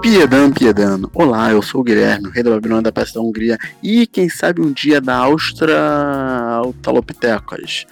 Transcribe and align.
Piedan, 0.00 0.50
Piedan. 0.50 1.02
Olá, 1.12 1.52
eu 1.52 1.60
sou 1.60 1.82
o 1.82 1.84
Guilherme, 1.84 2.28
o 2.28 2.30
rei 2.30 2.42
da 2.42 2.52
Babilônia 2.52 2.84
da 2.84 2.90
Peste 2.90 3.16
da 3.16 3.20
Hungria 3.20 3.58
e 3.82 4.06
quem 4.06 4.30
sabe 4.30 4.62
um 4.62 4.72
dia 4.72 4.98
da 4.98 5.14
Australopithecus. 5.16 7.84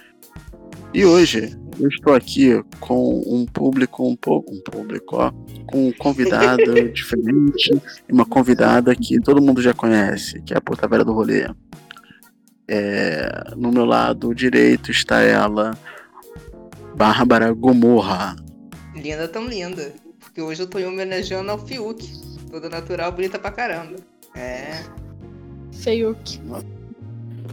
E 0.91 1.05
hoje 1.05 1.55
eu 1.79 1.87
estou 1.87 2.15
aqui 2.15 2.63
com 2.79 3.21
um 3.27 3.45
público 3.45 4.09
um 4.09 4.15
pouco. 4.15 4.51
Um 4.51 4.59
público, 4.59 5.17
ó. 5.17 5.31
Com 5.67 5.89
um 5.89 5.91
convidado 5.91 6.73
diferente 6.91 7.79
e 8.07 8.11
uma 8.11 8.25
convidada 8.25 8.95
que 8.95 9.21
todo 9.21 9.39
mundo 9.39 9.61
já 9.61 9.75
conhece, 9.75 10.41
que 10.41 10.51
é 10.51 10.57
a 10.57 10.61
Porta 10.61 10.87
Velha 10.87 11.05
do 11.05 11.13
Rolê. 11.13 11.47
É, 12.67 13.53
no 13.55 13.71
meu 13.71 13.85
lado 13.85 14.33
direito 14.33 14.89
está 14.89 15.21
ela, 15.21 15.77
Bárbara 16.95 17.53
Gomorra. 17.53 18.35
Linda, 18.95 19.27
tão 19.27 19.47
linda. 19.47 20.08
Hoje 20.41 20.63
eu 20.63 20.67
tô 20.67 20.79
homenageando 20.79 21.51
ao 21.51 21.57
Fiuk. 21.57 22.07
Toda 22.49 22.69
natural, 22.69 23.11
bonita 23.11 23.37
pra 23.37 23.51
caramba. 23.51 23.95
É. 24.35 24.83
Feiuk. 25.71 26.39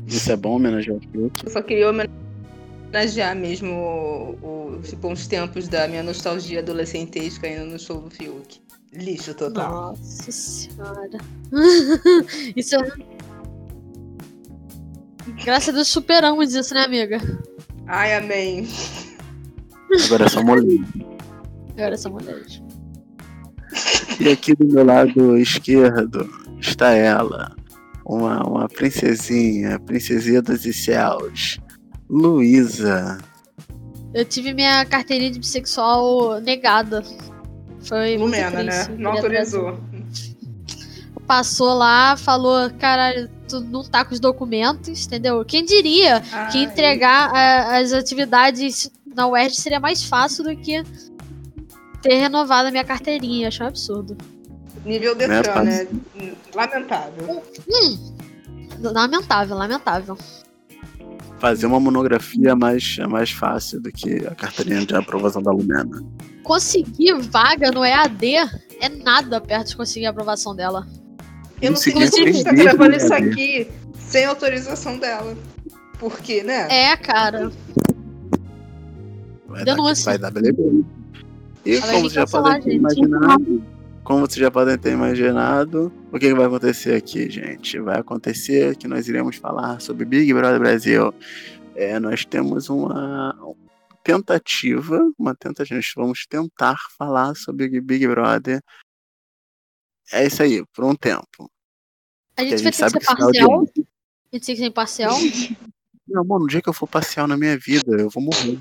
Isso 0.07 0.33
é 0.33 0.37
bom 0.37 0.57
homenagear 0.57 0.97
o 0.97 1.01
Fiuk? 1.01 1.45
Eu 1.45 1.51
só 1.51 1.63
queria 1.63 1.91
homenagear 1.91 3.37
mesmo 3.37 3.73
o, 3.73 4.77
o, 4.77 4.83
tipo, 4.83 5.09
uns 5.09 5.27
tempos 5.27 5.69
da 5.69 5.87
minha 5.89 6.03
nostalgia 6.03 6.61
adolescentesca 6.61 7.49
indo 7.49 7.67
no 7.67 7.79
show 7.79 8.01
do 8.01 8.11
Fiuk. 8.11 8.61
Lixo 8.93 9.35
total. 9.35 9.71
Nossa 9.71 10.33
senhora. 10.33 11.19
Isso 12.57 12.77
é. 12.77 13.16
Graças 15.45 15.71
a 15.71 15.73
Deus 15.73 15.89
superamos 15.89 16.55
isso, 16.55 16.73
né, 16.73 16.85
amiga? 16.85 17.21
Ai, 17.89 18.15
amém. 18.15 18.69
Agora 20.07 20.25
é 20.25 20.29
só 20.29 20.43
molinho. 20.43 20.87
Agora 21.73 21.95
é 21.95 21.97
só 21.97 22.09
mulheres. 22.09 22.63
E 24.20 24.29
aqui 24.29 24.55
do 24.55 24.66
meu 24.66 24.85
lado 24.85 25.37
esquerdo 25.37 26.29
está 26.60 26.91
ela, 26.93 27.54
uma, 28.04 28.43
uma 28.46 28.68
princesinha, 28.68 29.79
princesinha 29.80 30.41
dos 30.41 30.63
céus, 30.85 31.59
Luísa. 32.09 33.18
Eu 34.15 34.24
tive 34.24 34.54
minha 34.54 34.85
carteirinha 34.87 35.30
de 35.30 35.38
bissexual 35.38 36.41
negada. 36.41 37.02
Foi 37.80 38.16
muito 38.16 38.23
Lumena, 38.37 38.63
né? 38.63 38.73
triste. 38.85 38.93
Não 39.02 39.13
autorizou. 39.13 39.79
Passou 41.26 41.74
lá, 41.74 42.16
falou, 42.16 42.71
caralho, 42.79 43.29
tu 43.48 43.60
não 43.60 43.82
tá 43.82 44.04
com 44.04 44.15
os 44.15 44.21
documentos, 44.21 45.07
entendeu? 45.07 45.45
Quem 45.45 45.65
diria 45.65 46.21
que 46.52 46.59
Ai. 46.59 46.63
entregar 46.65 47.30
a- 47.35 47.79
as 47.79 47.93
atividades 47.93 48.91
na 49.15 49.26
UERJ 49.26 49.57
seria 49.60 49.80
mais 49.80 50.04
fácil 50.04 50.45
do 50.45 50.57
que 50.57 50.82
ter 52.07 52.16
renovado 52.16 52.68
a 52.68 52.71
minha 52.71 52.85
carteirinha. 52.85 53.49
Achei 53.49 53.65
um 53.65 53.68
absurdo. 53.68 54.16
Nível 54.85 55.16
Né, 55.16 55.26
Detran, 55.26 55.62
né? 55.65 55.87
Lamentável. 56.54 57.43
Lamentável, 58.80 59.57
lamentável. 59.57 60.18
Fazer 61.38 61.66
uma 61.66 61.80
monografia 61.80 62.51
é 62.51 62.54
mais, 62.54 62.96
é 62.98 63.07
mais 63.07 63.30
fácil 63.30 63.80
do 63.80 63.90
que 63.90 64.26
a 64.26 64.34
carteirinha 64.34 64.87
de 64.87 64.94
aprovação 64.94 65.43
da 65.43 65.50
Lumena. 65.50 66.03
Conseguir 66.43 67.15
vaga 67.15 67.71
no 67.71 67.84
EAD 67.84 68.34
é 68.81 68.88
nada 68.88 69.41
perto 69.41 69.69
de 69.69 69.76
conseguir 69.76 70.06
a 70.06 70.10
aprovação 70.10 70.54
dela. 70.54 70.87
Eu 71.60 71.70
não 71.72 71.76
sei 71.76 71.93
como 71.93 72.04
a 72.04 72.09
gente 72.09 72.44
tá 72.44 72.53
gravando 72.53 72.97
isso 72.97 73.12
aqui 73.12 73.69
sem 73.98 74.25
autorização 74.25 74.98
dela. 74.98 75.37
Por 75.98 76.19
quê, 76.20 76.43
né? 76.43 76.69
É, 76.70 76.97
cara. 76.97 77.50
Vai 79.47 79.65
dar, 79.65 79.75
Denúncia. 79.75 80.04
vai 80.04 80.19
dar 80.19 80.31
beleza. 80.31 80.56
E 81.67 81.75
Ela 81.75 81.87
como 81.95 82.03
vir 82.03 82.03
vocês 82.03 82.12
já 82.12 82.27
podem 82.28 82.53
a 82.53 82.55
ter 82.61 82.71
gente. 82.71 82.77
imaginado, 82.77 83.65
como 84.05 84.31
já 84.31 84.50
podem 84.53 84.78
ter 84.78 84.93
imaginado, 84.93 85.93
o 86.12 86.19
que, 86.19 86.28
que 86.28 86.34
vai 86.34 86.47
acontecer 86.47 86.95
aqui, 86.95 87.28
gente? 87.28 87.81
Vai 87.81 87.99
acontecer 87.99 88.77
que 88.77 88.87
nós 88.87 89.09
iremos 89.09 89.34
falar 89.34 89.81
sobre 89.81 90.05
Big 90.05 90.32
Brother 90.32 90.60
Brasil. 90.60 91.12
É, 91.75 91.99
nós 91.99 92.25
temos 92.25 92.69
uma 92.69 93.37
tentativa, 94.05 95.00
uma 95.19 95.34
tentativa, 95.34 95.75
nós 95.75 95.93
vamos 95.97 96.25
tentar 96.28 96.76
falar 96.97 97.34
sobre 97.34 97.81
Big 97.81 98.06
Brother. 98.06 98.62
É 100.12 100.25
isso 100.25 100.44
aí, 100.44 100.65
por 100.72 100.84
um 100.84 100.94
tempo. 100.94 101.50
A 102.37 102.43
Porque 102.43 102.59
gente 102.59 102.62
vai 102.62 102.71
ter 102.71 102.71
que 102.71 102.76
ser 102.76 102.99
de 103.00 103.05
parcial. 103.05 103.62
A 103.62 104.37
gente 104.37 104.47
tem 104.47 104.55
que 104.55 104.56
ser 104.56 104.66
imparcial. 104.66 105.16
Não, 106.06 106.25
mano, 106.25 106.44
no 106.44 106.47
dia 106.49 106.62
que 106.62 106.69
eu 106.69 106.72
for 106.72 106.87
parcial 106.87 107.26
na 107.26 107.37
minha 107.37 107.59
vida, 107.59 107.97
eu 107.99 108.09
vou 108.09 108.22
morrer. 108.22 108.60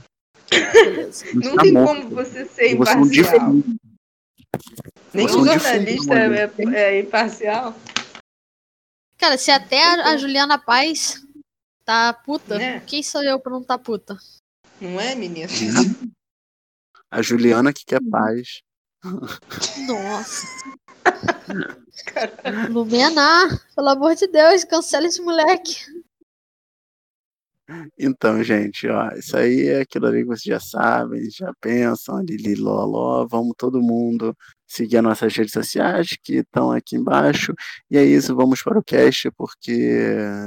Beleza. 0.74 1.26
Não 1.34 1.56
Tá 1.56 1.62
tem 1.64 1.72
morto. 1.74 2.02
como 2.02 2.10
você 2.16 2.46
ser 2.46 2.68
um 2.68 2.82
imparcial. 2.82 3.08
defunto. 3.54 3.76
Nem 5.14 5.28
Você 5.28 5.34
é 5.34 5.38
o 5.38 5.42
um 5.42 5.46
jornalista 5.46 6.16
defunto, 6.30 6.74
é, 6.76 6.80
é 6.96 7.00
imparcial, 7.00 7.76
Cara, 9.18 9.38
se 9.38 9.50
até 9.50 9.82
a, 9.82 10.10
a 10.10 10.18
Juliana 10.18 10.58
Paz 10.58 11.22
tá 11.86 12.12
puta, 12.14 12.58
Né? 12.58 12.80
quem 12.82 13.02
sou 13.02 13.24
eu 13.24 13.40
pra 13.40 13.52
não 13.52 13.64
tá 13.64 13.78
puta? 13.78 14.18
não 14.82 15.00
é, 15.00 15.16
menina? 15.16 15.48
A 17.10 17.22
Juliana 17.22 17.72
que 17.72 17.86
quer 17.86 18.02
paz. 18.12 18.62
Nossa. 19.88 20.46
Lumena, 22.70 23.48
pelo 23.76 23.90
amor 23.90 24.16
de 24.16 24.28
Deus, 24.28 24.64
cancela 24.64 25.08
esse 25.08 25.22
moleque. 25.22 25.78
Então, 27.98 28.44
gente, 28.44 28.88
ó, 28.88 29.10
isso 29.14 29.36
aí 29.36 29.68
é 29.68 29.82
aquilo 29.82 30.06
ali 30.06 30.20
que 30.20 30.28
vocês 30.28 30.44
já 30.44 30.60
sabem, 30.60 31.30
já 31.32 31.52
pensam, 31.60 32.22
Lili 32.22 32.56
Loló, 32.56 33.26
vamos 33.28 33.54
todo 33.58 33.82
mundo 33.82 34.36
seguir 34.68 34.98
as 34.98 35.04
nossas 35.04 35.36
redes 35.36 35.54
sociais 35.54 36.16
que 36.24 36.38
estão 36.38 36.72
aqui 36.72 36.96
embaixo. 36.96 37.54
E 37.90 37.98
é 37.98 38.04
isso, 38.04 38.36
vamos 38.36 38.62
para 38.62 38.78
o 38.78 38.84
cast, 38.84 39.32
porque 39.32 40.00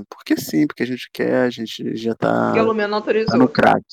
porque 0.08 0.36
sim, 0.40 0.66
porque 0.66 0.82
a 0.84 0.86
gente 0.86 1.08
quer, 1.12 1.42
a 1.42 1.50
gente 1.50 1.96
já 1.96 2.14
tá, 2.14 2.46
Porque 2.46 2.60
a 2.60 2.62
Lumena 2.62 2.88
não 2.88 3.02
tá 3.02 3.12
no 3.12 3.44
autorizou. 3.44 3.48
crack. 3.48 3.84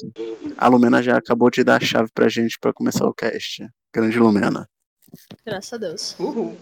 A 0.58 0.68
Lumena 0.68 1.02
já 1.02 1.18
acabou 1.18 1.50
de 1.50 1.64
dar 1.64 1.82
a 1.82 1.86
chave 1.86 2.10
pra 2.14 2.30
gente 2.30 2.58
para 2.60 2.74
começar 2.74 3.08
o 3.08 3.14
cast. 3.14 3.68
Grande 3.94 4.20
Lumena. 4.20 4.68
Graças 5.46 5.74
a 5.74 5.78
Deus. 5.78 6.16
Uhul. 6.20 6.58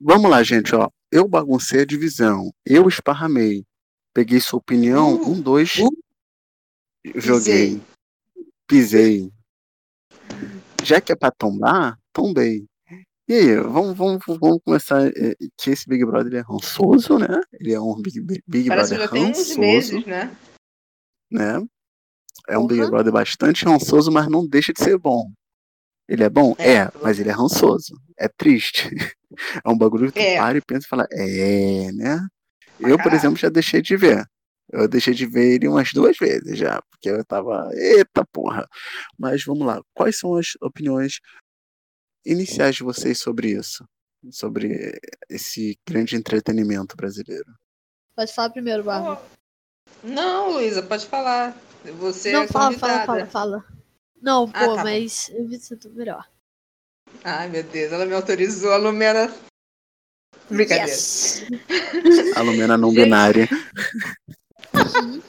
Vamos 0.00 0.30
lá, 0.30 0.42
gente, 0.42 0.74
ó. 0.74 0.88
Eu 1.10 1.28
baguncei 1.28 1.82
a 1.82 1.86
divisão, 1.86 2.50
eu 2.64 2.88
esparramei. 2.88 3.64
Peguei 4.14 4.40
sua 4.40 4.58
opinião, 4.58 5.14
Uh, 5.14 5.30
um, 5.30 5.40
dois, 5.40 5.76
uh, 5.78 5.88
joguei, 7.16 7.80
pisei. 8.66 9.32
Já 10.84 11.00
que 11.00 11.12
é 11.12 11.16
pra 11.16 11.30
tombar, 11.30 11.98
tombei. 12.12 12.66
E 13.28 13.34
aí, 13.34 13.56
vamos, 13.56 13.96
vamos, 13.96 14.20
vamos 14.26 14.58
começar. 14.64 15.06
é, 15.06 15.34
Que 15.56 15.70
esse 15.70 15.88
Big 15.88 16.04
Brother 16.04 16.34
é 16.34 16.40
rançoso, 16.40 17.18
né? 17.18 17.40
Ele 17.52 17.72
é 17.72 17.80
um 17.80 17.94
Big, 18.02 18.20
Big 18.46 18.68
Parece 18.68 18.90
que 18.90 18.96
Brother 18.96 18.98
já 18.98 19.08
tem 19.08 19.22
uns 19.24 19.38
rançoso, 19.38 19.60
meses, 19.60 20.06
né? 20.06 20.36
né? 21.30 21.62
É 22.48 22.58
um 22.58 22.66
Porra. 22.66 22.80
Big 22.80 22.90
Brother 22.90 23.12
bastante 23.12 23.64
rançoso, 23.64 24.10
mas 24.10 24.28
não 24.28 24.46
deixa 24.46 24.72
de 24.72 24.82
ser 24.82 24.98
bom. 24.98 25.30
Ele 26.08 26.24
é 26.24 26.28
bom? 26.28 26.54
É. 26.58 26.72
É, 26.74 26.90
mas 27.00 27.18
ele 27.20 27.30
é 27.30 27.32
rançoso. 27.32 27.94
É 28.18 28.28
triste. 28.28 28.88
É 29.64 29.70
um 29.70 29.78
bagulho 29.78 30.12
que 30.12 30.20
tu 30.20 30.22
É. 30.22 30.36
para 30.36 30.58
e 30.58 30.60
pensa 30.60 30.84
e 30.84 30.88
fala, 30.90 31.06
é, 31.10 31.90
né? 31.92 32.20
Eu, 32.80 32.96
por 32.96 33.04
caralho. 33.04 33.16
exemplo, 33.16 33.38
já 33.38 33.48
deixei 33.48 33.80
de 33.82 33.96
ver. 33.96 34.24
Eu 34.70 34.88
deixei 34.88 35.12
de 35.12 35.26
ver 35.26 35.54
ele 35.54 35.68
umas 35.68 35.92
duas 35.92 36.16
vezes 36.16 36.56
já, 36.56 36.80
porque 36.90 37.10
eu 37.10 37.24
tava, 37.24 37.68
eita 37.74 38.24
porra. 38.32 38.66
Mas 39.18 39.44
vamos 39.44 39.66
lá, 39.66 39.82
quais 39.94 40.18
são 40.18 40.34
as 40.36 40.52
opiniões 40.62 41.20
iniciais 42.24 42.76
de 42.76 42.82
vocês 42.82 43.18
sobre 43.18 43.50
isso? 43.50 43.84
Sobre 44.30 44.98
esse 45.28 45.76
grande 45.86 46.16
entretenimento 46.16 46.96
brasileiro? 46.96 47.52
Pode 48.14 48.32
falar 48.32 48.50
primeiro, 48.50 48.84
Bárbara. 48.84 49.20
Não, 50.02 50.52
Luísa, 50.52 50.82
pode 50.82 51.06
falar. 51.06 51.56
Você 51.98 52.32
não, 52.32 52.42
é 52.42 52.46
fala, 52.46 52.78
fala, 52.78 53.06
convidada. 53.06 53.26
fala, 53.26 53.26
fala. 53.26 53.64
Não, 54.20 54.44
Ah, 54.54 54.64
pô, 54.64 54.76
tá 54.76 54.76
bom. 54.76 54.82
mas 54.84 55.28
eu 55.30 55.46
vi 55.48 55.58
tudo 55.58 55.90
melhor. 55.90 56.28
Ai, 57.24 57.48
meu 57.48 57.64
Deus, 57.64 57.92
ela 57.92 58.06
me 58.06 58.14
autorizou, 58.14 58.72
a 58.72 58.76
Lumena. 58.76 59.28
Brincadeira. 60.52 60.90
Yes. 60.90 61.44
A 62.36 62.42
Lumena 62.42 62.76
não 62.76 62.90
Gente. 62.90 63.04
binária. 63.04 63.48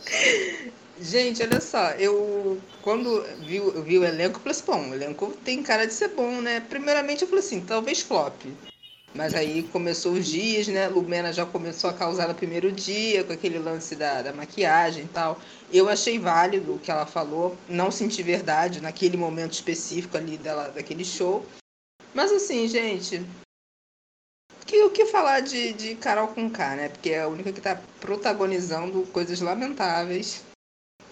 Gente, 1.02 1.44
olha 1.44 1.60
só, 1.60 1.92
eu 1.92 2.62
quando 2.82 3.26
vi, 3.46 3.58
eu 3.58 3.84
vi 3.84 4.00
o 4.00 4.06
elenco, 4.06 4.38
eu 4.38 4.42
falei 4.42 4.52
assim, 4.52 4.66
bom, 4.66 4.90
o 4.90 4.96
elenco 4.96 5.32
tem 5.44 5.62
cara 5.62 5.86
de 5.86 5.94
ser 5.94 6.10
bom, 6.10 6.40
né? 6.40 6.62
Primeiramente 6.62 7.24
eu 7.24 7.28
falei 7.28 7.44
assim, 7.44 7.60
talvez 7.60 8.02
flop. 8.02 8.42
Mas 9.14 9.36
aí 9.36 9.64
começou 9.64 10.14
os 10.14 10.26
dias, 10.26 10.68
né? 10.68 10.88
Lumena 10.88 11.32
já 11.32 11.46
começou 11.46 11.90
a 11.90 11.94
causar 11.94 12.28
no 12.28 12.34
primeiro 12.34 12.72
dia, 12.72 13.24
com 13.24 13.34
aquele 13.34 13.60
lance 13.60 13.96
da, 13.96 14.22
da 14.22 14.34
maquiagem 14.34 15.04
e 15.04 15.08
tal. 15.08 15.40
Eu 15.72 15.88
achei 15.88 16.18
válido 16.18 16.76
o 16.76 16.80
que 16.80 16.90
ela 16.90 17.06
falou, 17.06 17.56
não 17.70 17.92
senti 17.92 18.24
verdade 18.24 18.82
naquele 18.82 19.18
momento 19.18 19.54
específico 19.54 20.18
ali 20.18 20.38
dela, 20.38 20.70
daquele 20.70 21.06
show. 21.06 21.46
Mas 22.14 22.32
assim, 22.32 22.68
gente, 22.68 23.24
que, 24.74 24.84
o 24.84 24.90
que 24.90 25.06
falar 25.06 25.42
de, 25.42 25.72
de 25.74 25.96
Carol 25.96 26.30
com 26.30 26.50
K, 26.50 26.76
né? 26.76 26.90
Porque 26.90 27.12
é 27.12 27.22
a 27.22 27.28
única 27.28 27.54
que 27.54 27.62
tá 27.62 27.80
protagonizando 28.00 29.04
coisas 29.08 29.40
lamentáveis. 29.40 30.44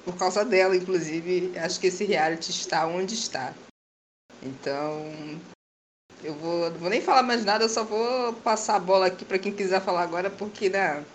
Por 0.03 0.17
causa 0.17 0.43
dela, 0.43 0.75
inclusive, 0.75 1.55
acho 1.59 1.79
que 1.79 1.87
esse 1.87 2.03
reality 2.03 2.49
está 2.49 2.87
onde 2.87 3.13
está. 3.13 3.53
Então, 4.41 5.39
Eu 6.23 6.33
vou, 6.33 6.71
não 6.71 6.79
vou 6.79 6.89
nem 6.89 7.01
falar 7.01 7.21
mais 7.21 7.45
nada, 7.45 7.63
eu 7.63 7.69
só 7.69 7.83
vou 7.83 8.33
passar 8.33 8.75
a 8.77 8.79
bola 8.79 9.07
aqui 9.07 9.23
para 9.23 9.37
quem 9.37 9.53
quiser 9.53 9.81
falar 9.81 10.01
agora, 10.01 10.29
porque, 10.29 10.69
né? 10.69 11.05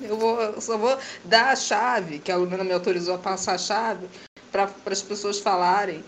Eu, 0.00 0.16
vou, 0.16 0.60
só 0.60 0.76
vou 0.76 0.98
dar 1.24 1.50
a 1.50 1.56
chave, 1.56 2.18
que 2.18 2.32
a 2.32 2.36
Lumena 2.36 2.64
me 2.64 2.72
autorizou 2.72 3.14
a 3.14 3.18
passar 3.18 3.54
a 3.54 3.58
chave, 3.58 4.08
para 4.50 4.72
as 4.86 5.02
pessoas 5.02 5.38
falarem 5.38 6.04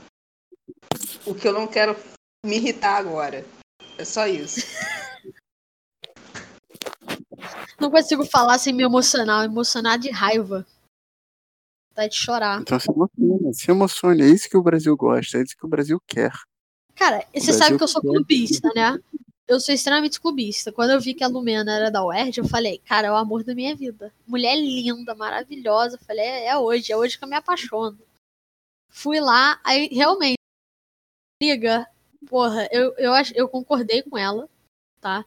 o 1.24 1.34
que 1.34 1.46
eu 1.46 1.52
não 1.52 1.66
quero 1.66 1.96
me 2.44 2.56
irritar 2.56 2.96
agora. 2.96 3.44
É 3.98 4.04
só 4.04 4.26
isso. 4.26 4.60
Não 7.86 7.90
consigo 7.92 8.26
falar 8.26 8.58
sem 8.58 8.72
me 8.72 8.82
emocionar, 8.82 9.44
emocionar 9.44 9.96
de 9.96 10.10
raiva. 10.10 10.66
Tá 11.94 12.08
de 12.08 12.16
chorar. 12.16 12.60
Então 12.60 12.80
se 12.80 12.90
emociona, 12.90 13.52
se 13.52 13.70
emocione. 13.70 14.22
É 14.22 14.26
isso 14.26 14.50
que 14.50 14.56
o 14.56 14.62
Brasil 14.62 14.96
gosta, 14.96 15.38
é 15.38 15.42
isso 15.42 15.56
que 15.56 15.64
o 15.64 15.68
Brasil 15.68 16.02
quer. 16.04 16.32
Cara, 16.96 17.18
você 17.18 17.30
Brasil 17.32 17.54
sabe 17.54 17.76
que 17.76 17.84
eu 17.84 17.88
sou 17.88 18.02
quer. 18.02 18.08
clubista, 18.08 18.68
né? 18.74 18.98
Eu 19.46 19.60
sou 19.60 19.72
extremamente 19.72 20.20
clubista. 20.20 20.72
Quando 20.72 20.90
eu 20.90 21.00
vi 21.00 21.14
que 21.14 21.22
a 21.22 21.28
Lumena 21.28 21.72
era 21.72 21.88
da 21.88 22.04
UERJ, 22.04 22.38
eu 22.40 22.48
falei, 22.48 22.78
cara, 22.78 23.06
é 23.06 23.12
o 23.12 23.14
amor 23.14 23.44
da 23.44 23.54
minha 23.54 23.76
vida. 23.76 24.12
Mulher 24.26 24.56
linda, 24.56 25.14
maravilhosa. 25.14 25.94
Eu 25.94 26.00
falei, 26.00 26.24
é, 26.24 26.46
é 26.48 26.58
hoje, 26.58 26.90
é 26.90 26.96
hoje 26.96 27.16
que 27.16 27.22
eu 27.22 27.28
me 27.28 27.36
apaixono. 27.36 28.00
Fui 28.90 29.20
lá, 29.20 29.60
aí 29.62 29.86
realmente, 29.92 30.40
liga, 31.40 31.88
porra, 32.28 32.68
eu, 32.72 32.92
eu, 32.98 33.12
eu 33.32 33.48
concordei 33.48 34.02
com 34.02 34.18
ela, 34.18 34.48
tá? 35.00 35.24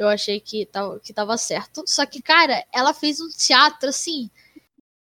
Eu 0.00 0.08
achei 0.08 0.40
que 0.40 0.64
tava, 0.64 0.98
que 0.98 1.12
tava 1.12 1.36
certo. 1.36 1.84
Só 1.86 2.06
que, 2.06 2.22
cara, 2.22 2.64
ela 2.72 2.94
fez 2.94 3.20
um 3.20 3.28
teatro 3.28 3.90
assim 3.90 4.30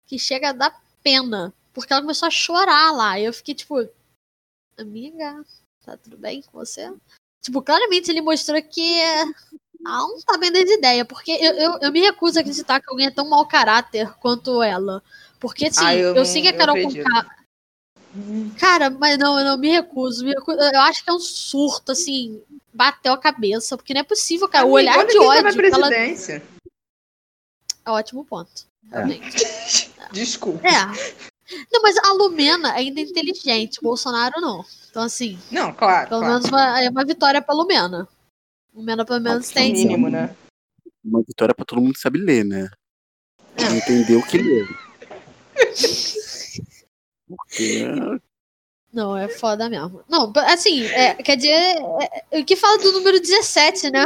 que 0.08 0.18
chega 0.18 0.48
a 0.48 0.52
dar 0.52 0.82
pena. 1.04 1.54
Porque 1.72 1.92
ela 1.92 2.02
começou 2.02 2.26
a 2.26 2.30
chorar 2.30 2.90
lá. 2.90 3.16
E 3.16 3.24
eu 3.24 3.32
fiquei 3.32 3.54
tipo, 3.54 3.88
amiga, 4.76 5.44
tá 5.84 5.96
tudo 5.96 6.16
bem 6.16 6.42
com 6.42 6.58
você? 6.58 6.92
Tipo, 7.40 7.62
claramente 7.62 8.10
ele 8.10 8.20
mostrou 8.20 8.60
que 8.60 8.98
ela 9.00 9.32
não 9.84 10.20
tá 10.20 10.36
bem 10.36 10.50
das 10.50 10.68
ideias. 10.68 11.06
Porque 11.06 11.30
eu, 11.30 11.52
eu, 11.52 11.78
eu 11.80 11.92
me 11.92 12.00
recuso 12.00 12.36
a 12.36 12.40
acreditar 12.40 12.80
que 12.80 12.90
alguém 12.90 13.06
é 13.06 13.12
tão 13.12 13.28
mau 13.28 13.46
caráter 13.46 14.12
quanto 14.14 14.60
ela. 14.64 15.00
Porque, 15.38 15.66
assim, 15.66 15.84
Ah, 15.84 15.94
eu, 15.94 16.16
eu 16.16 16.24
sei 16.24 16.42
que 16.42 16.48
a 16.48 16.56
Carol. 16.56 16.74
Conká. 16.82 17.38
Cara, 18.58 18.90
mas 18.90 19.16
não, 19.16 19.38
eu 19.38 19.44
não 19.44 19.56
me 19.56 19.68
recuso, 19.68 20.24
me 20.24 20.32
recuso. 20.32 20.58
Eu 20.58 20.80
acho 20.80 21.04
que 21.04 21.10
é 21.10 21.12
um 21.12 21.20
surto, 21.20 21.92
assim, 21.92 22.42
bateu 22.78 23.12
a 23.12 23.18
cabeça. 23.18 23.76
Porque 23.76 23.92
não 23.92 24.00
é 24.00 24.04
possível, 24.04 24.48
cara. 24.48 24.64
O 24.64 24.76
Amigo, 24.76 24.90
olhar 24.90 24.96
olha 24.98 25.06
de 25.08 25.14
tá 25.14 25.20
na 25.20 25.26
ódio. 25.28 25.48
ela- 25.48 25.88
presidência. 25.88 26.42
É 27.84 27.90
ótimo 27.90 28.24
ponto. 28.24 28.66
Realmente. 28.90 29.36
Desculpa. 30.12 30.66
É. 30.66 30.86
Não, 31.72 31.82
mas 31.82 31.96
a 31.98 32.12
Lumena 32.12 32.72
ainda 32.74 33.00
é 33.00 33.04
inteligente, 33.04 33.78
o 33.80 33.82
Bolsonaro 33.82 34.38
não. 34.40 34.64
Então, 34.90 35.02
assim, 35.02 35.38
Não, 35.50 35.72
claro. 35.72 36.08
pelo 36.08 36.20
claro. 36.20 36.34
menos 36.34 36.48
uma, 36.50 36.82
é 36.82 36.88
uma 36.90 37.04
vitória 37.04 37.40
pra 37.42 37.54
Lumena. 37.54 38.06
Lumena, 38.74 39.04
pelo 39.04 39.20
menos, 39.20 39.48
O 39.50 39.54
tem. 39.54 39.72
mínimo, 39.72 40.08
né? 40.10 40.34
Uma 41.02 41.22
vitória 41.22 41.54
pra 41.54 41.64
todo 41.64 41.80
mundo 41.80 41.94
que 41.94 42.00
sabe 42.00 42.18
ler, 42.18 42.44
né? 42.44 42.68
Entender 43.58 44.16
o 44.16 44.26
que 44.26 44.38
lê. 44.38 44.66
Porque 47.26 47.84
Não, 48.92 49.16
é 49.16 49.28
foda 49.28 49.68
mesmo. 49.68 50.02
Não, 50.08 50.32
assim, 50.46 50.84
é, 50.86 51.14
quer 51.14 51.36
dizer, 51.36 51.50
é, 51.50 52.24
é, 52.30 52.40
o 52.40 52.44
que 52.44 52.56
fala 52.56 52.78
do 52.78 52.92
número 52.92 53.20
17, 53.20 53.90
né? 53.90 54.04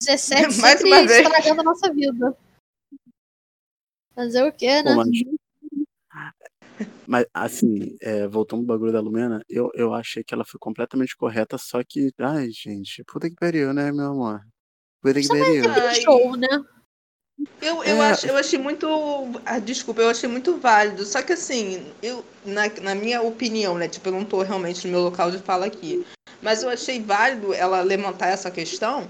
17 0.00 0.42
Mais 0.60 0.78
sempre 0.78 0.86
uma 0.86 1.06
vez. 1.06 1.26
estragando 1.26 1.60
a 1.60 1.64
nossa 1.64 1.92
vida. 1.92 2.36
Fazer 4.14 4.42
o 4.44 4.52
quê, 4.52 4.82
né? 4.82 4.94
Pô, 4.94 4.96
mas... 4.96 6.86
mas, 7.06 7.26
assim, 7.32 7.96
é, 8.00 8.26
voltando 8.26 8.66
pro 8.66 8.74
bagulho 8.74 8.92
da 8.92 9.00
Lumena, 9.00 9.42
eu, 9.48 9.70
eu 9.74 9.94
achei 9.94 10.22
que 10.22 10.34
ela 10.34 10.44
foi 10.44 10.58
completamente 10.60 11.16
correta, 11.16 11.56
só 11.56 11.82
que, 11.82 12.12
ai, 12.18 12.50
gente, 12.50 13.02
puta 13.04 13.30
que 13.30 13.36
pariu, 13.36 13.72
né, 13.72 13.90
meu 13.92 14.10
amor? 14.10 14.42
Puta 15.00 15.20
que 15.20 15.28
pariu. 15.28 15.70
Ai. 15.70 15.94
Show, 15.94 16.36
né? 16.36 16.48
Eu, 17.60 17.82
eu, 17.84 18.02
É. 18.02 18.10
acho, 18.10 18.26
eu 18.26 18.36
achei 18.36 18.58
muito. 18.58 18.86
Ah, 19.44 19.58
desculpa, 19.58 20.00
eu 20.00 20.08
achei 20.10 20.28
muito 20.28 20.56
válido. 20.56 21.04
Só 21.04 21.22
que 21.22 21.32
assim, 21.32 21.84
eu, 22.02 22.24
na, 22.44 22.62
na 22.82 22.94
minha 22.94 23.20
opinião, 23.22 23.76
né? 23.76 23.88
Tipo, 23.88 24.08
eu 24.08 24.12
não 24.12 24.24
tô 24.24 24.42
realmente 24.42 24.86
no 24.86 24.92
meu 24.92 25.02
local 25.02 25.30
de 25.30 25.38
fala 25.38 25.66
aqui. 25.66 26.04
Mas 26.42 26.62
eu 26.62 26.68
achei 26.68 27.00
válido 27.02 27.52
ela 27.52 27.80
levantar 27.82 28.28
essa 28.28 28.50
questão. 28.50 29.06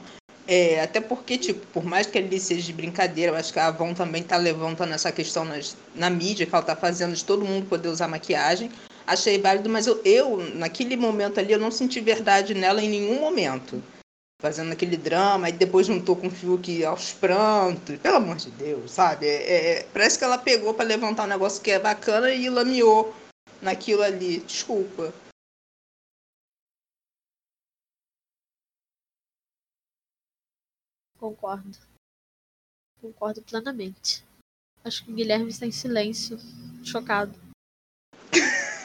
é, 0.46 0.80
até 0.80 0.98
porque, 0.98 1.36
tipo, 1.36 1.66
por 1.74 1.84
mais 1.84 2.06
que 2.06 2.16
ele 2.16 2.40
seja 2.40 2.62
de 2.62 2.72
brincadeira, 2.72 3.32
eu 3.32 3.36
acho 3.36 3.52
que 3.52 3.58
a 3.58 3.66
Avon 3.66 3.92
também 3.92 4.22
tá 4.22 4.36
levantando 4.38 4.94
essa 4.94 5.12
questão 5.12 5.44
nas, 5.44 5.76
na 5.94 6.08
mídia 6.08 6.46
que 6.46 6.54
ela 6.54 6.64
tá 6.64 6.74
fazendo 6.74 7.14
de 7.14 7.22
todo 7.22 7.44
mundo 7.44 7.66
poder 7.68 7.88
usar 7.88 8.08
maquiagem. 8.08 8.70
Achei 9.06 9.38
válido, 9.38 9.68
mas 9.68 9.86
eu, 9.86 10.00
eu, 10.06 10.38
naquele 10.54 10.96
momento 10.96 11.38
ali, 11.38 11.52
eu 11.52 11.58
não 11.58 11.70
senti 11.70 12.00
verdade 12.00 12.54
nela 12.54 12.82
em 12.82 12.88
nenhum 12.88 13.20
momento 13.20 13.82
fazendo 14.40 14.72
aquele 14.72 14.96
drama, 14.96 15.48
e 15.48 15.52
depois 15.52 15.86
juntou 15.86 16.14
com 16.16 16.28
o 16.28 16.30
Fiuk 16.30 16.84
aos 16.84 17.12
prantos. 17.12 17.98
Pelo 17.98 18.16
amor 18.16 18.36
de 18.36 18.50
Deus, 18.52 18.92
sabe? 18.92 19.26
É, 19.26 19.80
é- 19.80 19.82
parece 19.92 20.16
que 20.18 20.24
ela 20.24 20.38
pegou 20.38 20.72
pra 20.74 20.84
levantar 20.84 21.24
um 21.24 21.28
negócio 21.28 21.62
que 21.62 21.70
é 21.72 21.78
bacana 21.78 22.30
e 22.32 22.48
lameou 22.48 23.12
naquilo 23.60 24.02
ali. 24.02 24.40
Desculpa. 24.40 25.12
Concordo. 31.18 31.76
Concordo 33.00 33.42
plenamente. 33.42 34.24
Acho 34.84 35.04
que 35.04 35.10
o 35.10 35.14
Guilherme 35.14 35.48
está 35.48 35.66
em 35.66 35.72
silêncio, 35.72 36.38
chocado. 36.84 37.47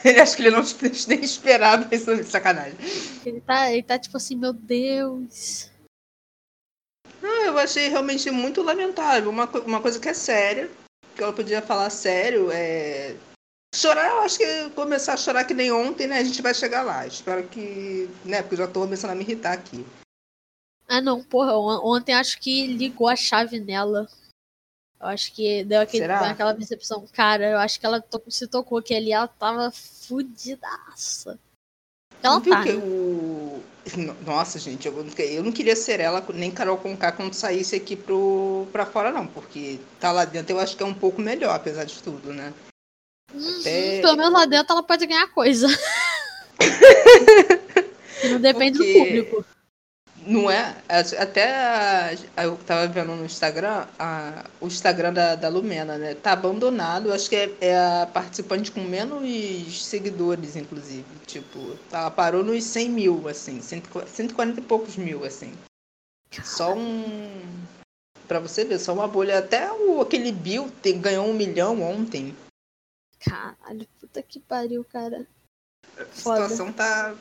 Ele 0.04 0.20
acho 0.20 0.36
que 0.36 0.42
ele 0.42 0.50
não 0.50 0.62
nem 1.08 1.20
esperava 1.24 1.92
isso 1.94 2.14
de 2.16 2.24
sacanagem. 2.24 2.76
Ele 3.24 3.40
tá, 3.40 3.72
ele 3.72 3.82
tá 3.82 3.98
tipo 3.98 4.16
assim, 4.16 4.36
meu 4.36 4.52
Deus. 4.52 5.70
Não, 7.22 7.44
eu 7.46 7.58
achei 7.58 7.88
realmente 7.88 8.30
muito 8.30 8.62
lamentável. 8.62 9.30
Uma, 9.30 9.46
uma 9.60 9.80
coisa 9.80 9.98
que 9.98 10.08
é 10.08 10.14
séria, 10.14 10.70
que 11.16 11.22
ela 11.22 11.32
podia 11.32 11.62
falar 11.62 11.88
sério, 11.90 12.50
é. 12.52 13.16
Chorar, 13.74 14.08
eu 14.10 14.20
acho 14.20 14.38
que 14.38 14.70
começar 14.70 15.14
a 15.14 15.16
chorar 15.16 15.44
que 15.44 15.54
nem 15.54 15.72
ontem, 15.72 16.06
né? 16.06 16.18
A 16.18 16.24
gente 16.24 16.40
vai 16.42 16.54
chegar 16.54 16.82
lá. 16.82 17.06
Espero 17.06 17.48
que. 17.48 18.08
Né? 18.24 18.40
Porque 18.42 18.54
eu 18.54 18.58
já 18.58 18.68
tô 18.68 18.80
começando 18.82 19.10
a 19.10 19.14
me 19.14 19.22
irritar 19.24 19.52
aqui. 19.52 19.84
Ah, 20.86 21.00
não, 21.00 21.24
porra, 21.24 21.56
on- 21.58 21.80
ontem 21.96 22.12
acho 22.14 22.38
que 22.38 22.66
ligou 22.66 23.08
a 23.08 23.16
chave 23.16 23.58
nela. 23.58 24.06
Eu 25.04 25.10
acho 25.10 25.32
que 25.34 25.62
deu 25.64 25.82
aquele, 25.82 26.04
aquela 26.04 26.54
percepção. 26.54 27.06
Cara, 27.12 27.50
eu 27.50 27.58
acho 27.58 27.78
que 27.78 27.84
ela 27.84 28.00
to- 28.00 28.22
se 28.30 28.46
tocou 28.46 28.80
que 28.80 28.94
ali 28.94 29.12
ela 29.12 29.28
tava 29.28 29.70
fudidaça. 29.70 31.38
Ela 32.22 32.40
tá. 32.40 32.62
que 32.62 32.70
o... 32.72 33.62
Nossa, 34.24 34.58
gente, 34.58 34.88
eu, 34.88 34.94
não 35.04 35.12
eu 35.18 35.44
não 35.44 35.52
queria 35.52 35.76
ser 35.76 36.00
ela, 36.00 36.24
nem 36.32 36.50
Carol 36.50 36.78
Conká 36.78 37.12
quando 37.12 37.34
saísse 37.34 37.76
aqui 37.76 37.96
pro... 37.96 38.66
pra 38.72 38.86
fora, 38.86 39.12
não, 39.12 39.26
porque 39.26 39.78
tá 40.00 40.10
lá 40.10 40.24
dentro 40.24 40.56
eu 40.56 40.60
acho 40.60 40.74
que 40.74 40.82
é 40.82 40.86
um 40.86 40.94
pouco 40.94 41.20
melhor, 41.20 41.54
apesar 41.54 41.84
de 41.84 42.02
tudo, 42.02 42.32
né? 42.32 42.54
Uhum, 43.30 43.60
Até- 43.60 44.00
Pelo 44.00 44.16
menos 44.16 44.32
lá 44.32 44.46
dentro 44.46 44.72
ela 44.72 44.82
pode 44.82 45.06
ganhar 45.06 45.26
coisa. 45.34 45.66
Não 48.30 48.40
depende 48.40 48.78
Porque- 48.78 48.94
do 48.94 49.04
público. 49.26 49.44
Não 50.26 50.50
é? 50.50 50.82
Até 51.18 51.54
a- 51.54 52.44
eu 52.44 52.56
tava 52.58 52.86
vendo 52.88 53.14
no 53.14 53.24
Instagram, 53.26 53.86
a- 53.98 54.44
o 54.60 54.66
Instagram 54.66 55.12
da, 55.12 55.34
da 55.34 55.48
Lumena, 55.48 55.98
né? 55.98 56.14
Tá 56.14 56.32
abandonado. 56.32 57.12
Acho 57.12 57.28
que 57.28 57.36
é, 57.36 57.52
é 57.60 57.76
a 58.02 58.06
participante 58.06 58.70
com 58.72 58.80
menos 58.80 59.84
seguidores, 59.84 60.56
inclusive. 60.56 61.04
Tipo, 61.26 61.78
ela 61.92 62.10
parou 62.10 62.42
nos 62.42 62.64
100 62.64 62.88
mil, 62.88 63.28
assim. 63.28 63.60
140 63.60 64.10
140 64.10 64.60
e 64.60 64.62
poucos 64.62 64.96
mil, 64.96 65.24
assim. 65.24 65.52
Só 66.42 66.72
um. 66.74 67.42
Pra 68.26 68.40
você 68.40 68.64
ver, 68.64 68.78
só 68.78 68.94
uma 68.94 69.06
bolha. 69.06 69.38
Até 69.38 69.70
o, 69.70 70.00
aquele 70.00 70.32
Bill 70.32 70.70
tem- 70.82 70.98
ganhou 71.00 71.26
um 71.28 71.34
milhão 71.34 71.82
ontem. 71.82 72.34
Caralho, 73.20 73.86
puta 74.00 74.22
que 74.22 74.40
pariu, 74.40 74.84
cara. 74.84 75.26
A 75.98 76.04
Foda. 76.06 76.42
situação 76.48 76.72
tá, 76.72 77.14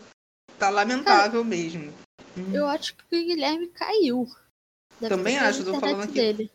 tá 0.57 0.69
lamentável 0.69 1.43
mesmo. 1.43 1.93
Eu 2.53 2.65
acho 2.67 2.95
que 2.95 3.03
o 3.03 3.09
Guilherme 3.25 3.67
caiu. 3.69 4.25
Deve 4.99 5.15
Também 5.15 5.37
a 5.37 5.47
acho, 5.49 5.63
tô 5.63 5.69
internet 5.69 5.81
falando 5.91 6.03
aqui. 6.03 6.13
dele. 6.13 6.51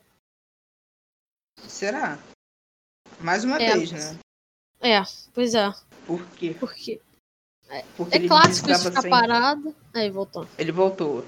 Será? 1.69 2.19
Mais 3.21 3.45
uma 3.45 3.61
É. 3.61 3.77
vez, 3.77 3.93
né? 3.93 4.19
É, 4.81 5.01
pois 5.35 5.55
é. 5.55 5.71
Por 6.07 6.25
quê? 6.31 6.57
Porque 6.59 7.01
Porque 7.97 8.17
é 8.17 8.27
clássico 8.29 8.71
isso 8.71 8.79
tava 8.83 8.91
ficar 8.91 9.03
sem- 9.03 9.11
parado. 9.11 9.75
Aí 9.95 10.11
voltou. 10.11 10.47
Ele 10.59 10.73
voltou. 10.73 11.25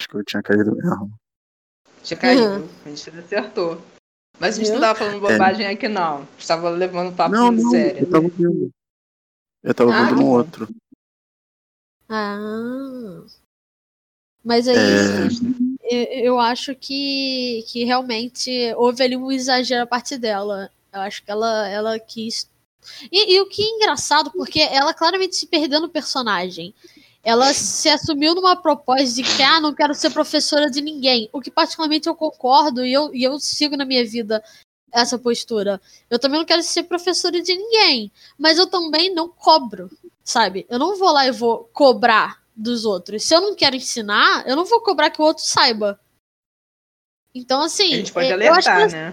Acho 0.00 0.08
que 0.08 0.16
eu 0.16 0.24
tinha 0.24 0.42
caído 0.42 0.74
mesmo. 0.76 1.12
Tinha 2.02 2.18
caído. 2.18 2.42
Uhum. 2.64 2.68
A 2.84 2.88
gente 2.90 3.10
acertou. 3.18 3.82
Mas 4.38 4.56
a 4.58 4.62
gente 4.62 4.72
não 4.72 4.80
tava 4.80 4.98
falando 4.98 5.20
bobagem 5.20 5.66
aqui, 5.66 5.88
não. 5.88 6.26
Estava 6.38 6.70
levando 6.70 7.12
o 7.12 7.16
papo 7.16 7.30
Não, 7.34 7.46
muito 7.52 7.62
não, 7.64 7.70
sério. 7.70 8.00
eu 8.04 8.10
tava 8.10 8.24
ouvindo. 8.24 8.70
Eu 9.62 9.74
tava 9.74 9.92
Ah, 9.92 10.00
ouvindo 10.00 10.16
no 10.16 10.22
bom. 10.22 10.30
outro. 10.32 10.68
Ah. 12.10 13.24
Mas 14.44 14.66
aí, 14.68 14.76
É, 15.82 16.20
eu, 16.20 16.34
eu 16.34 16.40
acho 16.40 16.74
que, 16.74 17.64
que 17.68 17.84
realmente 17.84 18.50
houve 18.76 19.02
ali 19.02 19.16
um 19.16 19.30
exagero 19.30 19.82
a 19.84 19.86
parte 19.86 20.18
dela. 20.18 20.70
Eu 20.92 21.00
acho 21.00 21.22
que 21.24 21.30
ela, 21.30 21.68
ela 21.68 21.98
quis. 21.98 22.48
E, 23.12 23.34
e 23.34 23.40
o 23.40 23.48
que 23.48 23.62
é 23.62 23.68
engraçado, 23.70 24.30
porque 24.32 24.60
ela 24.60 24.94
claramente 24.94 25.36
se 25.36 25.46
perdeu 25.46 25.80
no 25.80 25.88
personagem. 25.88 26.74
ela 27.22 27.52
se 27.54 27.88
assumiu 27.88 28.34
numa 28.34 28.56
proposta 28.56 29.04
de 29.14 29.22
que, 29.22 29.42
ah, 29.42 29.60
não 29.60 29.74
quero 29.74 29.94
ser 29.94 30.10
professora 30.10 30.70
de 30.70 30.80
ninguém. 30.80 31.28
O 31.32 31.40
que 31.40 31.50
particularmente 31.50 32.08
eu 32.08 32.14
concordo 32.14 32.84
e 32.84 32.92
eu, 32.92 33.14
e 33.14 33.22
eu 33.24 33.38
sigo 33.38 33.76
na 33.76 33.84
minha 33.84 34.04
vida 34.06 34.42
essa 34.92 35.18
postura. 35.18 35.80
Eu 36.08 36.18
também 36.18 36.38
não 36.40 36.46
quero 36.46 36.62
ser 36.62 36.84
professora 36.84 37.40
de 37.42 37.54
ninguém, 37.54 38.10
mas 38.38 38.58
eu 38.58 38.66
também 38.66 39.14
não 39.14 39.28
cobro, 39.28 39.90
sabe? 40.30 40.66
Eu 40.68 40.78
não 40.78 40.96
vou 40.96 41.10
lá 41.12 41.26
e 41.26 41.30
vou 41.32 41.64
cobrar 41.72 42.42
dos 42.54 42.84
outros. 42.84 43.24
Se 43.24 43.34
eu 43.34 43.40
não 43.40 43.54
quero 43.54 43.76
ensinar, 43.76 44.46
eu 44.46 44.56
não 44.56 44.64
vou 44.64 44.80
cobrar 44.80 45.10
que 45.10 45.20
o 45.20 45.24
outro 45.24 45.44
saiba. 45.44 46.00
Então, 47.34 47.62
assim. 47.62 47.92
A 47.92 47.96
gente 47.96 48.12
pode 48.12 48.32
alertar, 48.32 48.90
né? 48.90 49.12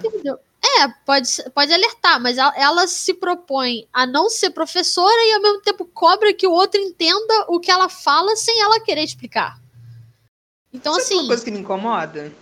É, 0.80 0.88
pode, 1.06 1.30
pode 1.54 1.74
alertar, 1.74 2.20
mas 2.20 2.38
ela, 2.38 2.54
ela, 2.58 2.88
se 2.88 3.14
propõe 3.14 3.88
a 3.94 4.06
não 4.06 4.30
ser 4.30 4.50
professora 4.50 5.16
e 5.26 5.34
ao 5.34 5.42
mesmo 5.42 5.62
tempo 5.62 5.86
cobra 5.86 6.34
que 6.34 6.48
o 6.48 6.52
outro 6.52 6.80
entenda 6.80 7.46
o 7.48 7.60
que 7.60 7.72
ela 7.72 7.88
fala 7.88 8.36
sem 8.36 8.60
ela 8.62 8.80
querer 8.80 9.04
explicar. 9.04 9.62
Então, 10.74 10.94
Sabe 10.94 11.06
assim. 11.06 11.16
uma 11.20 11.28
coisa 11.28 11.46
que 11.46 11.52
me 11.52 11.60
incomoda? 11.60 12.34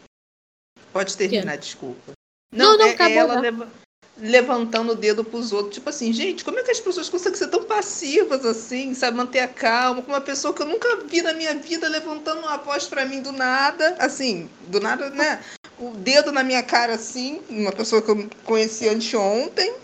Pode 0.91 1.15
terminar, 1.15 1.57
desculpa. 1.57 2.13
Não, 2.51 2.77
não, 2.77 2.87
é, 2.87 2.91
acabou, 2.91 3.13
é 3.13 3.17
ela 3.17 3.33
já. 3.35 3.39
leva- 3.41 3.71
levantando 4.17 4.93
o 4.93 4.95
dedo 4.95 5.23
pros 5.23 5.51
outros. 5.51 5.75
Tipo 5.75 5.89
assim, 5.89 6.11
gente, 6.13 6.43
como 6.43 6.59
é 6.59 6.63
que 6.63 6.71
as 6.71 6.79
pessoas 6.79 7.09
conseguem 7.09 7.37
ser 7.37 7.47
tão 7.47 7.63
passivas 7.63 8.45
assim, 8.45 8.93
sabe? 8.93 9.17
Manter 9.17 9.39
a 9.39 9.47
calma 9.47 10.01
com 10.01 10.11
uma 10.11 10.21
pessoa 10.21 10.53
que 10.53 10.61
eu 10.61 10.65
nunca 10.67 10.97
vi 11.05 11.21
na 11.21 11.33
minha 11.33 11.53
vida 11.55 11.87
levantando 11.89 12.39
uma 12.39 12.57
voz 12.57 12.87
pra 12.87 13.05
mim 13.05 13.21
do 13.21 13.31
nada. 13.31 13.95
Assim, 13.99 14.49
do 14.67 14.79
nada, 14.79 15.09
né? 15.09 15.43
O 15.77 15.91
dedo 15.91 16.31
na 16.31 16.43
minha 16.43 16.63
cara 16.63 16.93
assim, 16.95 17.41
uma 17.49 17.71
pessoa 17.71 18.01
que 18.01 18.09
eu 18.11 18.29
conheci 18.45 18.87
anteontem. 18.87 19.75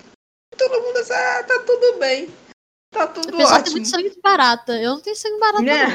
Todo 0.58 0.82
mundo 0.82 0.98
assim, 0.98 1.14
ah, 1.14 1.44
tá 1.44 1.60
tudo 1.66 2.00
bem. 2.00 2.30
Tá 2.94 3.04
A 3.04 3.08
tudo 3.08 3.28
pessoa 3.32 3.48
tem 3.48 3.58
ótimo. 3.60 3.76
muito 3.78 3.90
sangue 3.90 4.20
barata. 4.22 4.74
Eu 4.82 4.92
não 4.96 5.02
tenho 5.02 5.16
sangue 5.16 5.40
barata, 5.40 5.62
Né? 5.64 5.88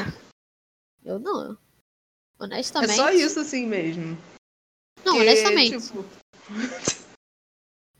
não. 1.05 1.14
Eu 1.14 1.19
não. 1.19 1.52
É 1.52 2.45
Honestamente. 2.45 2.95
só 2.97 3.11
isso 3.11 3.40
assim 3.40 3.66
mesmo. 3.66 4.19
Não, 5.05 5.14
Porque, 5.14 5.21
honestamente. 5.21 5.78
tipo, 5.87 6.05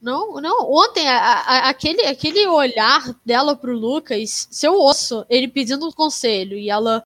Não, 0.01 0.35
não. 0.41 0.71
Ontem, 0.71 1.09
a- 1.09 1.41
a- 1.41 1.69
aquele, 1.69 2.03
aquele 2.07 2.47
olhar 2.47 3.03
dela 3.25 3.57
pro 3.57 3.77
Lucas, 3.77 4.47
se 4.51 4.67
eu 4.67 4.75
ouço 4.75 5.25
ele 5.29 5.49
pedindo 5.49 5.87
um 5.89 5.93
conselho 5.93 6.57
e 6.57 6.69
ela. 6.71 7.03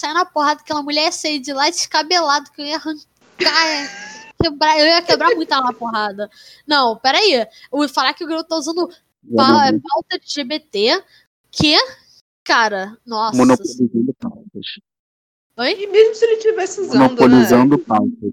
Sai 0.00 0.12
na 0.14 0.24
porrada, 0.24 0.60
aquela 0.60 0.82
mulher 0.82 1.04
ia 1.04 1.12
sair 1.12 1.38
de 1.38 1.52
lá 1.52 1.68
descabelado, 1.70 2.50
que 2.52 2.60
eu 2.60 2.66
ia 2.66 2.76
arrancar. 2.76 3.66
é, 3.68 4.12
Quebrar, 4.42 4.78
eu 4.78 4.86
ia 4.86 5.02
quebrar 5.02 5.34
muito 5.36 5.52
ela 5.54 5.62
na 5.66 5.72
porrada. 5.72 6.28
Não, 6.66 6.96
peraí. 6.98 7.32
Eu 7.34 7.46
vou 7.70 7.88
falar 7.88 8.12
que 8.14 8.24
o 8.24 8.26
garoto 8.26 8.48
tá 8.48 8.56
usando 8.56 8.88
pa- 9.36 9.70
pauta 9.80 10.18
de 10.18 10.26
GBT. 10.32 11.04
Que, 11.50 11.76
cara, 12.42 12.98
nossa. 13.06 13.36
Monopolizando 13.36 14.14
pautas. 14.18 14.80
Oi? 15.58 15.82
E 15.82 15.86
mesmo 15.86 16.14
se 16.16 16.24
ele 16.24 16.34
estivesse 16.36 16.80
usando, 16.80 16.98
Monopolizando 16.98 17.78
pautas. 17.78 18.32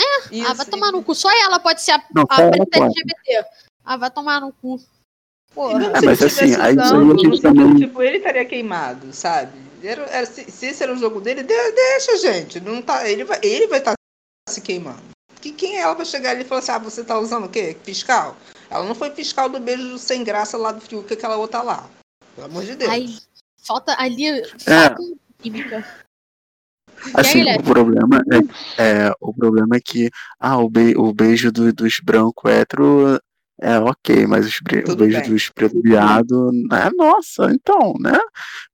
Né? 0.00 0.44
Ah, 0.46 0.52
vai 0.54 0.66
tomar 0.66 0.92
no 0.92 1.02
cu. 1.02 1.14
Só 1.14 1.30
ela 1.30 1.58
pode 1.58 1.82
ser 1.82 1.92
a, 1.92 2.02
Não, 2.14 2.24
a. 2.28 2.42
LGBT. 2.42 3.44
Ah, 3.84 3.96
vai 3.96 4.10
tomar 4.10 4.40
no 4.40 4.52
cu. 4.52 4.80
Porra. 5.54 5.82
É, 5.82 5.84
se 5.84 5.90
mas 5.90 6.02
ele 6.02 6.10
assim, 6.10 6.24
estivesse 6.26 6.42
aí 6.44 6.50
isso 6.50 6.60
aí 6.60 6.78
a 6.78 6.84
usando, 6.84 7.18
gente 7.18 7.42
também- 7.42 7.76
tipo, 7.76 8.02
ele 8.02 8.16
estaria 8.18 8.44
queimado, 8.44 9.12
sabe? 9.12 9.58
Era, 9.82 10.02
era- 10.04 10.26
se, 10.26 10.50
se 10.50 10.66
esse 10.66 10.82
era 10.82 10.92
o 10.92 10.96
jogo 10.96 11.20
dele, 11.20 11.42
de- 11.42 11.72
deixa, 11.72 12.16
gente. 12.18 12.60
Não 12.60 12.80
tá, 12.82 13.08
ele 13.08 13.24
vai 13.24 13.40
ele 13.42 13.66
vai 13.66 13.78
estar 13.78 13.94
se 14.48 14.60
queimando. 14.60 15.02
Que, 15.40 15.52
quem 15.52 15.76
é 15.78 15.80
ela 15.80 15.96
pra 15.96 16.04
chegar 16.04 16.30
ali 16.30 16.42
e 16.42 16.44
falar 16.44 16.60
assim, 16.60 16.72
ah, 16.72 16.78
você 16.78 17.02
tá 17.02 17.18
usando 17.18 17.46
o 17.46 17.48
quê? 17.48 17.76
Fiscal? 17.82 18.36
Ela 18.68 18.84
não 18.84 18.94
foi 18.94 19.10
fiscal 19.10 19.48
do 19.48 19.58
beijo 19.58 19.98
sem 19.98 20.22
graça 20.22 20.56
lá 20.56 20.70
do 20.70 21.02
que 21.02 21.14
aquela 21.14 21.36
outra 21.36 21.62
lá. 21.62 21.88
Pelo 22.36 22.46
amor 22.46 22.62
de 22.64 22.76
Deus. 22.76 22.90
Ai, 22.92 23.06
falta 23.62 23.96
ali. 23.98 24.26
Falta 24.60 25.00
um 25.00 25.16
química. 25.42 25.84
Assim, 27.14 27.42
o 27.42 27.62
problema 27.62 28.22
é, 28.78 29.06
é, 29.06 29.12
o 29.20 29.32
problema 29.34 29.76
é 29.76 29.80
que 29.80 30.10
ah, 30.38 30.58
o, 30.58 30.68
be- 30.68 30.96
o 30.96 31.12
beijo 31.12 31.50
do- 31.52 31.72
dos 31.72 32.00
brancos 32.02 32.50
hétero 32.50 33.18
é 33.62 33.78
ok, 33.78 34.26
mas 34.26 34.46
os 34.46 34.58
o 34.88 34.96
beijo 34.96 35.20
bem. 35.20 35.30
dos 35.30 35.50
preto 35.50 35.80
viado 35.82 36.50
é 36.72 36.90
nossa, 36.96 37.50
então, 37.52 37.92
né? 38.00 38.18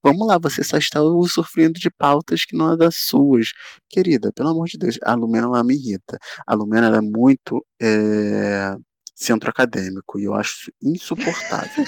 Vamos 0.03 0.27
lá, 0.29 0.39
você 0.39 0.63
só 0.63 0.77
está 0.77 1.01
sofrendo 1.29 1.75
de 1.81 1.91
pautas 1.91 2.45
que 2.45 2.57
não 2.57 2.73
é 2.73 2.77
das 2.77 2.95
suas. 2.97 3.49
Querida, 3.89 4.33
pelo 4.33 4.51
amor 4.51 4.67
de 4.69 4.79
Deus, 4.79 4.97
a 5.03 5.15
Lumena 5.15 5.47
ela 5.47 5.65
me 5.65 5.75
irrita. 5.75 6.19
A 6.47 6.55
Lumena 6.55 6.87
ela 6.87 6.99
é 6.99 7.01
muito 7.01 7.65
é, 7.83 8.77
centro 9.17 9.49
acadêmico 9.49 10.21
e 10.21 10.25
eu 10.25 10.35
acho 10.35 10.71
insuportável. 10.83 11.85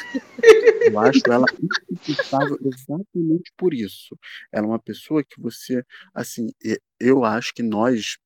Eu 0.81 0.99
acho 0.99 1.21
ela 1.31 1.45
insuportável 1.91 2.59
exatamente 2.65 3.53
por 3.57 3.75
isso. 3.75 4.19
Ela 4.51 4.65
é 4.65 4.69
uma 4.69 4.79
pessoa 4.79 5.23
que 5.23 5.39
você, 5.39 5.85
assim, 6.15 6.49
eu 6.99 7.25
acho 7.25 7.53
que 7.53 7.63
nós, 7.63 8.17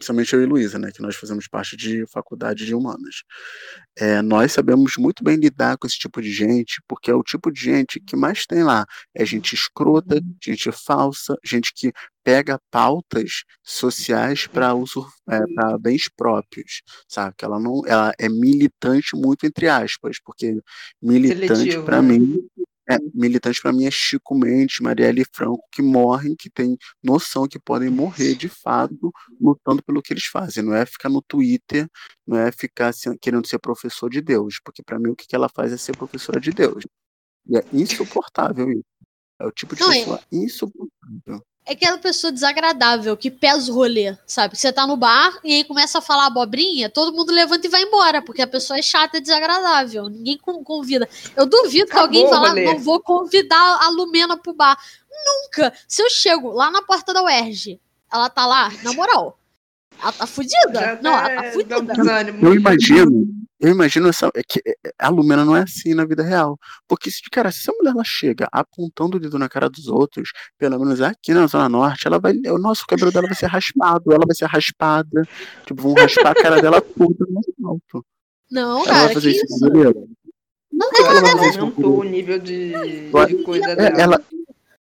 principalmente 0.00 0.32
eu 0.32 0.42
e 0.42 0.46
Luísa, 0.46 0.78
né, 0.78 0.90
que 0.90 1.02
nós 1.02 1.14
fazemos 1.14 1.46
parte 1.46 1.76
de 1.76 2.06
faculdade 2.06 2.64
de 2.64 2.74
humanas, 2.74 3.22
é, 3.98 4.22
nós 4.22 4.52
sabemos 4.52 4.92
muito 4.98 5.22
bem 5.22 5.36
lidar 5.36 5.76
com 5.76 5.86
esse 5.86 5.98
tipo 5.98 6.22
de 6.22 6.32
gente, 6.32 6.82
porque 6.88 7.10
é 7.10 7.14
o 7.14 7.22
tipo 7.22 7.52
de 7.52 7.60
gente 7.60 8.00
que 8.00 8.16
mais 8.16 8.46
tem 8.46 8.62
lá. 8.62 8.86
É 9.14 9.26
gente 9.26 9.54
escrota, 9.54 10.18
gente 10.42 10.72
falsa, 10.72 11.36
gente 11.44 11.72
que 11.74 11.92
pega 12.24 12.58
pautas 12.70 13.44
sociais 13.62 14.46
para 14.46 14.74
uso 14.74 15.06
para 15.26 15.78
bens 15.78 16.08
próprios, 16.16 16.82
sabe? 17.06 17.34
Que 17.36 17.44
ela 17.44 17.60
não, 17.60 17.82
ela 17.86 18.12
é 18.18 18.28
militante 18.28 19.14
muito 19.14 19.44
entre 19.44 19.68
aspas, 19.68 20.16
porque 20.24 20.58
militante 21.02 21.78
para 21.82 22.00
né? 22.00 22.08
mim 22.08 22.48
é, 22.90 22.98
militante 23.14 23.62
para 23.62 23.72
mim 23.72 23.84
é 23.84 23.90
Chico 23.90 24.34
Mendes, 24.34 24.80
Marielle 24.80 25.24
Franco, 25.32 25.62
que 25.70 25.80
morrem, 25.80 26.34
que 26.34 26.50
têm 26.50 26.76
noção 27.02 27.46
que 27.46 27.58
podem 27.58 27.88
morrer 27.88 28.34
de 28.34 28.48
fato 28.48 29.12
lutando 29.40 29.82
pelo 29.82 30.02
que 30.02 30.12
eles 30.12 30.24
fazem. 30.24 30.64
Não 30.64 30.74
é 30.74 30.84
ficar 30.84 31.08
no 31.08 31.22
Twitter, 31.22 31.88
não 32.26 32.36
é 32.36 32.50
ficar 32.50 32.92
querendo 33.20 33.46
ser 33.46 33.58
professor 33.60 34.10
de 34.10 34.20
Deus, 34.20 34.60
porque 34.64 34.82
para 34.82 34.98
mim 34.98 35.10
o 35.10 35.16
que 35.16 35.34
ela 35.34 35.48
faz 35.48 35.72
é 35.72 35.76
ser 35.76 35.96
professora 35.96 36.40
de 36.40 36.50
Deus. 36.50 36.84
E 37.48 37.56
é 37.56 37.64
insuportável 37.72 38.70
isso. 38.70 38.84
É 39.38 39.46
o 39.46 39.52
tipo 39.52 39.74
de 39.74 39.80
Não, 39.82 39.90
pessoa 39.90 40.20
insuportável. 40.30 41.46
É 41.66 41.72
aquela 41.72 41.98
pessoa 41.98 42.32
desagradável 42.32 43.16
que 43.16 43.30
pesa 43.30 43.70
o 43.70 43.74
rolê, 43.74 44.16
sabe? 44.26 44.56
Você 44.56 44.72
tá 44.72 44.86
no 44.86 44.96
bar 44.96 45.38
e 45.44 45.54
aí 45.54 45.64
começa 45.64 45.98
a 45.98 46.02
falar 46.02 46.26
abobrinha, 46.26 46.88
todo 46.88 47.12
mundo 47.14 47.30
levanta 47.32 47.66
e 47.66 47.70
vai 47.70 47.82
embora, 47.82 48.20
porque 48.22 48.42
a 48.42 48.46
pessoa 48.46 48.78
é 48.78 48.82
chata 48.82 49.18
e 49.18 49.20
desagradável. 49.20 50.08
Ninguém 50.08 50.38
con- 50.38 50.64
convida. 50.64 51.08
Eu 51.36 51.46
duvido 51.46 51.86
que 51.86 51.92
Acabou 51.92 52.06
alguém 52.06 52.28
vá 52.30 52.40
lá, 52.40 52.48
rolê. 52.48 52.64
não 52.64 52.78
vou 52.78 52.98
convidar 53.00 53.78
a 53.82 53.88
Lumena 53.90 54.36
pro 54.36 54.52
bar. 54.54 54.76
Nunca. 55.24 55.72
Se 55.86 56.02
eu 56.02 56.10
chego 56.10 56.50
lá 56.50 56.70
na 56.70 56.82
porta 56.82 57.12
da 57.12 57.22
UERJ, 57.22 57.78
ela 58.12 58.28
tá 58.28 58.46
lá, 58.46 58.72
na 58.82 58.92
moral. 58.92 59.38
Ela 60.02 60.12
tá 60.12 60.26
fudida? 60.26 60.98
Não, 61.02 61.12
ela 61.12 61.28
tá 61.28 61.42
dá 61.42 61.48
um 61.48 61.52
fudida. 61.52 61.82
desânimo. 61.94 62.46
Eu 62.46 62.54
imagino, 62.54 63.26
eu 63.60 63.70
imagino 63.70 64.08
essa, 64.08 64.30
é 64.34 64.42
que 64.42 64.60
é, 64.66 64.74
a 64.98 65.08
Lumena 65.08 65.44
não 65.44 65.56
é 65.56 65.62
assim 65.62 65.92
na 65.94 66.04
vida 66.04 66.22
real. 66.22 66.58
Porque, 66.88 67.10
se, 67.10 67.20
cara, 67.30 67.50
se 67.52 67.60
essa 67.60 67.72
mulher 67.72 67.90
ela 67.92 68.04
chega 68.04 68.48
apontando 68.50 69.16
o 69.16 69.20
dedo 69.20 69.38
na 69.38 69.48
cara 69.48 69.68
dos 69.68 69.88
outros, 69.88 70.30
pelo 70.58 70.78
menos 70.78 71.00
aqui 71.00 71.34
na 71.34 71.46
Zona 71.46 71.68
Norte, 71.68 72.06
ela 72.06 72.18
vai. 72.18 72.34
O 72.48 72.58
nosso 72.58 72.84
cabelo 72.86 73.12
dela 73.12 73.26
vai 73.26 73.36
ser 73.36 73.46
raspado, 73.46 74.12
ela 74.12 74.24
vai 74.26 74.34
ser 74.34 74.46
raspada. 74.46 75.26
Tipo, 75.66 75.82
vão 75.82 75.94
raspar 75.94 76.30
a 76.30 76.34
cara 76.34 76.60
dela 76.62 76.80
toda 76.80 77.26
no 77.28 77.40
asfalto. 77.40 78.06
Não, 78.50 78.78
Ela 78.78 78.86
cara, 78.86 78.98
vai 78.98 79.08
que 79.08 79.14
fazer 79.14 79.30
isso 79.30 79.44
isso? 79.44 79.64
a. 79.64 79.68
Não, 80.72 80.88
ela 80.98 81.08
ela 81.10 81.20
vai 81.20 81.30
fazer 81.32 81.48
isso 81.50 81.72
o 81.76 82.02
nível 82.04 82.38
de, 82.38 82.72
de 82.72 83.42
coisa 83.44 83.66
É, 83.72 83.76
dela. 83.76 84.00
ela, 84.00 84.24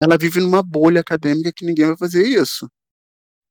ela 0.03 0.19
vive 0.19 0.41
numa 0.41 0.63
bolha 0.63 1.01
acadêmica 1.01 1.53
que 1.55 1.65
ninguém 1.65 1.87
vai 1.87 1.97
fazer 1.97 2.27
isso. 2.27 2.69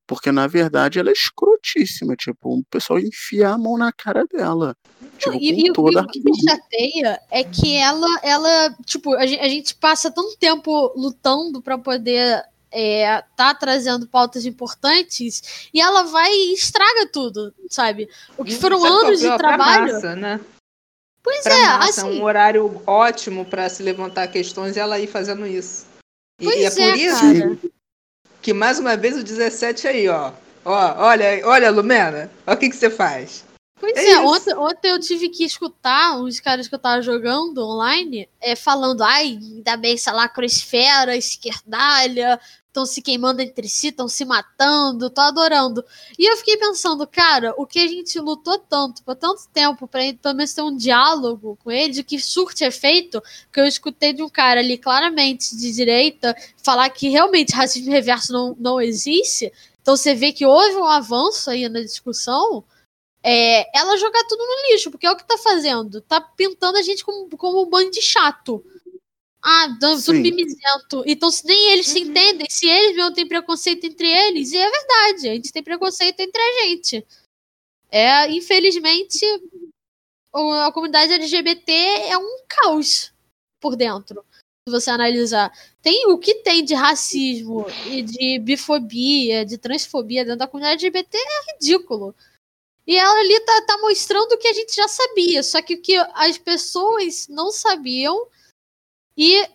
Porque, 0.10 0.32
na 0.32 0.48
verdade, 0.48 0.98
ela 0.98 1.10
é 1.12 1.14
escrotíssima. 1.14 2.16
Tipo, 2.16 2.58
o 2.58 2.64
pessoal 2.64 2.98
enfia 2.98 3.50
a 3.50 3.58
mão 3.60 3.78
na 3.78 3.92
cara 3.94 4.26
dela. 4.26 4.76
Tipo, 5.20 5.36
e, 5.36 5.54
com 5.54 5.60
e 5.68 5.70
o- 5.70 5.74
toda 5.74 5.92
e 5.92 5.98
a 6.00 6.02
o 6.02 6.08
que 6.08 6.20
me 6.20 6.32
chateia 6.42 7.22
é 7.30 7.44
que 7.44 7.76
ela, 7.76 8.08
ela 8.24 8.76
tipo, 8.88 9.14
a 9.14 9.28
gente, 9.28 9.40
a 9.40 9.48
gente 9.48 9.76
passa 9.76 10.10
tanto 10.10 10.36
tempo 10.40 10.92
lutando 10.96 11.62
pra 11.62 11.78
poder 11.78 12.42
é, 12.72 13.24
tá 13.36 13.54
trazendo 13.54 14.08
pautas 14.08 14.48
importantes 14.48 15.70
e 15.72 15.80
ela 15.80 16.02
vai 16.06 16.32
e 16.32 16.54
estraga 16.56 17.08
tudo, 17.14 17.54
sabe? 17.70 18.10
O 18.36 18.44
que 18.44 18.56
foram 18.56 18.80
Sabe 18.82 18.92
anos 19.06 19.20
de 19.20 19.38
trabalho. 19.38 19.94
massa, 19.94 20.16
né? 20.16 20.40
Pois 21.22 21.44
Pra 21.44 21.54
é, 21.56 21.66
massa, 21.78 22.08
assim. 22.08 22.20
um 22.20 22.24
horário 22.24 22.82
ótimo 22.88 23.46
pra 23.46 23.70
se 23.70 23.84
levantar 23.84 24.28
questões 24.28 24.76
e 24.76 24.80
ela 24.80 24.98
ir 25.00 25.06
fazendo 25.08 25.46
isso. 25.46 25.86
E, 26.42 26.46
Pois 26.46 26.56
e 26.58 26.64
é 26.64 26.68
é, 26.88 26.92
por 26.92 27.00
isso 27.00 27.22
cara. 27.22 27.58
Que, 28.42 28.54
mais 28.54 28.80
uma 28.80 28.96
vez, 28.96 29.18
o 29.18 29.24
17 29.24 29.88
aí, 29.88 30.08
ó. 30.08 30.32
Ó, 30.66 30.94
olha, 30.98 31.42
olha, 31.46 31.72
Lumena, 31.72 32.30
olha 32.46 32.56
o 32.56 32.60
que, 32.60 32.70
que 32.70 32.76
você 32.76 32.90
faz. 32.90 33.46
Pois 33.80 33.96
É 33.96 34.12
é, 34.12 34.20
ontem, 34.20 34.54
ontem 34.56 34.92
eu 34.92 35.00
tive 35.00 35.30
que 35.30 35.46
escutar 35.46 36.18
uns 36.20 36.40
caras 36.40 36.68
que 36.68 36.76
eu 36.76 36.80
tava 36.80 37.02
jogando 37.02 37.66
online 37.66 38.28
é, 38.42 38.56
falando, 38.56 39.02
ai, 39.02 39.40
ainda 39.42 39.78
bem 39.78 39.94
essa 39.94 40.12
lacrosfera, 40.12 41.16
esquerdalha, 41.16 42.40
estão 42.70 42.86
se 42.86 43.02
queimando 43.02 43.42
entre 43.42 43.68
si, 43.68 43.88
estão 43.88 44.08
se 44.08 44.24
matando, 44.24 45.10
tô 45.10 45.22
adorando. 45.22 45.84
E 46.18 46.32
eu 46.32 46.38
fiquei 46.38 46.56
pensando, 46.56 47.06
cara, 47.06 47.54
o 47.58 47.66
que 47.66 47.80
a 47.80 47.88
gente 47.88 48.20
lutou 48.20 48.58
tanto, 48.60 49.04
por 49.04 49.16
tanto 49.16 49.48
tempo, 49.52 49.88
pra 49.88 50.02
pelo 50.22 50.36
menos 50.36 50.54
ter 50.54 50.62
um 50.62 50.76
diálogo 50.76 51.58
com 51.64 51.72
ele, 51.72 52.04
que 52.04 52.20
surte 52.20 52.64
efeito, 52.64 53.22
que 53.52 53.60
eu 53.60 53.66
escutei 53.66 54.14
de 54.14 54.24
um 54.24 54.30
cara 54.30 54.60
ali 54.60 54.78
claramente 54.78 55.58
de 55.58 55.72
direita 55.74 56.36
falar 56.64 56.90
que 56.90 57.10
realmente 57.10 57.54
racismo 57.54 57.92
reverso 57.92 58.32
não, 58.32 58.56
não 58.60 58.80
existe. 58.80 59.52
Então 59.82 59.98
você 59.98 60.14
vê 60.14 60.32
que 60.32 60.46
houve 60.46 60.76
um 60.76 60.86
avanço 60.86 61.50
aí 61.50 61.68
na 61.68 61.82
discussão. 61.82 62.64
É, 63.22 63.78
ela 63.78 63.98
jogar 63.98 64.24
tudo 64.26 64.40
no 64.40 64.72
lixo, 64.72 64.90
porque 64.90 65.06
é 65.06 65.12
o 65.12 65.16
que 65.16 65.28
tá 65.28 65.38
fazendo. 65.38 66.00
Tá 66.02 66.22
pintando 66.22 66.78
a 66.78 66.82
gente 66.82 67.04
como, 67.04 67.30
como 67.36 67.64
um 67.64 67.70
bando 67.70 67.92
de 67.92 68.02
chato. 68.02 68.64
Ah, 69.42 69.78
tudo 69.80 70.14
mimizento. 70.14 71.04
Então, 71.06 71.32
se 71.32 71.46
nem 71.46 71.72
eles 71.72 71.88
uhum. 71.88 71.94
se 71.94 72.00
entendem, 72.00 72.48
se 72.50 72.68
eles 72.68 72.96
mesmo 72.96 73.14
têm 73.14 73.28
preconceito 73.28 73.86
entre 73.86 74.08
eles, 74.08 74.52
e 74.52 74.58
é 74.58 74.70
verdade, 74.70 75.30
a 75.30 75.34
gente 75.34 75.52
tem 75.52 75.64
preconceito 75.64 76.20
entre 76.20 76.42
a 76.42 76.64
gente. 76.64 77.08
É, 77.90 78.32
infelizmente, 78.32 79.26
a 80.34 80.72
comunidade 80.72 81.14
LGBT 81.14 81.72
é 81.72 82.18
um 82.18 82.44
caos 82.48 83.14
por 83.60 83.76
dentro. 83.76 84.24
Se 84.68 84.72
você 84.72 84.90
analisar. 84.90 85.52
Tem 85.82 86.08
o 86.08 86.18
que 86.18 86.36
tem 86.36 86.64
de 86.64 86.76
racismo 86.76 87.66
e 87.88 88.02
de 88.02 88.40
bifobia, 88.40 89.46
de 89.46 89.58
transfobia 89.58 90.24
dentro 90.24 90.40
da 90.40 90.48
comunidade 90.48 90.86
LGBT 90.86 91.18
é 91.18 91.54
ridículo. 91.54 92.14
E 92.86 92.98
ela 92.98 93.20
ali 93.20 93.40
tá, 93.40 93.62
tá 93.62 93.78
mostrando 93.78 94.34
o 94.34 94.38
que 94.38 94.48
a 94.48 94.54
gente 94.54 94.76
já 94.76 94.88
sabia, 94.88 95.42
só 95.44 95.62
que 95.62 95.76
o 95.76 95.82
que 95.82 95.96
as 96.14 96.38
pessoas 96.38 97.28
não 97.30 97.52
sabiam 97.52 98.28
e 99.20 99.46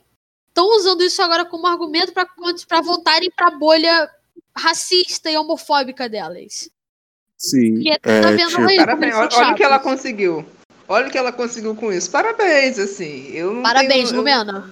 estão 0.47 0.69
usando 0.77 1.03
isso 1.03 1.23
agora 1.23 1.47
como 1.47 1.67
argumento 1.67 2.13
para 2.13 2.81
voltarem 2.83 3.31
para 3.35 3.47
a 3.47 3.59
bolha 3.59 4.11
racista 4.55 5.31
e 5.31 5.37
homofóbica 5.39 6.07
delas. 6.07 6.69
Sim. 7.39 7.81
Que 7.81 7.93
é, 7.93 7.99
tá 7.99 8.31
vendo 8.31 8.51
tipo... 8.51 8.61
aí, 8.61 8.77
Parabéns, 8.77 9.15
olha, 9.15 9.29
olha 9.33 9.53
o 9.53 9.55
que 9.55 9.65
ela 9.65 9.79
conseguiu. 9.79 10.47
Olha 10.87 11.09
o 11.09 11.11
que 11.11 11.17
ela 11.17 11.33
conseguiu 11.33 11.75
com 11.75 11.91
isso. 11.91 12.11
Parabéns, 12.11 12.79
assim. 12.79 13.31
Eu 13.33 13.63
Parabéns, 13.63 14.11
tenho, 14.11 14.21
Lumena. 14.21 14.71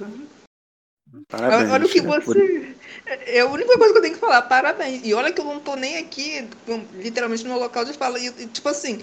Parabéns. 1.26 1.70
Olha 1.70 1.86
o 1.86 1.88
que 1.88 2.00
você. 2.02 2.76
É 3.06 3.40
a 3.40 3.46
única 3.46 3.76
coisa 3.78 3.92
que 3.92 3.98
eu 3.98 4.02
tenho 4.02 4.14
que 4.14 4.20
falar, 4.20 4.42
parabéns. 4.42 5.00
E 5.04 5.14
olha 5.14 5.32
que 5.32 5.40
eu 5.40 5.44
não 5.44 5.58
tô 5.58 5.74
nem 5.74 5.96
aqui, 5.96 6.46
literalmente, 6.94 7.44
no 7.44 7.58
local 7.58 7.84
de 7.84 7.94
fala. 7.94 8.18
E, 8.18 8.30
tipo 8.48 8.68
assim, 8.68 9.02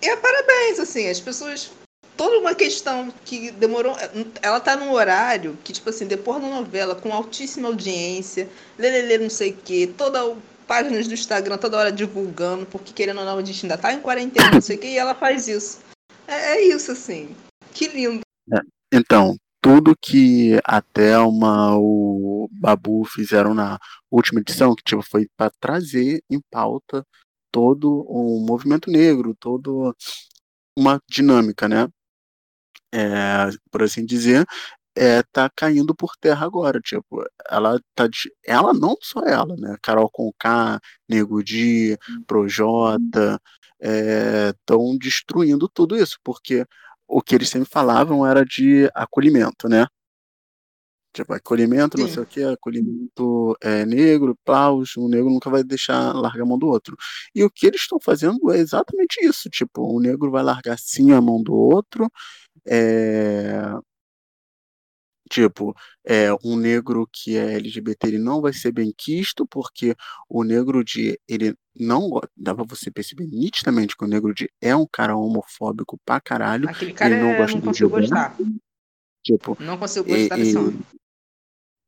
é 0.00 0.16
parabéns, 0.16 0.80
assim, 0.80 1.08
as 1.08 1.20
pessoas 1.20 1.70
toda 2.20 2.38
uma 2.38 2.54
questão 2.54 3.10
que 3.24 3.50
demorou. 3.52 3.96
Ela 4.42 4.60
tá 4.60 4.76
num 4.76 4.92
horário 4.92 5.56
que, 5.64 5.72
tipo 5.72 5.88
assim, 5.88 6.06
depois 6.06 6.42
da 6.42 6.48
novela, 6.48 6.94
com 6.94 7.10
altíssima 7.14 7.68
audiência, 7.68 8.46
lelele, 8.78 9.22
não 9.22 9.30
sei 9.30 9.52
o 9.52 9.56
quê, 9.56 9.90
toda 9.96 10.36
páginas 10.66 11.08
do 11.08 11.14
Instagram 11.14 11.56
toda 11.56 11.78
hora 11.78 11.90
divulgando, 11.90 12.66
porque 12.66 12.92
querendo 12.92 13.20
ou 13.20 13.24
não, 13.24 13.38
a 13.38 13.42
gente 13.42 13.64
ainda 13.64 13.78
tá 13.78 13.94
em 13.94 14.02
quarentena, 14.02 14.50
não 14.52 14.60
sei 14.60 14.76
o 14.76 14.78
quê, 14.78 14.88
e 14.88 14.98
ela 14.98 15.14
faz 15.14 15.48
isso. 15.48 15.80
É, 16.28 16.56
é 16.56 16.68
isso, 16.68 16.92
assim. 16.92 17.34
Que 17.72 17.88
lindo. 17.88 18.20
É, 18.52 18.60
então, 18.92 19.34
tudo 19.62 19.96
que 19.96 20.60
a 20.62 20.82
Thelma, 20.82 21.74
o 21.78 22.50
Babu 22.52 23.02
fizeram 23.06 23.54
na 23.54 23.78
última 24.10 24.40
edição, 24.40 24.74
que 24.74 24.82
tipo, 24.82 25.00
foi 25.00 25.26
para 25.38 25.50
trazer 25.58 26.22
em 26.30 26.38
pauta 26.50 27.02
todo 27.50 28.04
o 28.06 28.44
movimento 28.46 28.90
negro, 28.90 29.34
todo 29.40 29.96
uma 30.76 31.00
dinâmica, 31.08 31.66
né? 31.66 31.88
É, 32.92 33.50
por 33.70 33.82
assim 33.82 34.04
dizer, 34.04 34.46
é, 34.96 35.22
tá 35.32 35.50
caindo 35.54 35.94
por 35.94 36.16
terra 36.20 36.44
agora. 36.46 36.80
Tipo, 36.80 37.24
ela 37.48 37.80
tá. 37.94 38.06
De, 38.06 38.32
ela 38.44 38.72
não 38.72 38.96
só 39.00 39.20
ela, 39.24 39.56
né? 39.56 39.76
Carol 39.82 40.10
Conká, 40.10 40.80
Nego 41.08 41.42
Di, 41.42 41.96
Projota, 42.26 43.40
estão 43.80 44.94
é, 44.94 44.98
destruindo 44.98 45.68
tudo 45.68 45.96
isso, 45.96 46.18
porque 46.24 46.66
o 47.08 47.22
que 47.22 47.34
eles 47.34 47.48
sempre 47.48 47.68
falavam 47.70 48.26
era 48.26 48.44
de 48.44 48.90
acolhimento, 48.94 49.68
né? 49.68 49.86
Tipo, 51.12 51.34
acolhimento, 51.34 51.96
Sim. 51.96 52.04
não 52.04 52.10
sei 52.10 52.22
o 52.22 52.26
que, 52.26 52.42
acolhimento 52.42 53.56
é, 53.60 53.84
negro, 53.84 54.38
paus, 54.44 54.96
o 54.96 55.08
negro 55.08 55.28
nunca 55.28 55.50
vai 55.50 55.64
deixar 55.64 56.12
largar 56.14 56.44
a 56.44 56.46
mão 56.46 56.56
do 56.56 56.68
outro. 56.68 56.96
E 57.34 57.42
o 57.42 57.50
que 57.50 57.66
eles 57.66 57.80
estão 57.80 57.98
fazendo 58.00 58.52
é 58.52 58.58
exatamente 58.58 59.18
isso. 59.24 59.50
Tipo, 59.50 59.82
o 59.82 60.00
negro 60.00 60.30
vai 60.30 60.42
largar 60.42 60.78
sim 60.78 61.12
a 61.12 61.20
mão 61.20 61.42
do 61.42 61.52
outro, 61.52 62.08
é, 62.64 63.74
tipo, 65.28 65.74
é, 66.04 66.28
um 66.44 66.56
negro 66.56 67.08
que 67.12 67.36
é 67.36 67.54
LGBT 67.54 68.08
ele 68.08 68.18
não 68.18 68.40
vai 68.40 68.52
ser 68.52 68.70
bem 68.70 68.92
quisto, 68.96 69.46
porque 69.46 69.96
o 70.28 70.44
negro 70.44 70.84
de 70.84 71.18
ele 71.28 71.54
não 71.74 72.20
dá 72.36 72.54
pra 72.54 72.64
você 72.64 72.90
perceber 72.90 73.26
nitidamente 73.26 73.96
que 73.96 74.04
o 74.04 74.08
negro 74.08 74.32
de 74.34 74.48
é 74.60 74.76
um 74.76 74.86
cara 74.86 75.16
homofóbico 75.16 75.98
pra 76.04 76.20
caralho. 76.20 76.68
Aquele 76.68 76.92
cara 76.92 77.14
ele 77.14 77.22
não, 77.22 77.30
é, 77.30 77.38
gosta 77.38 77.56
não 77.56 77.64
consigo 77.64 77.90
gostar. 77.90 78.36
Tipo, 79.24 79.56
não 79.60 79.76
consigo 79.78 80.08
gostar 80.08 80.36
desse 80.36 80.56
homem 80.56 80.80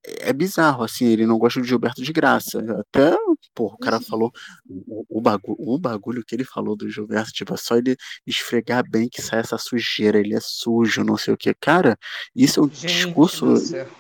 é 0.05 0.33
bizarro, 0.33 0.83
assim, 0.83 1.07
ele 1.07 1.27
não 1.27 1.39
gosta 1.39 1.61
de 1.61 1.69
Gilberto 1.69 2.03
de 2.03 2.13
Graça. 2.13 2.59
Até, 2.81 3.17
pô, 3.55 3.67
o 3.67 3.79
cara 3.79 3.99
uhum. 3.99 4.03
falou 4.03 4.33
o, 4.69 5.19
o, 5.19 5.21
bagulho, 5.21 5.57
o 5.59 5.79
bagulho 5.79 6.25
que 6.25 6.35
ele 6.35 6.45
falou 6.45 6.77
do 6.77 6.91
Gilberto, 6.91 7.31
tipo, 7.31 7.55
é 7.55 7.57
só 7.57 7.77
ele 7.77 7.97
esfregar 8.27 8.83
bem 8.89 9.09
que 9.09 9.23
sai 9.23 9.41
essa 9.41 9.57
sujeira, 9.59 10.19
ele 10.19 10.35
é 10.35 10.41
sujo, 10.41 11.05
não 11.05 11.17
sei 11.17 11.35
o 11.35 11.37
que. 11.37 11.55
Cara, 11.55 11.97
isso 12.35 12.61
é 12.61 12.63
um 12.65 12.69
gente, 12.69 12.87
discurso 12.87 13.55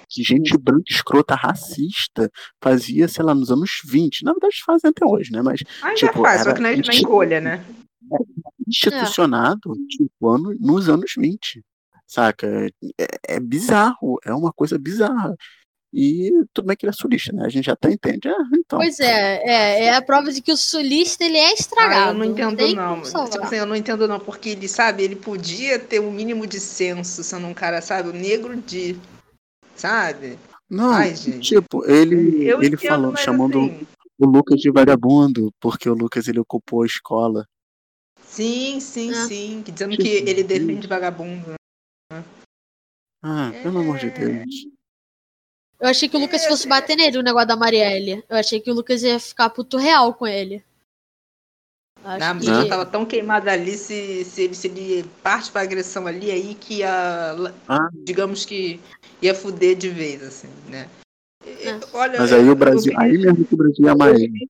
que 0.08 0.22
gente 0.22 0.56
branca, 0.58 0.84
escrota, 0.90 1.34
racista 1.34 2.30
fazia, 2.60 3.06
sei 3.06 3.24
lá, 3.24 3.34
nos 3.34 3.50
anos 3.50 3.70
20. 3.84 4.24
Na 4.24 4.32
verdade, 4.32 4.62
fazem 4.64 4.90
até 4.90 5.06
hoje, 5.06 5.30
né? 5.30 5.40
Mas. 5.40 5.62
Ainda 5.82 5.96
tipo, 5.96 6.22
faz, 6.22 6.42
só 6.42 6.52
que 6.52 6.60
na, 6.60 6.70
na 6.70 6.94
encolha, 6.94 7.40
né? 7.40 7.64
Institucionado, 8.66 9.74
tipo, 9.88 10.28
ano, 10.28 10.54
nos 10.60 10.88
anos 10.88 11.12
20 11.16 11.62
saca? 12.12 12.46
É, 12.98 13.36
é, 13.36 13.40
bizarro, 13.40 14.18
é 14.24 14.34
uma 14.34 14.52
coisa 14.52 14.78
bizarra. 14.78 15.34
E 15.92 16.30
tudo 16.54 16.66
bem 16.66 16.76
que 16.76 16.86
ele 16.86 16.90
é 16.90 16.94
sulista, 16.94 17.32
né? 17.32 17.44
A 17.44 17.50
gente 17.50 17.66
já 17.66 17.74
até 17.74 17.92
entende. 17.92 18.26
Ah, 18.26 18.48
então. 18.54 18.78
Pois 18.78 18.98
é, 18.98 19.42
é, 19.44 19.84
é 19.84 19.94
a 19.94 20.00
prova 20.00 20.32
de 20.32 20.40
que 20.40 20.50
o 20.50 20.56
sulista 20.56 21.22
ele 21.22 21.36
é 21.36 21.52
estragado. 21.52 22.04
Ah, 22.04 22.08
eu 22.08 22.14
não 22.14 22.24
entendo 22.24 22.74
não. 22.74 22.96
não. 22.96 23.28
Tipo 23.28 23.44
assim, 23.44 23.56
eu 23.56 23.66
não 23.66 23.76
entendo 23.76 24.08
não, 24.08 24.18
porque 24.18 24.50
ele, 24.50 24.68
sabe, 24.68 25.02
ele 25.02 25.16
podia 25.16 25.78
ter 25.78 26.00
um 26.00 26.10
mínimo 26.10 26.46
de 26.46 26.58
senso 26.58 27.22
sendo 27.22 27.46
um 27.46 27.52
cara, 27.52 27.82
sabe, 27.82 28.08
o 28.08 28.12
negro 28.12 28.56
de. 28.56 28.96
Sabe? 29.76 30.38
Não, 30.68 30.92
Ai, 30.92 31.12
tipo, 31.12 31.84
ele, 31.84 32.46
eu 32.46 32.62
ele 32.62 32.78
falou, 32.78 33.14
chamando 33.14 33.60
assim... 33.60 33.86
o 34.18 34.26
Lucas 34.26 34.58
de 34.58 34.70
vagabundo, 34.70 35.52
porque 35.60 35.90
o 35.90 35.94
Lucas 35.94 36.26
ele 36.26 36.40
ocupou 36.40 36.82
a 36.82 36.86
escola. 36.86 37.46
Sim, 38.24 38.80
sim, 38.80 39.10
é. 39.10 39.26
sim. 39.26 39.62
Dizendo 39.62 39.90
tipo, 39.90 40.04
que 40.04 40.08
ele 40.08 40.42
defende 40.42 40.86
vagabundo. 40.86 41.52
Ah, 43.22 43.52
pelo 43.62 43.80
amor 43.80 43.98
de 43.98 44.08
Deus. 44.08 44.72
Eu 45.82 45.88
achei 45.88 46.08
que 46.08 46.16
o 46.16 46.20
Lucas 46.20 46.46
fosse 46.46 46.68
bater 46.68 46.96
nele 46.96 47.18
o 47.18 47.24
negócio 47.24 47.48
da 47.48 47.56
Marielle. 47.56 48.22
Eu 48.28 48.36
achei 48.36 48.60
que 48.60 48.70
o 48.70 48.74
Lucas 48.74 49.02
ia 49.02 49.18
ficar 49.18 49.50
puto 49.50 49.76
real 49.76 50.14
com 50.14 50.28
ele. 50.28 50.62
Acho 52.04 52.20
não, 52.20 52.34
mas 52.34 52.44
que... 52.44 52.54
já 52.54 52.68
tava 52.68 52.86
tão 52.86 53.04
queimado 53.04 53.50
ali, 53.50 53.76
se, 53.76 54.24
se, 54.24 54.42
ele, 54.42 54.54
se 54.54 54.68
ele 54.68 55.04
parte 55.24 55.50
pra 55.50 55.62
agressão 55.62 56.06
ali, 56.06 56.30
aí 56.30 56.54
que 56.54 56.74
ia, 56.78 57.34
ah. 57.68 57.88
digamos 58.04 58.44
que 58.44 58.80
ia 59.20 59.34
fuder 59.34 59.74
de 59.76 59.88
vez, 59.88 60.22
assim, 60.22 60.48
né? 60.68 60.88
É. 61.44 61.80
Olha, 61.92 62.20
mas 62.20 62.32
aí 62.32 62.48
o 62.48 62.54
Brasil, 62.54 62.92
aí 62.96 63.18
mesmo 63.18 63.44
que 63.44 63.54
o 63.54 63.56
Brasil 63.56 63.84
ia 63.84 64.10
ele. 64.10 64.48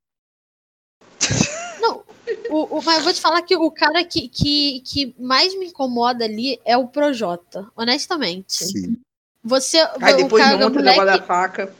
Não, 1.80 2.02
o, 2.50 2.78
o, 2.78 2.82
mas 2.82 2.98
eu 2.98 3.04
vou 3.04 3.12
te 3.14 3.20
falar 3.22 3.40
que 3.40 3.56
o 3.56 3.70
cara 3.70 4.04
que, 4.04 4.28
que, 4.28 4.80
que 4.80 5.14
mais 5.18 5.58
me 5.58 5.68
incomoda 5.68 6.26
ali 6.26 6.60
é 6.62 6.76
o 6.76 6.88
Projota, 6.88 7.66
honestamente. 7.74 8.52
Sim. 8.52 9.00
Você. 9.44 9.78
Aí 10.00 10.16
depois 10.16 10.42
o 10.42 10.46
cara, 10.46 10.58
monta 10.58 10.78
moleque... 10.78 11.04
da 11.04 11.22
faca. 11.22 11.74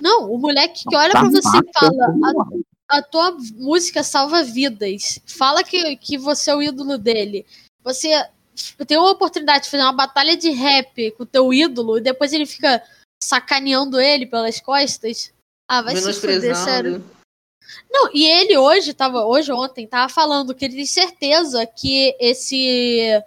Não, 0.00 0.30
o 0.30 0.38
moleque 0.38 0.82
que 0.88 0.96
olha 0.96 1.12
pra 1.12 1.24
você 1.24 1.38
e 1.38 1.78
fala. 1.78 2.06
A, 2.88 2.98
a, 2.98 3.02
tua 3.02 3.36
música 3.54 4.02
salva 4.02 4.42
vidas. 4.42 5.20
Fala 5.26 5.62
que, 5.62 5.96
que 5.96 6.18
você 6.18 6.50
é 6.50 6.54
o 6.54 6.62
ídolo 6.62 6.98
dele. 6.98 7.46
Você 7.82 8.10
tem 8.86 8.98
uma 8.98 9.12
oportunidade 9.12 9.64
de 9.64 9.70
fazer 9.70 9.82
uma 9.82 9.92
batalha 9.92 10.36
de 10.36 10.50
rap 10.50 11.12
com 11.12 11.22
o 11.22 11.26
teu 11.26 11.52
ídolo 11.54 11.98
e 11.98 12.02
depois 12.02 12.32
ele 12.32 12.46
fica 12.46 12.82
sacaneando 13.22 14.00
ele 14.00 14.26
pelas 14.26 14.60
costas. 14.60 15.32
Ah, 15.68 15.80
vai 15.80 15.96
se 15.96 16.12
fuder, 16.12 16.56
sério. 16.56 17.04
Não, 17.90 18.10
e 18.12 18.26
ele 18.26 18.56
hoje 18.58 18.92
tava, 18.92 19.24
hoje 19.24 19.52
ontem, 19.52 19.86
tava 19.86 20.12
falando 20.12 20.54
que 20.54 20.64
ele 20.64 20.76
tem 20.76 20.86
certeza 20.86 21.66
que 21.66 22.14
esse 22.20 23.22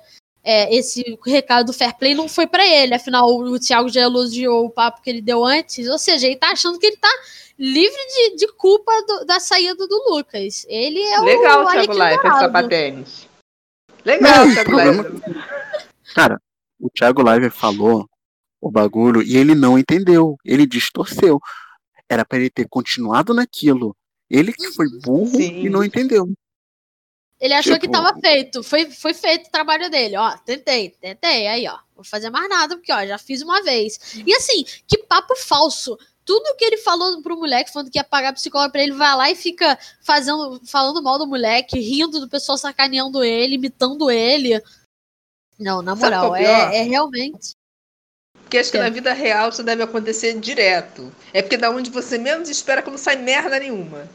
é, 0.45 0.73
esse 0.75 1.17
recado 1.25 1.65
do 1.67 1.73
fair 1.73 1.97
play 1.97 2.13
não 2.13 2.29
foi 2.29 2.45
para 2.45 2.63
ele. 2.63 2.93
Afinal, 2.93 3.27
o 3.27 3.59
Thiago 3.59 3.89
já 3.89 4.01
elogiou 4.01 4.65
o 4.65 4.69
papo 4.69 5.01
que 5.01 5.09
ele 5.09 5.21
deu 5.21 5.43
antes. 5.43 5.89
Ou 5.89 5.97
seja, 5.97 6.27
ele 6.27 6.35
tá 6.35 6.51
achando 6.51 6.77
que 6.77 6.85
ele 6.85 6.97
tá 6.97 7.09
livre 7.57 7.97
de, 7.97 8.35
de 8.37 8.53
culpa 8.53 8.91
do, 9.07 9.25
da 9.25 9.39
saída 9.39 9.87
do 9.87 10.03
Lucas. 10.07 10.63
Ele 10.69 11.01
é 11.01 11.19
Legal, 11.19 11.63
o, 11.63 11.67
o 11.67 11.71
Thiago 11.71 11.93
Leifert, 11.93 12.39
sapatênis. 12.39 13.27
Legal, 14.05 14.45
Thiago 14.53 14.75
Leifert. 14.75 15.13
Cara, 16.13 16.39
o 16.79 16.89
Thiago 16.91 17.23
Leifert 17.23 17.53
falou 17.53 18.07
o 18.61 18.69
bagulho 18.69 19.23
e 19.23 19.35
ele 19.35 19.55
não 19.55 19.79
entendeu. 19.79 20.37
Ele 20.45 20.67
distorceu. 20.67 21.39
Era 22.07 22.23
pra 22.23 22.37
ele 22.37 22.51
ter 22.51 22.67
continuado 22.69 23.33
naquilo. 23.33 23.95
Ele 24.29 24.53
que 24.53 24.71
foi 24.73 24.85
burro 25.03 25.37
Sim. 25.37 25.65
e 25.65 25.69
não 25.69 25.83
entendeu. 25.83 26.31
Ele 27.39 27.53
achou 27.53 27.73
que 27.75 27.81
Tipo- 27.87 27.93
tava 27.93 28.17
feito. 28.19 28.63
Foi, 28.63 28.89
foi 28.89 29.13
feito 29.13 29.47
o 29.47 29.51
trabalho 29.51 29.89
dele. 29.89 30.15
Ó, 30.17 30.37
tentei, 30.45 30.89
tentei. 31.01 31.47
Aí, 31.47 31.67
ó. 31.67 31.77
Vou 31.93 32.03
fazer 32.03 32.29
mais 32.29 32.47
nada, 32.49 32.75
porque, 32.77 32.91
ó, 32.91 33.05
já 33.05 33.17
fiz 33.17 33.41
uma 33.41 33.61
vez. 33.61 33.99
E 34.25 34.33
assim, 34.33 34.63
que 34.87 34.97
papo 34.99 35.35
falso. 35.35 35.97
Tudo 36.23 36.55
que 36.55 36.65
ele 36.65 36.77
falou 36.77 37.21
pro 37.21 37.37
moleque, 37.37 37.71
falando 37.71 37.91
que 37.91 37.99
ia 37.99 38.03
pagar 38.03 38.33
psicólogo 38.33 38.71
pra 38.71 38.81
ele, 38.81 38.93
vai 38.93 39.15
lá 39.15 39.29
e 39.29 39.35
fica 39.35 39.77
fazendo, 40.01 40.59
falando 40.65 41.01
mal 41.03 41.19
do 41.19 41.27
moleque, 41.27 41.77
rindo 41.79 42.19
do 42.19 42.27
pessoal 42.27 42.57
sacaneando 42.57 43.23
ele, 43.23 43.55
imitando 43.55 44.09
ele. 44.09 44.61
Não, 45.59 45.81
na 45.81 45.95
moral, 45.95 46.35
é 46.35 46.43
é, 46.43 46.77
é 46.77 46.81
realmente. 46.83 47.51
Porque 48.41 48.57
acho 48.57 48.71
que 48.71 48.77
É. 48.77 48.81
na 48.81 48.89
vida 48.89 49.13
real 49.13 49.49
isso 49.49 49.63
deve 49.63 49.83
acontecer 49.83 50.39
direto. 50.39 51.11
É 51.33 51.41
porque 51.41 51.57
da 51.57 51.69
onde 51.69 51.89
você 51.89 52.17
menos 52.17 52.49
espera 52.49 52.81
que 52.81 52.89
não 52.89 52.97
sai 52.97 53.15
merda 53.17 53.59
nenhuma. 53.59 54.07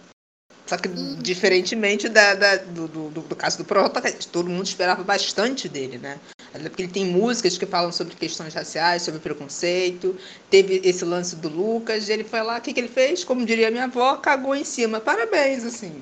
Só 0.71 0.77
que 0.77 0.89
diferentemente 1.21 2.09
da, 2.09 2.33
da- 2.37 2.57
do, 2.59 2.87
do, 2.87 3.11
do- 3.11 3.35
caso 3.35 3.59
do 3.59 3.65
protagonista, 3.65 4.31
todo 4.31 4.49
mundo 4.49 4.67
esperava 4.67 5.03
bastante 5.03 5.69
dele, 5.69 5.99
né? 5.99 6.21
Até 6.55 6.69
porque 6.69 6.83
ele 6.85 6.93
tem 6.93 7.05
músicas 7.05 7.59
que 7.59 7.67
falam 7.67 7.91
sobre 7.91 8.15
questões 8.15 8.55
raciais, 8.55 9.03
sobre 9.03 9.19
preconceito. 9.19 10.17
Teve 10.49 10.81
esse 10.85 11.05
lance 11.05 11.35
do 11.35 11.49
Lucas, 11.49 12.09
ele 12.09 12.23
foi 12.23 12.41
lá, 12.43 12.59
o 12.59 12.61
que, 12.61 12.73
que 12.73 12.79
ele 12.79 12.87
fez? 12.87 13.25
Como 13.25 13.45
diria 13.45 13.69
minha 13.69 13.87
avó, 13.87 14.17
cagou 14.19 14.55
em 14.55 14.63
cima. 14.63 15.01
Parabéns, 15.01 15.65
assim. 15.65 16.01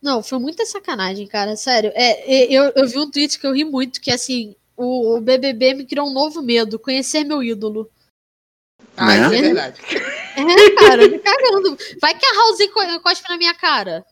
Não, 0.00 0.22
foi 0.22 0.38
muita 0.38 0.64
sacanagem, 0.64 1.26
cara. 1.26 1.56
Sério. 1.56 1.90
É, 1.96 2.44
é, 2.44 2.52
eu, 2.52 2.72
eu 2.76 2.86
vi 2.86 2.98
um 3.00 3.10
tweet 3.10 3.36
que 3.36 3.48
eu 3.48 3.52
ri 3.52 3.64
muito, 3.64 4.00
que 4.00 4.12
assim, 4.12 4.54
o, 4.76 5.16
o 5.16 5.20
BBB 5.20 5.74
me 5.74 5.84
criou 5.86 6.06
um 6.08 6.12
novo 6.12 6.40
medo, 6.40 6.78
conhecer 6.78 7.24
meu 7.24 7.42
ídolo. 7.42 7.90
Ah, 8.96 9.16
isso 9.16 9.34
é 9.34 9.40
verdade. 9.42 9.80
É, 10.50 10.70
cara, 10.76 11.08
me 11.08 11.18
cagando. 11.18 11.76
Vai 12.00 12.14
que 12.18 12.26
a 12.26 12.34
House 12.34 12.58
co- 12.72 13.00
cospe 13.02 13.28
na 13.28 13.36
minha 13.36 13.54
cara. 13.54 14.04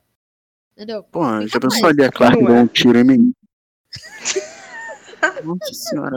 Entendeu? 0.73 1.03
Pô, 1.05 1.23
já 1.23 1.43
Fica 1.47 1.61
pensou 1.61 1.83
mais. 1.83 1.95
ali 1.99 2.05
a 2.05 2.11
Clark 2.13 2.43
dar 2.45 2.57
é. 2.57 2.61
um 2.61 2.67
tiro 2.67 2.99
em 2.99 3.05
mim? 3.05 3.33
Nossa 5.43 5.73
senhora, 5.73 6.17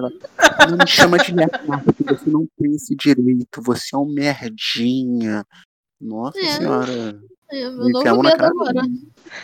ela 0.59 0.67
não 0.71 0.77
me 0.77 0.87
chama 0.87 1.17
de 1.17 1.31
Lia 1.31 1.47
Clark, 1.47 1.85
porque 1.93 2.03
você 2.13 2.29
não 2.29 2.45
tem 2.59 2.73
esse 2.75 2.93
direito, 2.95 3.61
você 3.61 3.95
é 3.95 3.97
um 3.97 4.05
merdinha. 4.05 5.45
Nossa 6.01 6.37
É. 6.39 6.51
senhora. 6.57 7.19
É, 7.49 7.69
meu 7.69 7.85
Me 7.85 7.91
novo 7.93 8.21
medo 8.23 8.43
agora. 8.45 8.81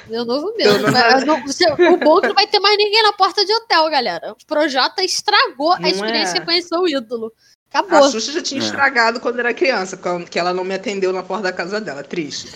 Meu 0.09 0.25
novo 0.25 0.53
medo. 0.57 0.79
não- 0.81 0.91
Vai- 0.91 1.23
não- 1.25 1.41
você- 1.47 1.71
o 1.71 1.97
bom 1.97 2.17
é 2.17 2.21
que 2.21 2.27
não 2.27 2.35
vai 2.35 2.47
ter 2.47 2.59
mais 2.59 2.75
ninguém 2.77 3.01
na 3.03 3.13
porta 3.13 3.45
de 3.45 3.53
hotel, 3.53 3.89
galera. 3.89 4.33
O 4.33 4.45
Projota 4.45 5.01
estragou 5.03 5.79
Não 5.79 5.85
a 5.85 5.89
experiência 5.89 6.35
é. 6.37 6.39
de 6.41 6.45
conhecer 6.45 6.75
o 6.77 6.85
ídolo. 6.87 7.31
A 7.73 7.79
Acabou. 7.79 8.11
Xuxa 8.11 8.31
já 8.31 8.41
tinha 8.41 8.61
É. 8.61 8.63
estragado 8.65 9.19
quando 9.19 9.39
era 9.39 9.53
criança, 9.53 9.99
que 10.29 10.37
ela 10.37 10.53
não 10.53 10.63
me 10.63 10.75
atendeu 10.75 11.11
na 11.11 11.23
porta 11.23 11.43
da 11.43 11.51
casa 11.51 11.81
dela. 11.81 12.03
Triste. 12.03 12.47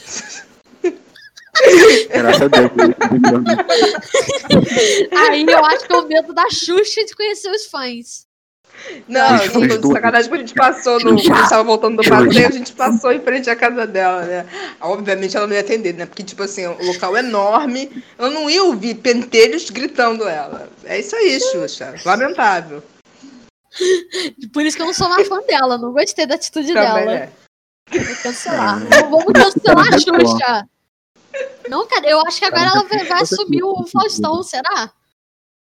Graças 2.14 2.42
a 2.44 2.48
Deus. 2.48 2.72
Aí 5.30 5.44
eu 5.48 5.66
acho 5.66 5.86
que 5.88 5.94
é 5.94 5.98
o 5.98 6.08
medo 6.08 6.34
da 6.34 6.50
Xuxa 6.52 7.04
de 7.04 7.16
conhecer 7.16 7.50
os 7.50 7.66
fãs. 7.66 8.28
Não, 9.08 9.36
Os 9.38 9.46
eu 9.46 9.52
fãs 9.54 9.68
tô 9.70 9.78
de 9.88 9.94
sacanagem 9.94 10.30
porque 10.30 10.44
a 10.44 10.46
gente 10.46 10.54
passou 10.56 11.00
no. 11.00 11.06
Quando 11.06 11.20
a 11.20 11.24
gente 11.24 11.50
tava 11.50 11.64
voltando 11.64 11.98
do 12.04 12.08
passeio, 12.08 12.48
a 12.48 12.52
gente 12.52 12.74
passou 12.74 13.12
em 13.12 13.20
frente 13.20 13.50
à 13.50 13.56
casa 13.56 13.88
dela, 13.88 14.22
né? 14.22 14.46
Obviamente 14.80 15.36
ela 15.36 15.48
não 15.48 15.56
ia 15.56 15.62
atender, 15.62 15.96
né? 15.96 16.06
Porque, 16.06 16.22
tipo 16.22 16.44
assim, 16.44 16.68
o 16.68 16.86
local 16.86 17.18
é 17.18 17.22
enorme. 17.22 18.04
Eu 18.20 18.30
não 18.30 18.48
ia 18.48 18.64
ouvir 18.64 18.94
pentelhos 18.96 19.72
gritando 19.72 20.28
ela. 20.28 20.70
É 20.86 21.00
isso 21.00 21.16
aí, 21.16 21.40
Xuxa. 21.40 21.96
Lamentável. 22.06 22.84
Por 24.54 24.66
isso 24.66 24.78
que 24.78 24.84
eu 24.84 24.88
não 24.88 24.94
sou 24.94 25.10
mais 25.10 25.28
fã 25.28 25.42
dela. 25.42 25.78
Não 25.78 25.92
gostei 25.92 26.26
da 26.26 26.36
atitude 26.36 26.74
Também 26.74 27.06
dela. 27.06 27.14
é. 27.14 27.32
Vou 27.90 28.16
cancelar. 28.24 28.82
É. 28.94 29.04
Vamos 29.04 29.34
cancelar 29.34 29.88
a 29.88 29.92
Muito 29.92 30.30
Xuxa. 30.30 30.70
Não, 31.70 31.88
cara, 31.88 32.10
eu 32.10 32.20
acho 32.22 32.40
que 32.40 32.46
agora 32.46 32.70
ela 32.70 32.84
vai, 32.84 33.06
vai 33.06 33.22
assumir 33.22 33.64
o 33.64 33.86
Faustão, 33.88 34.42
será? 34.44 34.92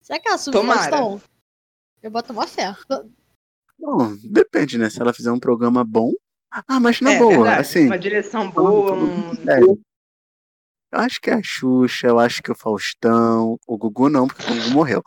Será 0.00 0.18
que 0.18 0.28
ela 0.28 0.34
assume 0.34 0.56
Tomara. 0.56 0.80
o 0.80 0.82
Faustão? 0.82 1.22
Eu 2.02 2.10
boto 2.10 2.32
uma 2.32 2.46
fé. 2.46 2.74
Bom, 3.78 4.16
depende, 4.24 4.76
né? 4.76 4.90
Se 4.90 5.00
ela 5.00 5.14
fizer 5.14 5.30
um 5.30 5.38
programa 5.38 5.84
bom. 5.84 6.12
Ah, 6.50 6.80
mas 6.80 7.00
na 7.00 7.12
é, 7.12 7.18
boa, 7.18 7.30
verdade. 7.30 7.60
assim. 7.60 7.86
Uma 7.86 7.98
direção 7.98 8.50
boa, 8.50 8.92
um. 8.92 9.32
É, 9.48 9.60
eu 9.60 9.78
acho 10.92 11.20
que 11.20 11.30
é 11.30 11.34
a 11.34 11.42
Xuxa, 11.42 12.08
eu 12.08 12.18
acho 12.18 12.42
que 12.42 12.52
o 12.52 12.54
Faustão. 12.54 13.58
O 13.66 13.78
Gugu 13.78 14.10
não, 14.10 14.26
porque 14.26 14.50
o 14.50 14.54
Gugu 14.54 14.70
morreu. 14.70 15.02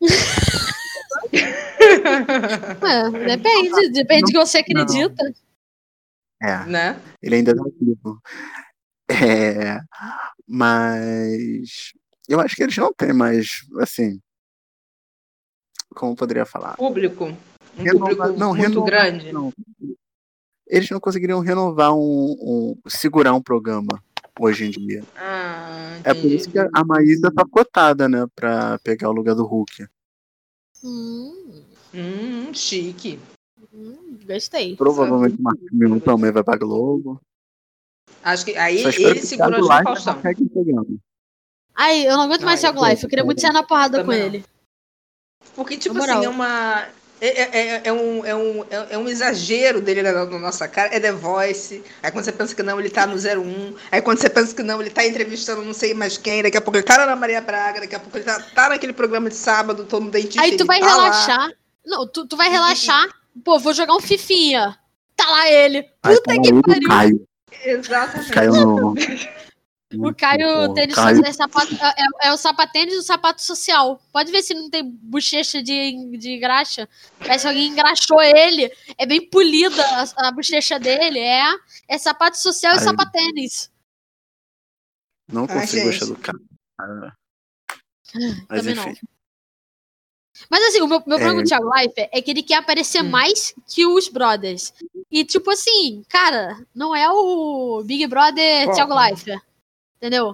É, 2.04 3.26
depende, 3.36 3.90
depende 3.92 4.22
do 4.24 4.26
que 4.32 4.46
você 4.46 4.58
Não. 4.68 4.82
acredita. 4.82 5.34
É, 6.42 6.64
né? 6.66 7.00
ele 7.22 7.36
ainda 7.36 7.54
tá 7.56 7.62
vivo. 7.80 8.20
É, 9.10 9.80
mas 10.46 11.92
eu 12.28 12.40
acho 12.40 12.54
que 12.56 12.62
eles 12.62 12.76
não 12.76 12.92
têm 12.92 13.12
mais, 13.12 13.62
assim. 13.80 14.20
Como 15.94 16.16
poderia 16.16 16.44
falar? 16.44 16.76
Público. 16.76 17.24
Um 17.78 17.82
Renova- 17.82 18.08
público 18.10 18.38
não, 18.38 18.48
muito 18.54 18.62
renova- 18.62 18.86
grande. 18.86 19.32
não. 19.32 19.52
Eles 20.66 20.88
não 20.90 20.98
conseguiriam 21.00 21.40
renovar 21.40 21.94
um, 21.94 22.36
um- 22.40 22.80
segurar 22.88 23.32
um 23.34 23.42
programa 23.42 24.02
hoje 24.40 24.64
em 24.66 24.70
dia. 24.70 25.04
Ah, 25.16 25.98
É 26.02 26.12
por 26.14 26.24
isso 26.24 26.50
que 26.50 26.58
a 26.58 26.68
a 26.74 26.84
Maísa 26.84 27.30
tá 27.32 27.44
cotada, 27.48 28.08
né? 28.08 28.26
Pra 28.34 28.78
pegar 28.80 29.08
o 29.08 29.12
lugar 29.12 29.34
do 29.34 29.44
Hulk. 29.46 29.86
Hum, 30.82 31.62
Hum, 31.94 32.52
chique. 32.52 33.20
hum, 33.72 34.18
gostei. 34.26 34.74
Provavelmente 34.76 35.36
o 35.38 35.42
Marcos 35.42 35.70
Mion 35.70 36.00
também 36.00 36.32
vai 36.32 36.42
pra 36.42 36.56
Globo. 36.56 37.20
Acho 38.22 38.44
que 38.44 38.56
aí 38.56 38.78
ele 38.78 39.20
que 39.20 39.34
o 39.34 39.66
Faustão. 39.82 40.20
Ai, 41.74 42.06
eu 42.06 42.16
não 42.16 42.24
aguento 42.24 42.44
mais 42.44 42.62
Ai, 42.64 42.72
Thiago 42.72 42.88
Life. 42.88 43.04
Eu 43.04 43.08
queria 43.10 43.24
muito 43.24 43.40
sair 43.40 43.52
na 43.52 43.62
porrada 43.62 43.98
com 43.98 44.04
Também 44.04 44.22
ele. 44.22 44.44
Porque, 45.54 45.76
tipo 45.76 45.96
assim, 45.98 46.24
é 46.24 46.28
uma. 46.28 46.86
É, 47.20 47.28
é, 47.28 47.58
é- 47.76 47.82
é 47.84 47.92
um, 47.92 48.24
é, 48.24 48.34
um, 48.34 48.64
é 48.64 48.86
é 48.90 48.98
um 48.98 49.08
exagero 49.08 49.80
dele 49.80 50.02
na, 50.02 50.12
na 50.12 50.38
nossa 50.38 50.66
cara. 50.68 50.94
É 50.94 51.00
The 51.00 51.12
Voice. 51.12 51.82
Aí 52.02 52.10
quando 52.10 52.24
você 52.24 52.32
pensa 52.32 52.54
que 52.54 52.62
não, 52.62 52.78
ele 52.78 52.90
tá 52.90 53.06
no 53.06 53.16
01. 53.16 53.76
Aí 53.90 54.02
quando 54.02 54.18
você 54.18 54.28
pensa 54.28 54.54
que 54.54 54.62
não, 54.62 54.80
ele 54.80 54.90
tá 54.90 55.06
entrevistando 55.06 55.62
não 55.62 55.72
sei 55.72 55.94
mais 55.94 56.18
quem. 56.18 56.42
Daqui 56.42 56.56
a 56.56 56.60
pouco 56.60 56.76
ele 56.76 56.84
tá 56.84 57.06
na 57.06 57.16
Maria 57.16 57.40
Braga. 57.40 57.80
Daqui 57.80 57.94
a 57.94 58.00
pouco 58.00 58.16
ele 58.16 58.24
tá, 58.24 58.40
tá 58.54 58.68
naquele 58.68 58.92
programa 58.92 59.28
de 59.28 59.36
sábado, 59.36 59.84
todo 59.84 60.10
dentista. 60.10 60.42
Aí 60.42 60.56
tu 60.56 60.66
vai 60.66 60.80
tá 60.80 60.96
lá. 60.96 61.52
Não, 61.84 62.06
tu, 62.06 62.26
tu 62.26 62.36
vai 62.36 62.48
relaxar. 62.48 63.06
Pô, 63.44 63.58
vou 63.58 63.74
jogar 63.74 63.94
um 63.94 64.00
fifinha. 64.00 64.78
Tá 65.16 65.28
lá 65.28 65.50
ele. 65.50 65.82
Puta 66.02 66.20
tá 66.22 66.40
que 66.42 66.52
o 66.52 66.62
pariu. 66.62 66.88
Caio. 66.88 67.28
Exatamente. 67.64 68.32
Caio 68.32 68.52
no. 68.52 68.94
O 69.96 70.12
Caio 70.12 70.66
Pô, 70.66 70.74
tênis 70.74 70.94
Caio- 70.96 71.24
é, 71.24 71.32
sapato, 71.32 71.72
é, 71.76 72.26
é 72.28 72.32
o 72.32 72.36
sapatênis 72.36 72.94
do 72.96 73.02
sapato 73.02 73.40
social. 73.40 74.02
Pode 74.12 74.32
ver 74.32 74.42
se 74.42 74.52
não 74.52 74.68
tem 74.68 74.82
bochecha 74.84 75.62
de, 75.62 76.16
de 76.18 76.36
graxa. 76.38 76.88
Parece 77.20 77.44
que 77.44 77.48
alguém 77.48 77.68
engraxou 77.68 78.20
ele. 78.20 78.72
É 78.98 79.06
bem 79.06 79.28
polida 79.30 79.84
a, 79.84 80.28
a 80.28 80.32
bochecha 80.32 80.80
dele. 80.80 81.20
É, 81.20 81.44
é 81.86 81.96
sapato 81.98 82.36
social 82.38 82.74
e 82.74 82.78
Aí. 82.78 82.82
sapatênis. 82.84 83.70
Não 85.30 85.46
Ai, 85.48 85.60
consigo 85.60 85.86
gostar 85.86 86.06
do 86.06 86.16
cara. 86.16 86.38
Mas 88.48 88.60
Também 88.60 88.74
não. 88.74 88.94
Mas 90.50 90.64
assim, 90.64 90.80
o 90.82 90.86
meu, 90.88 91.02
meu 91.06 91.16
É. 91.16 91.20
problema 91.20 91.34
com 91.34 91.40
o 91.40 91.48
Thiago 91.48 91.70
Leifert 91.74 92.08
é 92.12 92.20
que 92.20 92.30
ele 92.30 92.42
quer 92.42 92.56
aparecer 92.56 93.02
Hum. 93.02 93.08
mais 93.10 93.54
que 93.68 93.86
os 93.86 94.08
brothers. 94.08 94.72
E 95.10 95.24
tipo 95.24 95.50
assim, 95.50 96.04
cara, 96.08 96.58
não 96.74 96.94
é 96.94 97.08
o 97.10 97.82
Big 97.84 98.06
Brother 98.06 98.64
Qual? 98.64 98.74
Thiago 98.74 98.94
Leifert. 98.94 99.42
Entendeu? 99.96 100.30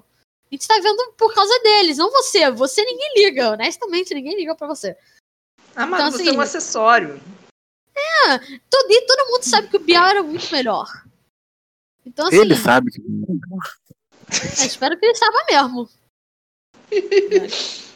A 0.51 0.55
gente 0.55 0.67
tá 0.67 0.75
vendo 0.81 1.13
por 1.13 1.33
causa 1.35 1.57
deles, 1.61 1.99
não 1.99 2.11
você. 2.11 2.51
Você 2.51 2.83
ninguém 2.85 3.13
liga. 3.17 3.53
Honestamente, 3.53 4.13
ninguém 4.15 4.37
liga 4.37 4.55
pra 4.55 4.67
você. 4.67 4.97
Ah, 5.77 5.87
mas 5.87 6.01
Então, 6.01 6.11
você 6.13 6.23
assim, 6.23 6.35
é 6.35 6.39
um 6.39 6.41
acessório. 6.41 7.21
Todo, 8.69 8.91
e 8.91 9.07
todo 9.07 9.29
mundo 9.31 9.43
sabe 9.43 9.69
que 9.69 9.77
o 9.77 9.81
Bial 9.81 10.07
era 10.07 10.23
muito 10.23 10.51
melhor. 10.51 10.87
Então, 12.05 12.27
assim, 12.27 12.39
Ele 12.39 12.57
sabe 12.57 12.91
que. 12.91 13.01
eu 13.01 14.67
espero 14.67 14.99
que 14.99 15.07
ele 15.07 15.15
saiba 15.15 15.39
mesmo. 15.51 15.89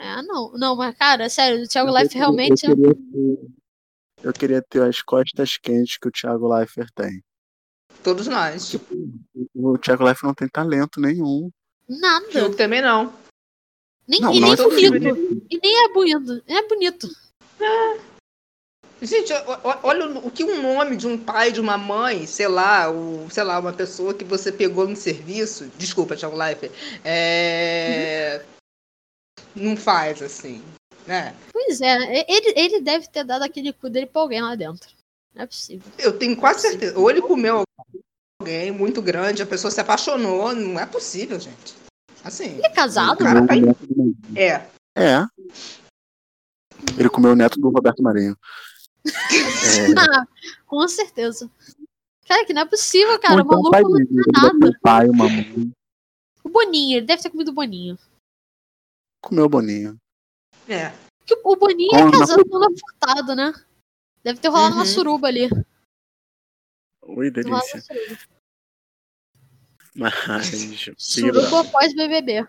É, 0.00 0.22
não. 0.22 0.52
Não, 0.54 0.74
mas, 0.76 0.96
cara, 0.96 1.28
sério, 1.28 1.62
o 1.62 1.68
Thiago 1.68 1.90
Leifert 1.90 2.16
realmente. 2.16 2.66
é 2.66 2.70
Eu 2.70 2.76
queria, 2.76 2.94
ter, 2.94 3.50
eu 4.22 4.32
queria 4.32 4.62
ter 4.62 4.82
as 4.82 5.02
costas 5.02 5.58
quentes 5.58 5.98
que 5.98 6.08
o 6.08 6.10
Thiago 6.10 6.48
Leifert 6.52 6.88
tem. 6.94 7.22
Todos 8.02 8.26
nós. 8.26 8.74
O 9.54 9.76
Thiago 9.76 10.04
Leifert 10.04 10.24
não 10.24 10.34
tem 10.34 10.48
talento 10.48 11.00
nenhum. 11.00 11.50
Nada. 11.86 12.26
Eu 12.32 12.54
também 12.56 12.80
não. 12.80 13.12
Nem, 14.08 14.20
Não, 14.20 14.32
e 14.32 14.40
não 14.40 14.48
nem 14.48 14.52
é 14.52 14.56
bonito. 14.56 14.70
possível. 14.70 15.44
E 15.50 15.60
nem 15.62 15.84
é 15.84 15.92
bonito. 15.92 16.42
É 16.46 16.66
bonito. 16.66 17.08
Gente, 19.02 19.32
olha 19.82 20.08
o 20.18 20.30
que 20.30 20.44
um 20.44 20.60
nome 20.60 20.96
de 20.96 21.06
um 21.06 21.16
pai, 21.16 21.52
de 21.52 21.60
uma 21.60 21.78
mãe, 21.78 22.26
sei 22.26 22.48
lá, 22.48 22.90
o, 22.90 23.28
sei 23.30 23.42
lá, 23.44 23.58
uma 23.58 23.72
pessoa 23.72 24.12
que 24.12 24.24
você 24.24 24.52
pegou 24.52 24.86
no 24.86 24.94
serviço, 24.96 25.70
desculpa, 25.78 26.16
Thiago 26.16 26.36
Leifert, 26.36 26.70
é, 27.02 28.42
não 29.54 29.76
faz 29.76 30.22
assim, 30.22 30.62
né? 31.06 31.34
Pois 31.52 31.80
é, 31.80 32.24
ele, 32.28 32.52
ele 32.56 32.80
deve 32.80 33.08
ter 33.08 33.24
dado 33.24 33.42
aquele 33.42 33.72
cu 33.72 33.88
dele 33.88 34.06
pra 34.06 34.22
alguém 34.22 34.42
lá 34.42 34.54
dentro. 34.54 34.88
Não 35.34 35.42
é 35.42 35.46
possível. 35.46 35.90
Eu 35.98 36.18
tenho 36.18 36.36
quase 36.36 36.62
certeza. 36.62 36.98
Ou 36.98 37.10
ele 37.10 37.22
comeu 37.22 37.62
alguém 38.40 38.70
muito 38.72 39.00
grande, 39.00 39.42
a 39.42 39.46
pessoa 39.46 39.70
se 39.70 39.80
apaixonou. 39.80 40.54
Não 40.54 40.78
é 40.78 40.86
possível, 40.86 41.38
gente. 41.38 41.74
Assim. 42.24 42.56
Ele 42.56 42.66
é 42.66 42.70
casado? 42.70 43.18
cara 43.18 43.46
tá 43.46 43.54
Marinho. 43.54 43.76
É. 44.34 44.66
É. 44.96 45.26
Ele 46.98 47.08
comeu 47.08 47.32
o 47.32 47.36
neto 47.36 47.60
do 47.60 47.70
Roberto 47.70 48.02
Marinho. 48.02 48.36
É, 49.06 49.10
Ah, 49.98 50.26
com 50.66 50.86
certeza. 50.88 51.50
Cara, 52.26 52.44
que 52.44 52.52
não 52.52 52.62
é 52.62 52.66
possível, 52.66 53.18
cara. 53.18 53.40
então 53.40 53.58
o 53.58 53.62
maluco 53.62 53.70
pai 53.70 53.82
não 53.82 53.92
tem 53.92 54.06
ter 54.06 54.22
nada. 54.32 54.78
pai, 54.82 55.08
uma 55.08 55.28
mãe. 55.28 55.72
O 56.44 56.48
Boninho, 56.48 56.98
ele 56.98 57.06
deve 57.06 57.22
ter 57.22 57.30
comido 57.30 57.48
o 57.48 57.54
Boninho. 57.54 57.98
Comeu 59.22 59.44
o 59.44 59.48
Boninho. 59.48 59.98
É. 60.68 60.90
Que 61.26 61.34
o 61.44 61.56
Boninho 61.56 61.90
Como 61.90 62.08
é 62.08 62.18
casado 62.18 62.44
com 62.48 62.56
o 62.56 62.78
Furtado, 62.78 63.34
né? 63.34 63.52
Deve 64.24 64.38
ter 64.40 64.48
rolado 64.48 64.74
uma 64.74 64.82
Uhum. 64.82 64.86
suruba 64.86 65.28
ali. 65.28 65.48
Uma 67.02 67.30
delícia. 67.30 67.80
suruba. 67.80 68.18
Mas. 69.94 70.14
Suruba 70.96 71.60
após 71.60 71.94
BBB. 71.94 72.46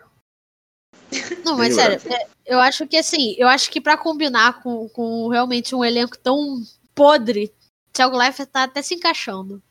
Não, 1.44 1.58
mas 1.58 1.74
sério, 1.74 2.00
é, 2.10 2.28
eu 2.46 2.58
acho 2.58 2.86
que 2.86 2.96
assim, 2.96 3.34
eu 3.38 3.46
acho 3.46 3.70
que 3.70 3.80
pra 3.80 3.98
combinar 3.98 4.62
com, 4.62 4.88
com 4.88 5.28
realmente 5.28 5.74
um 5.74 5.84
elenco 5.84 6.16
tão 6.18 6.62
podre, 6.94 7.52
Thiago 7.92 8.16
Leifert 8.16 8.48
tá 8.48 8.62
até 8.64 8.80
se 8.80 8.94
encaixando. 8.94 9.62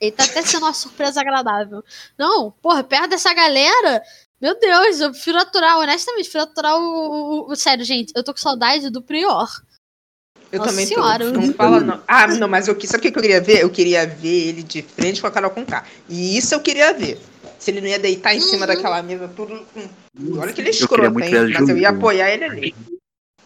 Ele 0.00 0.12
tá 0.12 0.24
até 0.24 0.42
sendo 0.42 0.64
uma 0.66 0.72
surpresa 0.74 1.20
agradável. 1.20 1.82
Não, 2.16 2.52
porra, 2.52 2.84
perto 2.84 3.10
dessa 3.10 3.34
galera, 3.34 4.02
meu 4.40 4.58
Deus, 4.58 5.00
eu 5.00 5.10
prefiro 5.10 5.38
aturar, 5.38 5.78
honestamente, 5.78 6.24
prefiro 6.24 6.44
aturar 6.44 6.76
o, 6.76 6.82
o- 6.82 7.52
o- 7.52 7.56
Sério, 7.56 7.84
gente, 7.84 8.12
eu 8.16 8.24
tô 8.24 8.32
com 8.32 8.38
saudade 8.40 8.88
do 8.90 9.02
Prior. 9.02 9.48
Eu 10.52 10.58
Nossa 10.58 10.70
também 10.70 10.86
senhora, 10.86 11.24
tô. 11.32 11.38
Não 11.40 11.52
fala, 11.54 11.80
não. 11.80 12.02
Ah, 12.08 12.26
não, 12.26 12.48
mas 12.48 12.66
eu, 12.66 12.74
sabe 12.86 12.98
o 13.08 13.12
que 13.12 13.18
eu 13.18 13.22
queria 13.22 13.40
ver? 13.40 13.60
Eu 13.62 13.70
queria 13.70 14.06
ver 14.06 14.48
ele 14.48 14.62
de 14.64 14.82
frente 14.82 15.20
com 15.20 15.26
a 15.26 15.30
Carol 15.30 15.50
Conká. 15.50 15.86
E 16.08 16.36
isso 16.36 16.54
eu 16.54 16.60
queria 16.60 16.92
ver. 16.92 17.20
Se 17.58 17.70
ele 17.70 17.80
não 17.80 17.86
ia 17.88 17.98
deitar 17.98 18.34
em 18.34 18.40
cima 18.40 18.62
Uhum. 18.62 18.66
daquela 18.66 19.02
mesa, 19.02 19.28
tudo. 19.28 19.54
hum, 19.76 20.38
Olha 20.38 20.52
que 20.52 20.60
ele 20.60 20.68
é 20.68 20.72
escroto, 20.72 21.20
hein? 21.20 21.30
Mas 21.52 21.68
eu 21.68 21.76
ia 21.78 21.90
apoiar 21.90 22.30
ele 22.30 22.44
ali. 22.44 22.74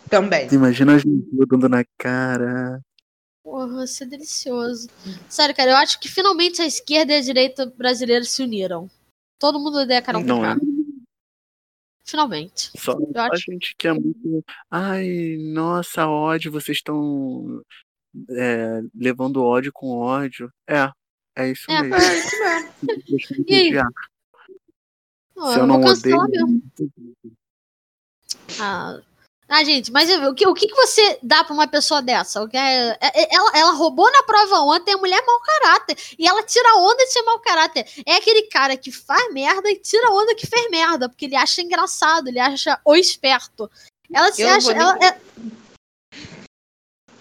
Também. 0.08 0.48
Imagina 0.52 0.94
a 0.94 0.98
Juju 0.98 1.46
dando 1.48 1.68
na 1.68 1.84
cara. 1.98 2.80
Porra, 3.42 3.66
vai 3.66 3.86
ser 3.86 4.06
delicioso. 4.06 4.88
Sério, 5.28 5.54
cara, 5.54 5.72
eu 5.72 5.76
acho 5.76 6.00
que 6.00 6.08
finalmente 6.08 6.62
a 6.62 6.66
esquerda 6.66 7.12
e 7.12 7.16
a 7.16 7.20
direita 7.20 7.66
brasileira 7.66 8.24
se 8.24 8.42
uniram. 8.42 8.88
Todo 9.38 9.58
mundo 9.58 9.78
odeia 9.80 9.98
a 9.98 10.02
Carol 10.02 10.22
Não 10.24 10.36
Conká. 10.36 10.52
é? 10.52 10.73
Finalmente. 12.04 12.70
Só 12.78 12.96
a 13.14 13.26
acho- 13.32 13.50
gente 13.50 13.74
que 13.78 13.88
é 13.88 13.92
muito. 13.92 14.44
Ai, 14.70 15.36
nossa, 15.40 16.06
ódio, 16.06 16.52
vocês 16.52 16.76
estão 16.78 17.62
é, 18.30 18.80
levando 18.94 19.42
ódio 19.42 19.72
com 19.72 19.96
ódio. 19.98 20.52
É, 20.68 20.90
é 21.36 21.50
isso 21.50 21.70
É. 21.70 21.82
mesmo. 21.82 21.94
É, 21.96 22.18
isso 22.18 22.38
mesmo. 22.38 22.74
E 23.48 23.54
aí? 23.54 23.72
Não, 25.36 25.46
Se 25.48 25.56
eu 25.56 25.60
eu 25.62 25.66
não 25.66 25.80
odeio. 25.80 26.28
mesmo. 26.28 26.62
Ah, 28.60 29.00
ah, 29.56 29.64
gente, 29.64 29.92
mas 29.92 30.10
o 30.10 30.34
que, 30.34 30.46
o 30.46 30.54
que 30.54 30.66
você 30.74 31.18
dá 31.22 31.44
pra 31.44 31.54
uma 31.54 31.68
pessoa 31.68 32.02
dessa? 32.02 32.42
O 32.42 32.48
que 32.48 32.56
é- 32.56 32.96
é- 33.00 33.22
é- 33.22 33.34
ela, 33.34 33.50
ela 33.54 33.72
roubou 33.72 34.10
na 34.10 34.22
prova 34.22 34.60
ontem, 34.60 34.92
a 34.94 34.98
mulher 34.98 35.18
é 35.22 35.26
mau 35.26 35.40
caráter. 35.40 35.96
E 36.18 36.26
ela 36.26 36.42
tira 36.42 36.74
onda 36.76 37.04
de 37.04 37.12
ser 37.12 37.22
mau 37.22 37.38
caráter. 37.38 37.86
É 38.06 38.16
aquele 38.16 38.42
cara 38.48 38.76
que 38.76 38.90
faz 38.90 39.32
merda 39.32 39.70
e 39.70 39.76
tira 39.78 40.10
onda 40.10 40.34
que 40.34 40.46
fez 40.46 40.68
merda, 40.70 41.08
porque 41.08 41.26
ele 41.26 41.36
acha 41.36 41.62
engraçado, 41.62 42.28
ele 42.28 42.38
acha 42.40 42.80
o 42.84 42.96
esperto. 42.96 43.70
Ela 44.12 44.32
se 44.32 44.42
Eu 44.42 44.48
acha. 44.50 44.60
vou 44.60 44.74
nem- 44.74 44.82
Ela, 44.82 45.04
é- 45.06 45.18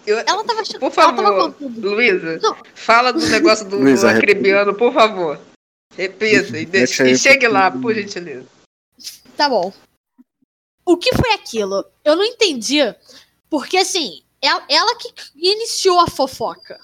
Eu- 0.06 0.18
ela 0.26 0.44
tava 0.44 0.60
achando. 0.60 0.80
Por 0.80 0.92
ela 1.00 1.12
tava 1.12 1.22
favor. 1.52 1.54
Luísa, 1.78 2.38
fala 2.74 3.12
do 3.12 3.26
negócio 3.26 3.64
do, 3.66 3.76
Luísa, 3.80 4.12
do 4.12 4.18
acribiano, 4.18 4.74
por 4.74 4.92
favor. 4.92 5.40
Repita 5.96 6.58
e, 6.58 6.68
aí, 6.74 7.12
e 7.12 7.16
chegue 7.16 7.48
lá, 7.48 7.70
por 7.70 7.94
gentileza. 7.94 8.46
Tá 9.36 9.48
bom. 9.48 9.72
O 10.84 10.96
que 10.96 11.14
foi 11.14 11.32
aquilo? 11.32 11.84
Eu 12.04 12.16
não 12.16 12.24
entendi. 12.24 12.80
Porque, 13.48 13.78
assim, 13.78 14.22
ela, 14.40 14.64
ela 14.68 14.94
que 14.96 15.12
iniciou 15.34 16.00
a 16.00 16.06
fofoca. 16.06 16.78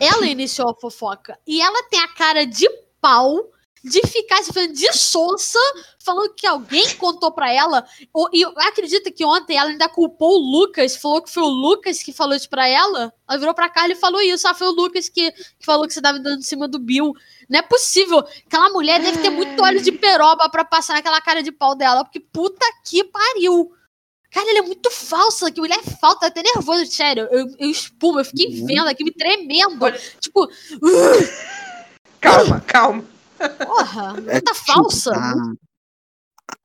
Ela 0.00 0.26
iniciou 0.26 0.70
a 0.70 0.74
fofoca. 0.74 1.38
E 1.46 1.60
ela 1.62 1.84
tem 1.84 2.00
a 2.00 2.08
cara 2.08 2.44
de 2.44 2.68
pau 3.00 3.51
de 3.84 4.00
ficar 4.06 4.42
se 4.44 4.52
fazendo 4.52 4.74
de 4.74 4.92
sonsa, 4.96 5.58
falando 5.98 6.32
que 6.34 6.46
alguém 6.46 6.94
contou 6.96 7.32
pra 7.32 7.52
ela. 7.52 7.84
E 8.32 8.40
eu 8.42 8.52
acredito 8.58 9.12
que 9.12 9.24
ontem 9.24 9.56
ela 9.56 9.70
ainda 9.70 9.88
culpou 9.88 10.36
o 10.36 10.60
Lucas, 10.60 10.96
falou 10.96 11.20
que 11.20 11.30
foi 11.32 11.42
o 11.42 11.48
Lucas 11.48 12.02
que 12.02 12.12
falou 12.12 12.36
isso 12.36 12.48
pra 12.48 12.68
ela. 12.68 13.12
Ela 13.28 13.38
virou 13.38 13.54
pra 13.54 13.68
Carla 13.68 13.92
e 13.92 13.96
falou 13.96 14.20
isso. 14.20 14.46
Ah, 14.46 14.54
foi 14.54 14.68
o 14.68 14.72
Lucas 14.72 15.08
que, 15.08 15.32
que 15.32 15.64
falou 15.66 15.86
que 15.88 15.94
você 15.94 16.00
tava 16.00 16.18
dando 16.20 16.38
em 16.38 16.42
cima 16.42 16.68
do 16.68 16.78
Bill. 16.78 17.12
Não 17.48 17.58
é 17.58 17.62
possível. 17.62 18.18
Aquela 18.46 18.70
mulher 18.70 19.00
deve 19.00 19.18
ter 19.18 19.30
muito 19.30 19.60
óleo 19.62 19.80
de 19.82 19.90
peroba 19.90 20.48
pra 20.48 20.64
passar 20.64 20.94
naquela 20.94 21.20
cara 21.20 21.42
de 21.42 21.50
pau 21.50 21.74
dela, 21.74 22.04
porque 22.04 22.20
puta 22.20 22.64
que 22.84 23.02
pariu. 23.04 23.72
Cara, 24.30 24.48
ela 24.48 24.60
é 24.60 24.62
muito 24.62 24.90
falsa, 24.90 25.50
que 25.50 25.60
mulher 25.60 25.78
é 25.84 25.90
falsa, 26.00 26.26
até 26.26 26.42
nervoso, 26.42 26.86
sério. 26.86 27.28
Eu, 27.30 27.46
eu 27.58 27.68
espumo, 27.68 28.20
eu 28.20 28.24
fiquei 28.24 28.46
Uhum. 28.46 28.66
vendo 28.66 28.88
aqui, 28.88 29.04
me 29.04 29.10
tremendo. 29.12 29.78
Tipo, 30.20 30.48
Calma, 32.20 32.60
calma. 32.60 33.04
Porra, 33.48 34.14
É 34.28 34.40
puta 34.40 34.52
tipo, 34.52 34.66
falsa. 34.66 35.12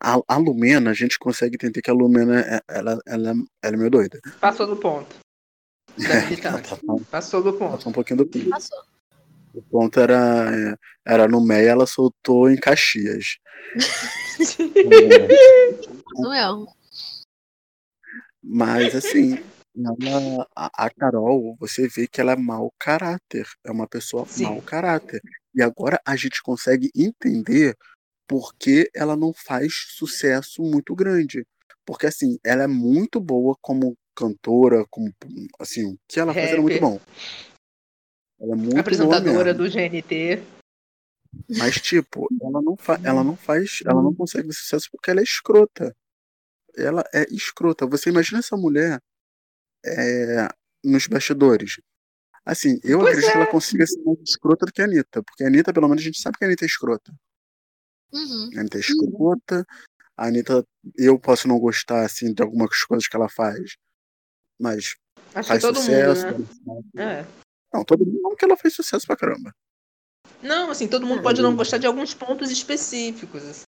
A, 0.01 0.15
a, 0.15 0.21
a 0.27 0.37
Lumena, 0.37 0.91
a 0.91 0.93
gente 0.93 1.17
consegue 1.19 1.55
entender 1.55 1.81
que 1.81 1.89
a 1.89 1.93
Lumena 1.93 2.39
é- 2.41 2.61
ela, 2.67 2.99
ela, 3.05 3.33
ela 3.61 3.73
é 3.73 3.77
meio 3.77 3.89
doida. 3.91 4.19
Passou 4.39 4.67
do 4.67 4.75
ponto. 4.77 5.15
Militância. 5.97 6.77
tá- 6.77 6.95
Passou 7.09 7.41
do 7.43 7.53
ponto. 7.53 7.71
Passou 7.77 7.89
um 7.89 7.93
pouquinho 7.93 8.17
do 8.17 8.25
ponto. 8.27 8.49
Passou. 8.49 8.77
O 9.53 9.61
ponto 9.63 9.99
era, 9.99 10.51
é, 10.55 10.75
era 11.13 11.27
no 11.27 11.41
Meia, 11.43 11.69
ela 11.71 11.87
soltou 11.87 12.49
em 12.49 12.57
Caxias. 12.57 13.37
É, 14.59 15.77
Não 16.13 16.31
é? 16.33 16.47
Mas 18.43 18.93
assim, 18.95 19.43
ela, 19.77 20.47
a, 20.55 20.85
a 20.85 20.89
Carol, 20.89 21.55
você 21.59 21.87
vê 21.87 22.07
que 22.07 22.19
ela 22.19 22.31
é 22.31 22.35
mau 22.35 22.73
caráter. 22.79 23.47
É 23.63 23.71
uma 23.71 23.87
pessoa 23.87 24.25
Sim. 24.25 24.43
mau 24.43 24.61
caráter. 24.61 25.21
E 25.53 25.61
agora 25.61 26.01
a 26.05 26.15
gente 26.15 26.41
consegue 26.41 26.89
entender 26.95 27.75
por 28.27 28.53
que 28.55 28.89
ela 28.93 29.15
não 29.15 29.33
faz 29.33 29.73
sucesso 29.89 30.61
muito 30.61 30.95
grande. 30.95 31.45
Porque 31.85 32.07
assim, 32.07 32.37
ela 32.43 32.63
é 32.63 32.67
muito 32.67 33.19
boa 33.19 33.55
como 33.61 33.95
cantora, 34.15 34.83
como 34.89 35.13
assim, 35.59 35.93
o 35.93 35.97
que 36.07 36.19
ela 36.19 36.33
faz 36.33 36.49
era 36.49 36.61
muito 36.61 36.79
bom. 36.79 36.99
Ela 38.39 38.53
é 38.53 38.55
muito 38.55 38.79
Apresentadora 38.79 39.53
do 39.53 39.69
GNT. 39.69 40.43
Mas, 41.57 41.75
tipo, 41.75 42.27
ela 42.41 42.61
não, 42.61 42.75
fa 42.75 42.99
ela 43.03 43.23
não 43.23 43.35
faz. 43.35 43.79
Ela 43.85 44.01
não 44.01 44.13
consegue 44.13 44.51
sucesso 44.51 44.89
porque 44.91 45.11
ela 45.11 45.19
é 45.19 45.23
escrota. 45.23 45.95
Ela 46.75 47.03
é 47.13 47.25
escrota. 47.31 47.85
Você 47.87 48.09
imagina 48.09 48.39
essa 48.39 48.57
mulher 48.57 48.99
é, 49.87 50.47
nos 50.83 51.07
bastidores. 51.07 51.79
Assim, 52.45 52.79
eu 52.83 52.99
Pois 52.99 53.09
acredito 53.11 53.31
que 53.31 53.37
é. 53.37 53.41
ela 53.41 53.51
consiga 53.51 53.85
ser 53.85 54.01
mais 54.03 54.19
escrota 54.21 54.65
do 54.65 54.71
que 54.71 54.81
a 54.81 54.85
Anitta. 54.85 55.21
Porque 55.23 55.43
a 55.43 55.47
Anitta, 55.47 55.73
pelo 55.73 55.87
menos, 55.87 56.01
a 56.01 56.05
gente 56.05 56.21
sabe 56.21 56.37
que 56.37 56.45
a 56.45 56.47
Anitta 56.47 56.63
é 56.63 56.67
escrota. 56.67 57.13
Uhum. 58.13 58.49
A 58.55 58.59
Anitta 58.61 58.77
é 58.77 58.79
escrota. 58.79 59.65
A 60.15 60.27
Anitta, 60.27 60.65
eu 60.97 61.19
posso 61.19 61.47
não 61.47 61.59
gostar, 61.59 62.05
assim, 62.05 62.33
de 62.33 62.41
algumas 62.41 62.83
coisas 62.85 63.07
que 63.07 63.15
ela 63.15 63.27
faz. 63.29 63.75
Mas 64.59 64.95
Acho 65.35 65.41
que 65.43 65.47
faz 65.49 65.61
todo 65.61 65.75
sucesso. 65.77 66.25
mundo, 66.27 66.85
né? 66.93 67.19
É. 67.21 67.25
Não, 67.73 67.83
todo 67.83 68.05
mundo 68.05 68.19
não 68.21 68.35
que 68.35 68.45
ela 68.45 68.55
faz 68.57 68.73
sucesso 68.73 69.05
pra 69.05 69.17
caramba. 69.17 69.53
Não, 70.41 70.71
assim, 70.71 70.87
todo 70.87 71.05
mundo 71.05 71.19
É. 71.19 71.23
pode 71.23 71.41
não 71.41 71.55
gostar 71.55 71.77
de 71.79 71.85
alguns 71.87 72.13
pontos 72.13 72.49
específicos. 72.49 73.43
Assim, 73.43 73.63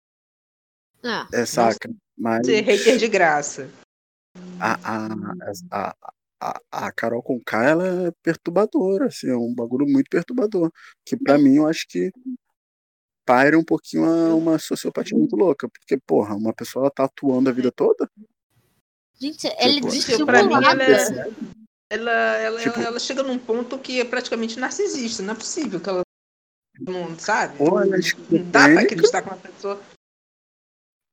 É. 1.02 1.40
É, 1.40 1.46
saca? 1.46 1.88
Mas. 2.16 2.46
ser 2.46 2.60
hater 2.60 2.98
de 2.98 3.08
graça. 3.08 3.68
A, 4.60 4.78
a, 5.70 5.94
a, 6.40 6.60
a, 6.70 6.92
Carol 6.92 7.22
Conká, 7.22 7.64
ela 7.64 8.08
é 8.08 8.12
perturbadora, 8.22 9.06
assim, 9.06 9.28
é 9.28 9.36
um 9.36 9.54
bagulho 9.54 9.86
muito 9.86 10.08
perturbador. 10.08 10.70
Que 11.04 11.16
pra 11.16 11.38
mim 11.38 11.56
eu 11.56 11.66
acho 11.66 11.86
que 11.88 12.10
paira 13.24 13.58
um 13.58 13.64
pouquinho 13.64 14.04
uma, 14.04 14.34
uma 14.34 14.58
sociopatia 14.58 15.18
muito 15.18 15.34
louca. 15.36 15.68
Porque, 15.68 15.98
porra, 16.06 16.34
uma 16.34 16.52
pessoa 16.52 16.84
ela 16.84 16.90
tá 16.90 17.04
atuando 17.04 17.50
a 17.50 17.52
vida 17.52 17.72
toda. 17.72 18.08
Gente, 19.18 19.46
ela 19.46 19.78
é 19.78 19.80
Tipo, 19.80 20.26
pra 20.26 20.42
mim, 20.42 20.54
ela, 20.54 20.82
é- 20.82 21.30
ela, 21.90 22.12
ela, 22.12 22.60
Tipo- 22.60 22.80
ela 22.80 22.98
chega 22.98 23.22
num 23.22 23.38
ponto 23.38 23.78
que 23.78 24.00
é 24.00 24.04
praticamente 24.04 24.58
narcisista. 24.58 25.22
Não 25.22 25.32
é 25.32 25.36
possível 25.36 25.80
que 25.80 25.88
ela 25.88 26.02
não 26.80 27.18
sabe. 27.18 27.56
Ou 27.58 27.80
ela 27.80 27.96
é 27.96 28.00
Não 28.30 28.50
dá 28.50 28.68
pra 28.68 28.80
acreditar 28.82 29.22
com 29.22 29.30
uma 29.30 29.36
pessoa. 29.36 29.80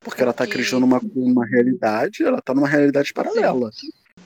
Porque 0.04 0.22
ela 0.22 0.34
tá 0.34 0.44
acreditando 0.44 0.82
numa, 0.82 1.02
uma 1.16 1.46
realidade, 1.46 2.24
ela 2.24 2.42
tá 2.42 2.54
numa 2.54 2.68
realidade 2.68 3.14
paralela. 3.14 3.70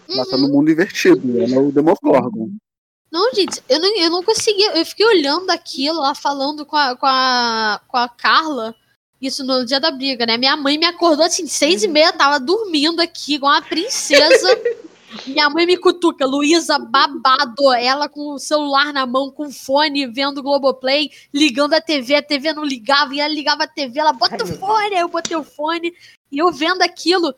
Ela 0.10 0.26
tá 0.26 0.36
Uhum. 0.36 0.42
no 0.44 0.50
mundo 0.50 0.72
invertido, 0.72 1.42
ela 1.42 1.56
é 1.56 1.60
o 1.60 1.72
Demogorgon. 1.72 2.50
Não, 3.12 3.34
gente, 3.34 3.62
eu 3.70 3.80
não, 3.80 3.98
eu 3.98 4.10
não 4.10 4.24
conseguia. 4.24 4.78
Eu 4.78 4.86
fiquei 4.86 5.06
olhando 5.06 5.50
aquilo 5.50 6.00
lá, 6.00 6.14
falando 6.14 6.66
com 6.66 6.76
a, 6.76 6.96
com 6.96 7.06
a, 7.06 7.82
com 7.88 7.98
a 7.98 8.10
Carla. 8.10 8.76
Isso 9.22 9.44
no 9.44 9.66
dia 9.66 9.80
da 9.80 9.90
briga, 9.90 10.26
né? 10.26 10.38
Minha 10.38 10.56
mãe 10.56 10.78
me 10.78 10.86
acordou 10.86 11.26
assim, 11.26 11.48
seis 11.48 11.84
e 11.84 11.88
meia, 11.88 12.14
tava 12.14 12.40
dormindo 12.40 13.00
aqui, 13.00 13.36
igual 13.36 13.54
uma 13.54 13.62
princesa. 13.62 14.48
Minha 15.26 15.50
mãe 15.50 15.66
me 15.66 15.78
cutuca, 15.78 16.26
Luísa 16.26 16.78
babado, 16.78 17.74
ela 17.74 18.10
com 18.10 18.34
o 18.34 18.40
celular 18.40 18.92
na 18.92 19.06
mão, 19.06 19.32
com 19.32 19.48
o 19.48 19.52
fone, 19.52 20.06
vendo 20.08 20.44
Globoplay, 20.44 21.10
ligando 21.34 21.74
a 21.74 21.82
TV, 21.82 22.16
a 22.16 22.22
TV 22.22 22.52
não 22.54 22.64
ligava, 22.64 23.16
e 23.16 23.20
ela 23.20 23.34
ligava 23.34 23.64
a 23.64 23.68
TV, 23.68 24.00
ela 24.00 24.12
bota 24.12 24.44
o 24.44 24.48
fone, 24.48 24.96
aí 24.96 25.02
eu 25.02 25.08
botei 25.08 25.38
o 25.38 25.44
fone, 25.44 25.94
e 26.32 26.38
eu 26.38 26.52
vendo 26.52 26.82
aquilo. 26.82 27.34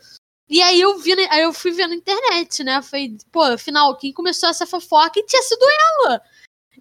E 0.49 0.63
aí 0.63 0.81
eu 0.81 0.97
vi, 0.97 1.13
aí 1.29 1.43
eu 1.43 1.53
fui 1.53 1.71
ver 1.71 1.87
na 1.87 1.93
internet, 1.93 2.63
né? 2.63 2.81
Foi, 2.81 3.15
pô, 3.31 3.43
afinal, 3.43 3.95
quem 3.97 4.11
começou 4.11 4.49
essa 4.49 4.65
fofoca 4.65 5.19
e 5.19 5.25
tinha 5.25 5.43
sido 5.43 5.63
ela. 5.63 6.21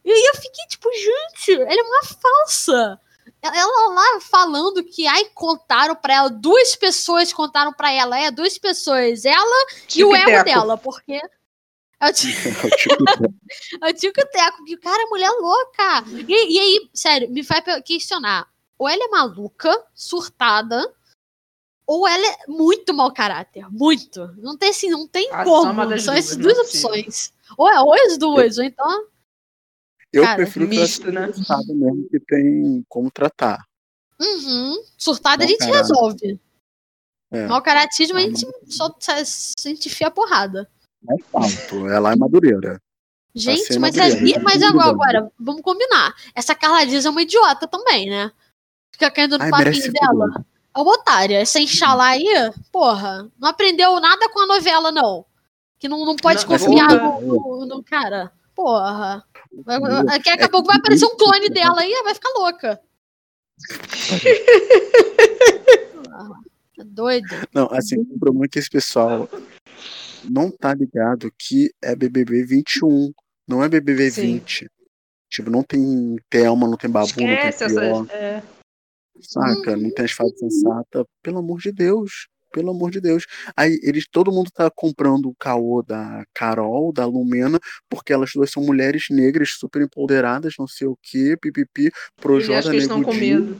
E 0.02 0.10
aí 0.10 0.24
eu 0.24 0.34
fiquei 0.36 0.64
tipo, 0.68 0.88
gente, 0.90 1.52
ela 1.52 1.80
é 1.80 1.82
uma 1.82 2.02
falsa. 2.02 2.98
Ela 3.40 3.94
lá 3.94 4.20
falando 4.20 4.82
que 4.82 5.06
ai 5.06 5.26
contaram 5.32 5.94
para 5.94 6.14
ela, 6.14 6.28
duas 6.28 6.74
pessoas 6.74 7.32
contaram 7.32 7.72
para 7.72 7.92
ela, 7.92 8.18
é 8.18 8.30
duas 8.30 8.58
pessoas, 8.58 9.24
ela 9.24 9.66
e 9.94 10.04
o 10.04 10.14
ego 10.14 10.44
dela, 10.44 10.76
porque 10.76 11.20
é 12.00 12.08
o 12.08 12.12
Tico, 12.12 14.20
é 14.20 14.24
Teco, 14.24 14.62
que 14.64 14.74
o 14.74 14.80
cara 14.80 15.02
é 15.02 15.06
mulher 15.06 15.30
louca. 15.30 16.04
E, 16.28 16.54
e 16.54 16.58
aí, 16.58 16.90
sério, 16.92 17.30
me 17.30 17.42
faz 17.42 17.64
questionar. 17.84 18.48
Ou 18.78 18.88
ela 18.88 19.04
é 19.04 19.08
maluca, 19.08 19.84
surtada, 19.94 20.94
ou 21.84 22.06
ela 22.06 22.24
é 22.24 22.36
muito 22.46 22.94
mau 22.94 23.12
caráter. 23.12 23.66
Muito. 23.70 24.32
Não 24.36 24.56
tem 24.56 24.70
assim, 24.70 24.90
não 24.90 25.08
tem 25.08 25.28
a 25.32 25.42
como. 25.42 25.98
São 25.98 26.14
essas 26.14 26.36
duas 26.36 26.56
é 26.56 26.60
opções. 26.60 27.32
Ou 27.56 27.68
é 27.68 27.80
ou 27.80 27.94
as 27.94 28.16
duas, 28.16 28.58
ou 28.58 28.64
então. 28.64 29.06
Eu 30.12 30.22
Cara, 30.22 30.36
prefiro 30.36 30.66
misto, 30.66 31.12
né? 31.12 31.32
surtada 31.32 31.74
mesmo 31.74 32.08
que 32.08 32.20
tem 32.20 32.84
como 32.88 33.10
tratar. 33.10 33.64
Uhum. 34.20 34.82
Surtada 34.96 35.44
a 35.44 35.46
gente 35.46 35.64
resolve. 35.64 36.40
É. 37.30 37.46
Mau 37.46 37.60
caratismo 37.62 38.16
a 38.16 38.20
gente 38.20 38.46
só 38.66 38.94
sente 39.24 39.90
fia 39.90 40.10
porrada. 40.10 40.68
É 41.10 41.22
fato, 41.22 41.86
ela 41.88 42.12
é 42.12 42.16
madureira. 42.16 42.80
Gente, 43.34 43.74
tá 43.74 43.78
mas, 43.78 43.96
é, 43.96 44.38
mas 44.40 44.62
agora, 44.62 44.88
agora, 44.88 45.32
vamos 45.38 45.62
combinar. 45.62 46.14
Essa 46.34 46.54
Carla 46.54 46.86
Dias 46.86 47.04
é 47.04 47.10
uma 47.10 47.22
idiota 47.22 47.68
também, 47.68 48.08
né? 48.08 48.32
Fica 48.90 49.10
caindo 49.10 49.38
no 49.38 49.50
papinho 49.50 49.92
dela. 49.92 50.26
Tudo. 50.32 50.46
É 50.76 50.80
uma 50.80 50.92
otária. 50.92 51.38
Essa 51.38 51.60
enxalá 51.60 52.08
aí, 52.08 52.26
porra, 52.72 53.30
não 53.38 53.48
aprendeu 53.48 54.00
nada 54.00 54.28
com 54.30 54.40
a 54.40 54.46
novela, 54.46 54.90
não. 54.90 55.24
Que 55.78 55.88
não, 55.88 56.04
não 56.04 56.16
pode 56.16 56.42
não, 56.42 56.48
confiar 56.48 56.88
no, 56.88 57.20
no, 57.20 57.66
no, 57.66 57.84
cara. 57.84 58.32
Porra. 58.54 59.24
Daqui 59.64 60.30
a 60.30 60.48
pouco 60.48 60.68
vai 60.68 60.76
aparecer 60.76 61.06
um 61.06 61.16
clone 61.16 61.48
dela 61.48 61.80
aí, 61.80 61.92
vai 62.04 62.14
ficar 62.14 62.30
louca. 62.36 62.80
é 66.78 66.84
doido. 66.84 67.28
Não, 67.52 67.68
assim, 67.72 67.96
muito 68.32 68.50
que 68.50 68.58
esse 68.58 68.70
pessoal 68.70 69.28
não 70.28 70.50
tá 70.50 70.74
ligado 70.74 71.32
que 71.38 71.72
é 71.82 71.94
BBB 71.94 72.44
21, 72.44 73.12
não 73.46 73.62
é 73.62 73.68
BBB 73.68 74.10
Sim. 74.10 74.38
20. 74.38 74.70
Tipo, 75.30 75.50
não 75.50 75.62
tem 75.62 76.16
Thelma, 76.30 76.68
não 76.68 76.76
tem 76.76 76.90
Babu, 76.90 77.06
Esquece 77.08 77.64
não 77.64 77.68
tem 77.68 77.78
pior. 77.78 78.04
Essas, 78.04 78.10
é... 78.10 78.42
Saca? 79.20 79.76
Não 79.76 79.92
tem 79.92 80.04
asfalto 80.04 80.38
sensata. 80.38 81.04
Pelo 81.22 81.38
amor 81.38 81.58
de 81.58 81.72
Deus 81.72 82.28
pelo 82.50 82.70
amor 82.70 82.90
de 82.90 83.00
Deus. 83.00 83.24
Aí 83.56 83.78
eles, 83.82 84.06
todo 84.10 84.32
mundo 84.32 84.50
tá 84.50 84.70
comprando 84.70 85.26
o 85.26 85.34
caô 85.34 85.82
da 85.82 86.24
Carol, 86.34 86.92
da 86.92 87.06
Lumena, 87.06 87.58
porque 87.88 88.12
elas 88.12 88.30
duas 88.34 88.50
são 88.50 88.62
mulheres 88.62 89.06
negras 89.10 89.50
super 89.52 89.82
empoderadas, 89.82 90.54
não 90.58 90.66
sei 90.66 90.86
o 90.86 90.98
que, 91.02 91.36
pipipi, 91.36 91.90
Projota, 92.16 92.70
Nego 92.70 92.82
estão 92.82 93.02
com 93.02 93.14
medo. 93.14 93.56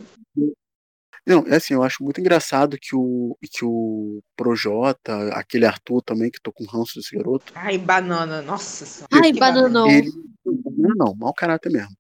Não, 1.26 1.44
é 1.46 1.56
assim, 1.56 1.74
eu 1.74 1.82
acho 1.82 2.02
muito 2.02 2.18
engraçado 2.20 2.78
que 2.80 2.96
o, 2.96 3.36
que 3.42 3.62
o 3.62 4.22
Projota, 4.34 5.28
aquele 5.34 5.66
Arthur 5.66 6.00
também, 6.02 6.30
que 6.30 6.40
tô 6.40 6.50
com 6.50 6.64
ranço 6.64 6.98
desse 6.98 7.14
garoto. 7.14 7.52
Ai, 7.54 7.76
banana, 7.76 8.40
nossa 8.40 9.06
Ai, 9.12 9.30
banana. 9.34 9.92
Ele, 9.92 10.10
não, 10.46 10.94
não, 10.96 11.14
mau 11.14 11.34
caráter 11.34 11.70
mesmo. 11.70 11.94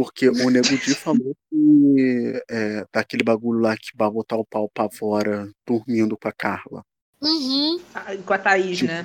Porque 0.00 0.30
o 0.30 0.48
Nego 0.48 0.78
Di 0.78 0.94
falou 0.94 1.36
que 1.50 2.42
é, 2.48 2.86
daquele 2.90 3.22
bagulho 3.22 3.60
lá 3.60 3.76
que 3.76 3.90
vai 3.94 4.10
botar 4.10 4.36
o 4.36 4.46
pau 4.46 4.66
pra 4.66 4.88
fora 4.90 5.46
dormindo 5.66 6.16
com 6.16 6.26
a 6.26 6.32
Carla. 6.32 6.82
Uhum. 7.20 7.78
Ah, 7.94 8.16
com 8.24 8.32
a 8.32 8.38
Thaís, 8.38 8.78
tipo, 8.78 8.90
né? 8.90 9.04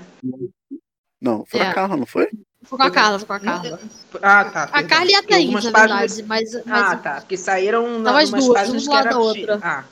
Não, 1.20 1.46
foi 1.46 1.60
é. 1.60 1.68
a 1.68 1.74
Carla, 1.74 1.98
não 1.98 2.06
foi? 2.06 2.30
Foi 2.64 2.78
com 2.78 2.84
a 2.86 2.90
Carla, 2.90 3.20
foi 3.20 3.28
com 3.28 3.34
a 3.34 3.40
Carla. 3.42 3.80
Ah, 4.22 4.46
tá. 4.46 4.64
A 4.72 4.84
Carla 4.86 5.12
e 5.12 5.16
a 5.16 5.24
Thaís, 5.24 5.66
na 5.66 5.72
páginas... 5.74 6.16
verdade. 6.16 6.24
Mas, 6.24 6.54
mas... 6.54 6.66
Ah, 6.66 6.96
tá. 6.96 7.20
Porque 7.20 7.36
saíram 7.36 8.00
na, 8.00 8.12
umas 8.12 8.30
duas, 8.30 8.48
páginas 8.48 8.88
um 8.88 8.92
lado 8.92 9.10
da 9.10 9.20
outra. 9.20 9.60
Ah. 9.62 9.84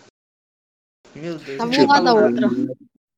Meu 1.14 1.38
Deus. 1.38 1.58
Tava 1.58 1.70
um 1.70 1.86
lado 1.86 2.06
da 2.06 2.14
outra. 2.14 2.50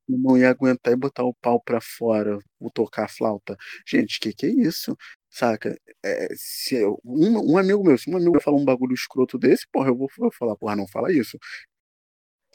Não 0.10 0.36
ia 0.36 0.50
aguentar 0.50 0.91
e 0.91 0.95
botar 0.95 1.24
o 1.24 1.36
pau 1.36 1.62
pra 1.62 1.80
fora, 1.80 2.39
ou 2.60 2.71
tocar 2.71 3.06
a 3.06 3.08
flauta. 3.08 3.56
Gente, 3.88 4.19
que 4.19 4.34
que 4.34 4.48
é 4.48 4.50
isso? 4.50 4.98
Saca? 5.36 5.78
É, 6.02 6.30
se 6.38 6.76
eu, 6.76 6.98
um, 7.04 7.56
um, 7.56 7.58
amigo 7.58 7.84
meu, 7.84 7.98
se 7.98 8.10
um 8.10 8.15
amigo 8.15 8.32
meu 8.32 8.41
falar 8.41 8.56
um 8.56 8.63
bagulho 8.63 8.93
escroto 8.93 9.38
desse, 9.38 9.67
porra, 9.69 9.89
eu 9.89 9.95
vou, 9.98 10.10
vou 10.17 10.32
falar, 10.32 10.56
porra, 10.56 10.78
não 10.78 10.88
fala 10.88 11.12
isso. 11.12 11.38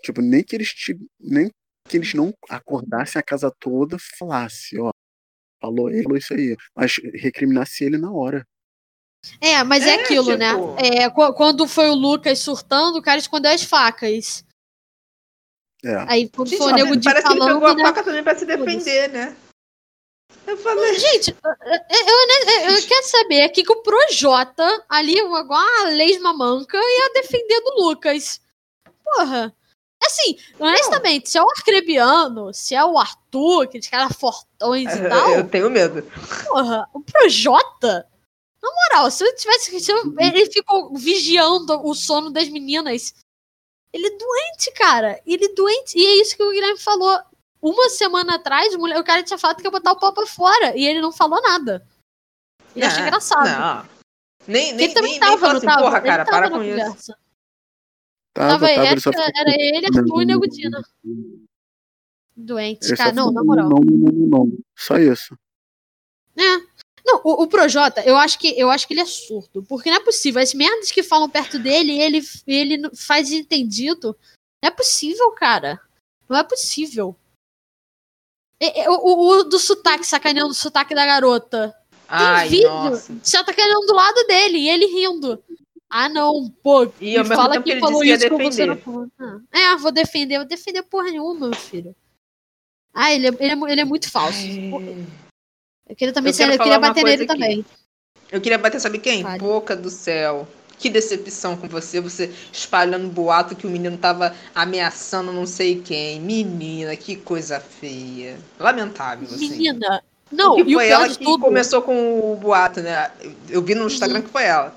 Tipo, 0.02 0.22
nem 0.22 0.42
que 0.42 0.56
eles 0.56 0.72
te, 0.72 0.98
nem 1.18 1.50
que 1.86 1.98
eles 1.98 2.14
não 2.14 2.32
acordassem 2.48 3.20
a 3.20 3.22
casa 3.22 3.54
toda 3.60 3.98
falasse, 4.18 4.80
ó, 4.80 4.90
falou 5.60 5.90
ele, 5.90 6.04
falou 6.04 6.16
isso 6.16 6.32
aí, 6.32 6.56
mas 6.74 6.96
recriminasse 7.16 7.84
ele 7.84 7.98
na 7.98 8.10
hora. 8.10 8.46
É, 9.42 9.62
mas 9.62 9.86
é, 9.86 9.96
é 9.96 10.02
aquilo, 10.02 10.34
né? 10.38 10.48
tipo... 10.54 10.74
né? 10.76 11.04
É, 11.04 11.10
quando 11.10 11.68
foi 11.68 11.90
o 11.90 11.94
Lucas 11.94 12.38
surtando, 12.38 12.96
o 12.96 13.02
cara 13.02 13.18
escondeu 13.18 13.52
as 13.52 13.62
facas. 13.62 14.42
É. 15.84 15.96
Aí 16.08 16.30
quando 16.30 16.56
foi 16.56 16.72
o 16.72 16.74
nego 16.74 16.96
de 16.96 17.04
Parece 17.04 17.26
falando, 17.26 17.40
que 17.40 17.44
ele 17.44 17.54
pegou 17.54 17.68
a 17.68 17.74
né? 17.74 17.82
faca 17.82 18.02
também 18.02 18.24
pra 18.24 18.38
se 18.38 18.46
defender, 18.46 19.10
né? 19.10 19.36
Eu 20.50 20.56
falei. 20.56 20.98
Gente, 20.98 21.30
eu, 21.30 22.66
eu, 22.66 22.74
eu, 22.74 22.86
quero 22.86 23.06
saber 23.06 23.42
aqui 23.42 23.62
que 23.62 23.72
o 23.72 23.82
Projota, 23.82 24.84
ali, 24.88 25.16
igual 25.16 25.54
a 25.54 25.84
lesma 25.90 26.32
manca, 26.32 26.76
ia 26.76 27.12
defender 27.14 27.60
do 27.60 27.82
Lucas. 27.82 28.40
Porra. 29.04 29.54
Assim, 30.02 30.36
honestamente, 30.58 31.30
se 31.30 31.38
é 31.38 31.42
o 31.42 31.50
Arcrebiano, 31.50 32.52
se 32.52 32.74
é 32.74 32.84
o 32.84 32.98
Arthur, 32.98 33.64
aqueles 33.64 33.86
caras 33.86 34.16
fortões 34.16 34.92
e 34.92 35.08
tal. 35.08 35.30
Eu 35.30 35.48
tenho 35.48 35.70
medo. 35.70 36.02
Porra, 36.48 36.88
o 36.92 37.00
Projota. 37.00 38.08
Na 38.60 38.70
moral, 38.70 39.10
se 39.10 39.22
eu 39.22 39.36
tivesse. 39.36 39.78
Se 39.78 39.92
eu, 39.92 40.02
ele 40.18 40.50
ficou 40.50 40.92
vigiando 40.96 41.80
o 41.86 41.94
sono 41.94 42.30
das 42.30 42.48
meninas. 42.48 43.14
Ele 43.92 44.06
é 44.06 44.10
doente, 44.10 44.72
cara. 44.74 45.20
Ele 45.24 45.44
é 45.44 45.54
doente. 45.54 45.96
E 45.96 46.04
é 46.04 46.20
isso 46.22 46.36
que 46.36 46.42
o 46.42 46.50
Guilherme 46.50 46.78
falou 46.78 47.20
uma 47.62 47.88
semana 47.90 48.36
atrás, 48.36 48.74
o 48.74 49.04
cara 49.04 49.22
tinha 49.22 49.38
falado 49.38 49.58
que 49.58 49.66
ia 49.66 49.70
botar 49.70 49.92
o 49.92 49.98
pau 49.98 50.12
pra 50.12 50.26
fora 50.26 50.76
e 50.76 50.86
ele 50.86 51.00
não 51.00 51.12
falou 51.12 51.40
nada. 51.42 51.86
E 52.74 52.82
achei 52.82 53.02
engraçado. 53.02 53.46
Não. 53.46 54.00
Nem, 54.46 54.72
nem, 54.72 54.84
ele 54.84 54.94
também 54.94 55.12
nem, 55.12 55.20
tava, 55.20 55.48
nem 55.48 55.56
assim, 55.56 55.66
tava? 55.66 55.82
porra, 55.82 56.00
cara, 56.00 56.24
para 56.24 56.50
com 56.50 56.56
conversa. 56.56 56.96
isso. 56.96 57.14
Tava, 58.32 58.48
tava, 58.52 58.60
tava 58.60 58.86
era, 58.86 59.00
era, 59.04 59.40
era 59.40 59.56
ele, 59.58 59.86
Arthur 59.86 60.22
e 60.22 60.24
Negudina. 60.24 60.82
Doente, 62.36 62.96
cara. 62.96 63.12
Não, 63.12 63.30
na 63.30 63.44
moral. 63.44 63.68
Não, 63.68 63.80
não, 63.80 64.12
não, 64.12 64.26
não. 64.26 64.58
Só 64.76 64.96
isso. 64.96 65.36
É. 66.36 66.70
Não, 67.04 67.20
o, 67.24 67.42
o 67.42 67.46
Projota, 67.48 68.02
eu 68.02 68.16
acho 68.16 68.38
que 68.38 68.58
eu 68.58 68.70
acho 68.70 68.86
que 68.86 68.94
ele 68.94 69.00
é 69.00 69.06
surdo. 69.06 69.62
Porque 69.64 69.90
não 69.90 69.98
é 69.98 70.04
possível. 70.04 70.40
As 70.40 70.54
merdas 70.54 70.90
que 70.90 71.02
falam 71.02 71.28
perto 71.28 71.58
dele, 71.58 72.00
ele, 72.00 72.22
ele 72.46 72.90
faz 72.94 73.30
entendido. 73.30 74.16
Não 74.62 74.68
é 74.68 74.70
possível, 74.70 75.30
cara. 75.32 75.80
Não 76.28 76.36
é 76.36 76.44
possível. 76.44 77.16
O, 78.88 79.10
o, 79.10 79.38
o 79.40 79.44
do 79.44 79.58
sotaque, 79.58 80.06
sacaneando 80.06 80.50
o 80.50 80.54
sotaque 80.54 80.94
da 80.94 81.06
garota. 81.06 81.74
Ai, 82.06 82.48
Tem 82.48 82.58
vídeo. 82.58 82.68
Nossa. 82.68 83.14
Você 83.22 83.38
tá 83.38 83.44
sacaneando 83.44 83.86
do 83.86 83.94
lado 83.94 84.26
dele 84.26 84.58
e 84.58 84.68
ele 84.68 84.86
rindo. 84.86 85.42
Ah, 85.88 86.08
não, 86.08 86.48
pô. 86.62 86.92
E 87.00 87.16
ao 87.16 87.24
fala 87.24 87.60
que, 87.62 87.74
que 87.74 87.80
falou 87.80 88.04
isso 88.04 88.28
que 88.28 88.44
você 88.44 88.76
falou. 88.76 89.08
Ah, 89.18 89.38
é, 89.52 89.76
vou 89.76 89.90
defender. 89.90 90.38
Vou 90.38 90.46
defender 90.46 90.82
porra 90.82 91.10
nenhuma, 91.10 91.48
meu 91.48 91.54
filho. 91.54 91.94
Ah, 92.92 93.12
ele 93.12 93.28
é, 93.28 93.30
ele 93.38 93.52
é, 93.52 93.72
ele 93.72 93.80
é 93.80 93.84
muito 93.84 94.10
falso. 94.10 94.38
Ai. 94.38 95.06
Eu 95.88 95.96
queria 95.96 96.14
também 96.14 96.30
eu, 96.30 96.34
ser, 96.34 96.52
eu 96.52 96.58
queria 96.58 96.78
bater 96.78 97.02
nele 97.02 97.26
também. 97.26 97.64
Eu 98.30 98.40
queria 98.40 98.58
bater, 98.58 98.80
sabe 98.80 98.98
quem? 98.98 99.22
Vale. 99.22 99.40
Boca 99.40 99.74
do 99.74 99.90
céu. 99.90 100.46
Que 100.80 100.88
decepção 100.88 101.58
com 101.58 101.68
você, 101.68 102.00
você 102.00 102.32
espalhando 102.50 103.06
boato 103.08 103.54
que 103.54 103.66
o 103.66 103.70
menino 103.70 103.98
tava 103.98 104.34
ameaçando 104.54 105.30
não 105.30 105.46
sei 105.46 105.80
quem. 105.82 106.18
Menina, 106.18 106.96
que 106.96 107.16
coisa 107.16 107.60
feia. 107.60 108.38
Lamentável, 108.58 109.28
assim. 109.28 109.50
Menina, 109.50 110.02
não, 110.32 110.58
e 110.58 110.72
foi 110.72 110.88
ela 110.88 111.06
que 111.06 111.22
tudo... 111.22 111.44
começou 111.44 111.82
com 111.82 112.32
o 112.32 112.36
boato, 112.36 112.80
né? 112.80 113.10
Eu 113.48 113.62
vi 113.62 113.74
no 113.74 113.86
Instagram 113.86 114.20
uhum. 114.20 114.24
que 114.24 114.30
foi 114.30 114.44
ela. 114.44 114.74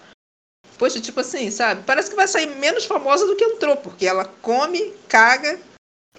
Poxa, 0.77 0.99
tipo 0.99 1.21
assim, 1.21 1.49
sabe? 1.49 1.83
Parece 1.85 2.09
que 2.09 2.17
vai 2.17 2.27
sair 2.27 2.47
menos 2.57 2.83
famosa 2.83 3.25
do 3.25 3.37
que 3.37 3.45
entrou, 3.45 3.77
porque 3.77 4.05
ela 4.05 4.25
come, 4.41 4.91
caga 5.07 5.57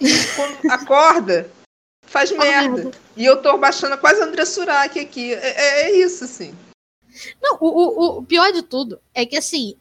e 0.01 0.09
quando 0.35 0.57
acorda, 0.71 1.47
faz 2.07 2.31
merda. 2.31 2.89
E 3.15 3.23
eu 3.23 3.41
tô 3.41 3.55
baixando 3.57 3.99
quase 3.99 4.19
André 4.19 4.45
Surak 4.45 4.99
aqui. 4.99 5.33
É, 5.33 5.49
é, 5.49 5.81
é 5.83 5.97
isso, 5.97 6.23
assim. 6.23 6.55
Não, 7.41 7.57
o, 7.59 7.67
o, 7.67 8.17
o 8.19 8.23
pior 8.23 8.51
de 8.51 8.61
tudo 8.61 8.99
é 9.13 9.25
que, 9.25 9.37
assim, 9.37 9.75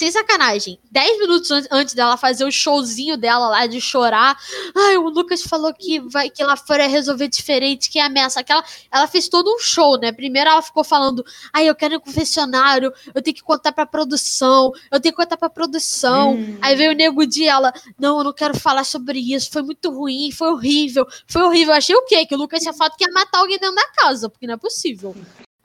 sem 0.00 0.12
sacanagem, 0.12 0.78
10 0.92 1.18
minutos 1.18 1.50
an- 1.50 1.66
antes 1.72 1.92
dela 1.92 2.16
fazer 2.16 2.44
o 2.44 2.52
showzinho 2.52 3.16
dela 3.16 3.48
lá 3.48 3.66
de 3.66 3.80
chorar. 3.80 4.38
Ai, 4.76 4.96
o 4.96 5.08
Lucas 5.08 5.42
falou 5.42 5.74
que 5.74 5.98
vai 5.98 6.30
que 6.30 6.44
lá 6.44 6.56
fora 6.56 6.84
ia 6.84 6.88
resolver 6.88 7.26
diferente, 7.26 7.90
que 7.90 7.98
ameaça. 7.98 8.38
Aquela, 8.38 8.62
ela 8.92 9.08
fez 9.08 9.26
todo 9.28 9.52
um 9.52 9.58
show, 9.58 9.98
né? 9.98 10.12
Primeiro 10.12 10.48
ela 10.50 10.62
ficou 10.62 10.84
falando: 10.84 11.24
ai, 11.52 11.68
eu 11.68 11.74
quero 11.74 11.94
ir 11.94 11.96
no 11.96 12.00
confessionário, 12.00 12.92
eu 13.12 13.20
tenho 13.20 13.34
que 13.34 13.42
contar 13.42 13.72
pra 13.72 13.84
produção, 13.86 14.70
eu 14.88 15.00
tenho 15.00 15.12
que 15.12 15.20
contar 15.20 15.36
pra 15.36 15.50
produção. 15.50 16.34
Hum. 16.34 16.58
Aí 16.62 16.76
veio 16.76 16.92
o 16.92 16.94
nego 16.94 17.26
de 17.26 17.44
ela: 17.48 17.72
não, 17.98 18.18
eu 18.18 18.24
não 18.24 18.32
quero 18.32 18.56
falar 18.56 18.84
sobre 18.84 19.18
isso, 19.18 19.50
foi 19.50 19.62
muito 19.62 19.90
ruim, 19.90 20.30
foi 20.30 20.52
horrível, 20.52 21.08
foi 21.26 21.42
horrível. 21.42 21.72
Eu 21.74 21.78
achei 21.78 21.96
o 21.96 22.04
quê? 22.04 22.24
Que 22.24 22.36
o 22.36 22.38
Lucas 22.38 22.60
tinha 22.62 22.72
falado 22.72 22.94
que 22.96 23.02
ia 23.04 23.12
matar 23.12 23.40
alguém 23.40 23.58
dentro 23.58 23.74
da 23.74 23.88
casa, 23.94 24.28
porque 24.28 24.46
não 24.46 24.54
é 24.54 24.58
possível. 24.58 25.12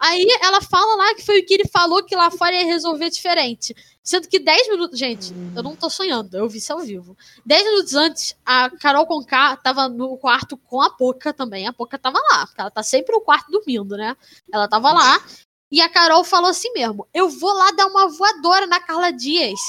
Aí 0.03 0.27
ela 0.41 0.59
fala 0.59 0.95
lá 0.97 1.15
que 1.15 1.25
foi 1.25 1.39
o 1.39 1.45
que 1.45 1.53
ele 1.53 1.65
falou 1.65 2.03
que 2.03 2.13
lá 2.13 2.29
fora 2.29 2.53
ia 2.53 2.65
resolver 2.65 3.09
diferente. 3.09 3.73
Sendo 4.03 4.27
que 4.27 4.37
10 4.37 4.67
minutos. 4.67 4.99
Gente, 4.99 5.33
eu 5.55 5.63
não 5.63 5.77
tô 5.77 5.89
sonhando, 5.89 6.35
eu 6.35 6.49
vi 6.49 6.57
isso 6.57 6.73
ao 6.73 6.79
vivo. 6.79 7.17
10 7.45 7.63
minutos 7.63 7.93
antes, 7.95 8.35
a 8.45 8.69
Carol 8.69 9.05
Conká 9.05 9.55
tava 9.55 9.87
no 9.87 10.17
quarto 10.17 10.57
com 10.57 10.81
a 10.81 10.89
Poca 10.89 11.31
também. 11.33 11.67
A 11.67 11.71
Poca 11.71 11.97
tava 11.97 12.19
lá, 12.31 12.45
porque 12.45 12.59
ela 12.59 12.69
tá 12.69 12.83
sempre 12.83 13.15
no 13.15 13.21
quarto 13.21 13.49
dormindo, 13.49 13.95
né? 13.95 14.17
Ela 14.51 14.67
tava 14.67 14.91
lá. 14.91 15.23
E 15.71 15.79
a 15.79 15.87
Carol 15.87 16.25
falou 16.25 16.49
assim 16.49 16.73
mesmo: 16.73 17.07
Eu 17.13 17.29
vou 17.29 17.53
lá 17.53 17.71
dar 17.71 17.87
uma 17.87 18.09
voadora 18.09 18.67
na 18.67 18.81
Carla 18.81 19.09
Dias. 19.09 19.59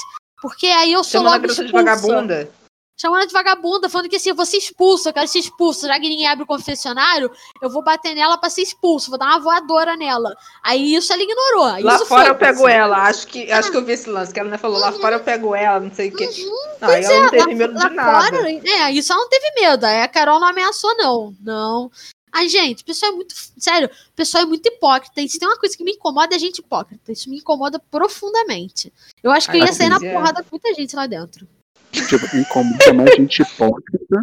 Porque 0.41 0.67
aí 0.67 0.91
eu 0.91 1.01
sou 1.01 1.21
Chamando 1.21 1.31
logo 1.31 1.41
garota 1.43 1.61
de 1.63 1.65
expulsa. 1.65 1.85
vagabunda. 1.85 2.51
Chamando 2.97 3.19
ela 3.19 3.27
de 3.27 3.33
vagabunda, 3.33 3.89
falando 3.89 4.09
que 4.09 4.15
assim, 4.15 4.29
eu 4.29 4.35
vou 4.35 4.45
ser 4.45 4.57
expulsa, 4.57 5.09
eu 5.09 5.13
quero 5.13 5.27
ser 5.27 5.39
expulsa. 5.39 5.87
Já 5.87 5.99
que 5.99 6.07
ninguém 6.07 6.27
abre 6.27 6.43
o 6.43 6.47
confessionário, 6.47 7.29
eu 7.61 7.69
vou 7.69 7.83
bater 7.83 8.15
nela 8.15 8.37
pra 8.37 8.49
ser 8.49 8.61
expulso, 8.61 9.09
vou 9.09 9.19
dar 9.19 9.27
uma 9.27 9.39
voadora 9.39 9.97
nela. 9.97 10.35
Aí 10.63 10.95
isso 10.95 11.11
ela 11.11 11.21
ignorou. 11.21 11.83
Lá 11.83 11.95
isso 11.95 12.05
fora 12.05 12.29
eu 12.29 12.35
pego 12.35 12.67
ela. 12.67 13.03
Acho 13.03 13.27
que, 13.27 13.51
acho 13.51 13.69
que 13.69 13.77
eu 13.77 13.83
vi 13.83 13.93
esse 13.93 14.09
lance, 14.09 14.33
que 14.33 14.39
ela 14.39 14.49
né, 14.49 14.57
falou, 14.57 14.79
lá 14.79 14.93
fora 14.93 15.17
eu 15.17 15.19
pego 15.19 15.53
ela, 15.53 15.79
não 15.81 15.93
sei 15.93 16.09
o 16.09 16.15
quê. 16.15 16.25
Não, 16.25 16.89
aí 16.89 17.03
Pois 17.03 17.05
ela 17.05 17.15
é, 17.15 17.21
não 17.21 17.29
teve 17.29 17.55
medo 17.55 17.73
lá 17.73 17.89
de 17.89 17.95
nada. 17.95 18.21
fora, 18.21 18.51
é, 18.51 18.91
isso 18.91 19.11
ela 19.11 19.21
não 19.21 19.29
teve 19.29 19.51
medo. 19.59 19.85
Aí 19.85 20.01
a 20.01 20.07
Carol 20.07 20.39
não 20.39 20.47
ameaçou, 20.47 20.95
não. 20.95 21.35
Não. 21.41 21.91
Ai, 22.31 22.49
gente, 22.49 22.81
o 22.83 22.85
pessoal 22.85 23.13
é 23.13 23.15
muito. 23.15 23.33
Sério, 23.57 23.87
o 23.87 24.13
pessoal 24.13 24.43
é 24.43 24.45
muito 24.45 24.65
hipócrita. 24.65 25.21
E 25.21 25.29
se 25.29 25.39
tem 25.39 25.47
uma 25.47 25.57
coisa 25.57 25.75
que 25.75 25.85
me 25.85 25.91
incomoda, 25.93 26.35
é 26.35 26.39
gente 26.39 26.59
hipócrita. 26.59 27.11
Isso 27.11 27.29
me 27.29 27.37
incomoda 27.37 27.79
profundamente. 27.79 28.91
Eu 29.23 29.31
acho 29.31 29.49
que 29.49 29.57
eu 29.57 29.63
ia 29.63 29.71
sair 29.71 29.87
na 29.87 30.05
é. 30.05 30.13
porrada 30.13 30.43
com 30.43 30.49
muita 30.51 30.73
gente 30.73 30.95
lá 30.97 31.07
dentro. 31.07 31.47
Tipo, 32.07 32.37
incomoda 32.37 32.93
mais 32.93 33.15
gente 33.15 33.41
hipócrita 33.41 34.21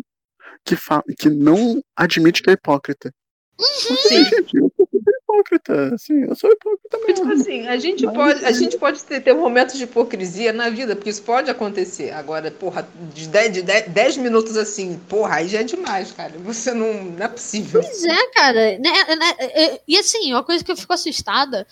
que, 0.65 0.77
fa- 0.77 1.03
que 1.19 1.29
não 1.31 1.83
admite 1.97 2.43
que 2.43 2.51
é 2.51 2.53
hipócrita. 2.55 3.13
Sim. 3.59 4.25
Gente, 4.25 4.57
eu 4.57 4.73
sou 4.77 4.89
hipócrita. 4.95 5.95
Assim, 5.95 6.23
eu 6.25 6.35
sou 6.35 6.51
hipócrita 6.51 6.99
tipo 7.07 7.25
mesmo. 7.27 7.33
assim, 7.43 7.67
a 7.69 7.77
gente 7.77 8.05
Mas- 8.07 8.15
pode, 8.15 8.45
a 8.45 8.53
gente 8.53 8.79
pode 8.79 9.05
ter, 9.05 9.21
ter 9.21 9.35
momentos 9.35 9.77
de 9.77 9.85
hipocrisia 9.85 10.53
na 10.53 10.69
vida, 10.71 10.97
porque 10.97 11.11
isso 11.11 11.23
pode 11.23 11.51
acontecer. 11.51 12.11
Agora, 12.13 12.51
porra, 12.51 12.89
de 13.15 13.29
10, 13.29 13.53
de 13.53 13.63
10, 13.63 13.89
10 13.89 14.17
minutos 14.17 14.57
assim, 14.57 14.99
porra, 15.09 15.37
aí 15.37 15.49
já 15.49 15.61
é 15.61 15.65
demais, 15.65 16.11
cara. 16.13 16.33
Você 16.39 16.73
não. 16.73 17.05
Não 17.05 17.25
é 17.25 17.29
possível. 17.29 17.81
Pois 17.83 18.05
é, 18.05 18.27
cara. 18.35 18.79
Né, 18.79 18.91
né, 19.17 19.37
é, 19.41 19.81
e 19.87 19.99
assim, 19.99 20.33
uma 20.33 20.43
coisa 20.45 20.65
que 20.65 20.73
eu 20.73 20.77
fico 20.77 20.93
assustada 20.93 21.67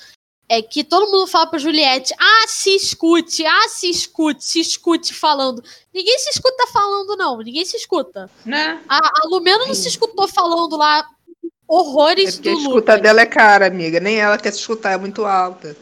é 0.51 0.61
que 0.61 0.83
todo 0.83 1.09
mundo 1.09 1.29
fala 1.29 1.47
pra 1.47 1.61
Juliette, 1.61 2.13
ah, 2.19 2.45
se 2.49 2.75
escute, 2.75 3.47
ah, 3.47 3.69
se 3.69 3.89
escute, 3.89 4.45
se 4.45 4.59
escute 4.59 5.15
falando. 5.15 5.63
Ninguém 5.95 6.19
se 6.19 6.31
escuta 6.31 6.67
falando, 6.73 7.17
não. 7.17 7.39
Ninguém 7.39 7.65
se 7.65 7.77
escuta. 7.77 8.29
Né? 8.45 8.83
A, 8.89 8.99
a 8.99 9.29
Lumena 9.29 9.65
não 9.65 9.75
se 9.75 9.87
escutou 9.87 10.27
falando 10.27 10.77
lá 10.77 10.99
É 10.99 11.47
horrores 11.69 12.35
porque 12.35 12.49
a 12.49 12.53
do 12.53 12.59
escuta 12.59 12.75
Lucas. 12.95 13.01
dela 13.01 13.21
é 13.21 13.27
cara, 13.27 13.69
amiga. 13.69 14.01
Nem 14.01 14.19
ela 14.19 14.37
quer 14.37 14.53
se 14.53 14.59
escutar, 14.59 14.91
é 14.91 14.99
muito 14.99 15.25
alta. 15.25 15.77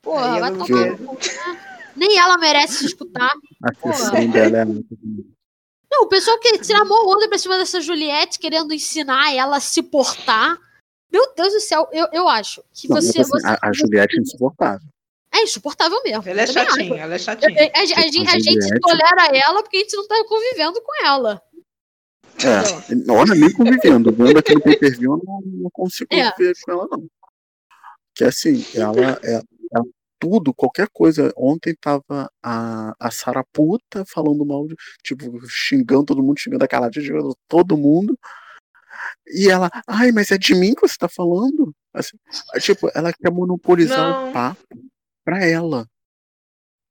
Porra, 0.00 0.34
Aí 0.34 0.40
vai 0.40 0.52
tomar 0.52 0.66
quer. 0.66 0.90
no 0.92 0.98
cu, 0.98 1.14
né? 1.14 1.60
Nem 1.96 2.16
ela 2.16 2.38
merece 2.38 2.74
se 2.74 2.86
escutar. 2.86 3.32
A 3.64 4.20
dela 4.20 4.58
é 4.58 4.64
também. 4.64 4.86
Não, 5.90 6.04
o 6.04 6.08
pessoal 6.08 6.38
que 6.38 6.58
tira 6.58 6.84
mó 6.84 7.12
onda 7.12 7.28
pra 7.28 7.38
cima 7.38 7.58
dessa 7.58 7.80
Juliette, 7.80 8.38
querendo 8.38 8.72
ensinar 8.72 9.34
ela 9.34 9.56
a 9.56 9.60
se 9.60 9.82
portar. 9.82 10.56
Meu 11.12 11.34
Deus 11.36 11.52
do 11.52 11.60
céu, 11.60 11.88
eu, 11.92 12.06
eu 12.12 12.28
acho 12.28 12.62
que 12.72 12.88
Não, 12.88 12.96
você, 13.00 13.20
assim, 13.20 13.30
você- 13.30 13.46
a, 13.46 13.58
a 13.68 13.72
Juliette 13.72 14.16
é 14.16 14.20
insuportável. 14.22 14.88
é 15.34 15.42
insuportável 15.42 16.02
mesmo. 16.02 16.22
Ela 16.26 16.42
é 16.42 16.46
também 16.46 16.62
acho. 16.62 16.70
chatinha, 16.76 17.00
ela 17.02 17.14
é 17.14 17.18
chatinha. 17.18 17.50
eu- 17.60 17.70
A, 17.74 17.80
a 17.80 17.84
gente- 17.86 17.98
a 18.28 18.32
gente 18.38 18.44
Juliette- 18.54 18.80
tolera 18.80 19.36
ela 19.36 19.62
porque 19.62 19.76
a 19.76 19.80
gente 19.80 19.96
não 19.96 20.06
tá 20.08 20.24
convivendo 20.28 20.80
com 20.82 21.06
ela. 21.06 21.42
É, 22.44 23.12
olha, 23.12 23.34
nem 23.34 23.52
convivendo. 23.52 24.10
Vendo 24.12 24.38
aquele 24.38 24.60
pay 24.60 24.76
per 24.78 24.98
view, 24.98 25.12
eu 25.12 25.22
não, 25.24 25.40
não 25.44 25.70
consigo 25.70 26.08
É. 26.12 26.30
conviver 26.32 26.54
com 26.64 26.72
ela, 26.72 26.88
não. 26.90 27.06
Que 28.14 28.24
assim, 28.24 28.64
ela 28.74 29.18
é. 29.22 29.34
ela- 29.34 29.42
tudo, 30.18 30.54
qualquer 30.54 30.86
coisa. 30.92 31.32
Ontem 31.36 31.74
tava 31.80 32.30
a, 32.40 32.94
a 33.00 33.10
Sara 33.10 33.44
puta 33.52 34.04
falando 34.06 34.44
mal, 34.46 34.68
de, 34.68 34.76
tipo, 35.02 35.24
xingando 35.48 36.04
todo 36.06 36.22
mundo, 36.22 36.38
xingando 36.38 36.64
a 36.64 36.68
Carla, 36.68 36.88
xingando 36.92 37.36
todo 37.48 37.76
mundo. 37.76 38.16
E 39.26 39.48
ela, 39.48 39.70
ai, 39.86 40.10
mas 40.12 40.30
é 40.30 40.38
de 40.38 40.54
mim 40.54 40.74
que 40.74 40.82
você 40.82 40.96
tá 40.98 41.08
falando? 41.08 41.74
Assim, 41.94 42.16
tipo, 42.60 42.90
ela 42.94 43.12
quer 43.12 43.30
monopolizar 43.30 43.98
Não. 43.98 44.28
o 44.28 44.32
papo 44.32 44.62
pra 45.24 45.44
ela. 45.44 45.86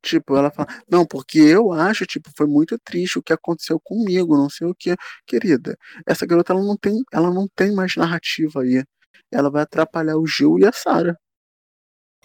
Tipo, 0.03 0.35
ela 0.35 0.49
fala, 0.49 0.67
não, 0.89 1.05
porque 1.05 1.37
eu 1.37 1.71
acho, 1.71 2.05
tipo, 2.07 2.31
foi 2.35 2.47
muito 2.47 2.77
triste 2.79 3.19
o 3.19 3.23
que 3.23 3.31
aconteceu 3.33 3.79
comigo, 3.79 4.35
não 4.35 4.49
sei 4.49 4.67
o 4.67 4.73
que. 4.73 4.95
Querida, 5.27 5.77
essa 6.07 6.25
garota, 6.25 6.53
ela 6.53 6.63
não 6.63 6.75
tem, 6.75 7.03
ela 7.13 7.31
não 7.31 7.47
tem 7.55 7.71
mais 7.71 7.95
narrativa 7.95 8.61
aí. 8.61 8.83
Ela 9.31 9.51
vai 9.51 9.61
atrapalhar 9.61 10.17
o 10.17 10.25
Gil 10.25 10.57
e 10.57 10.65
a 10.65 10.71
Sara. 10.71 11.15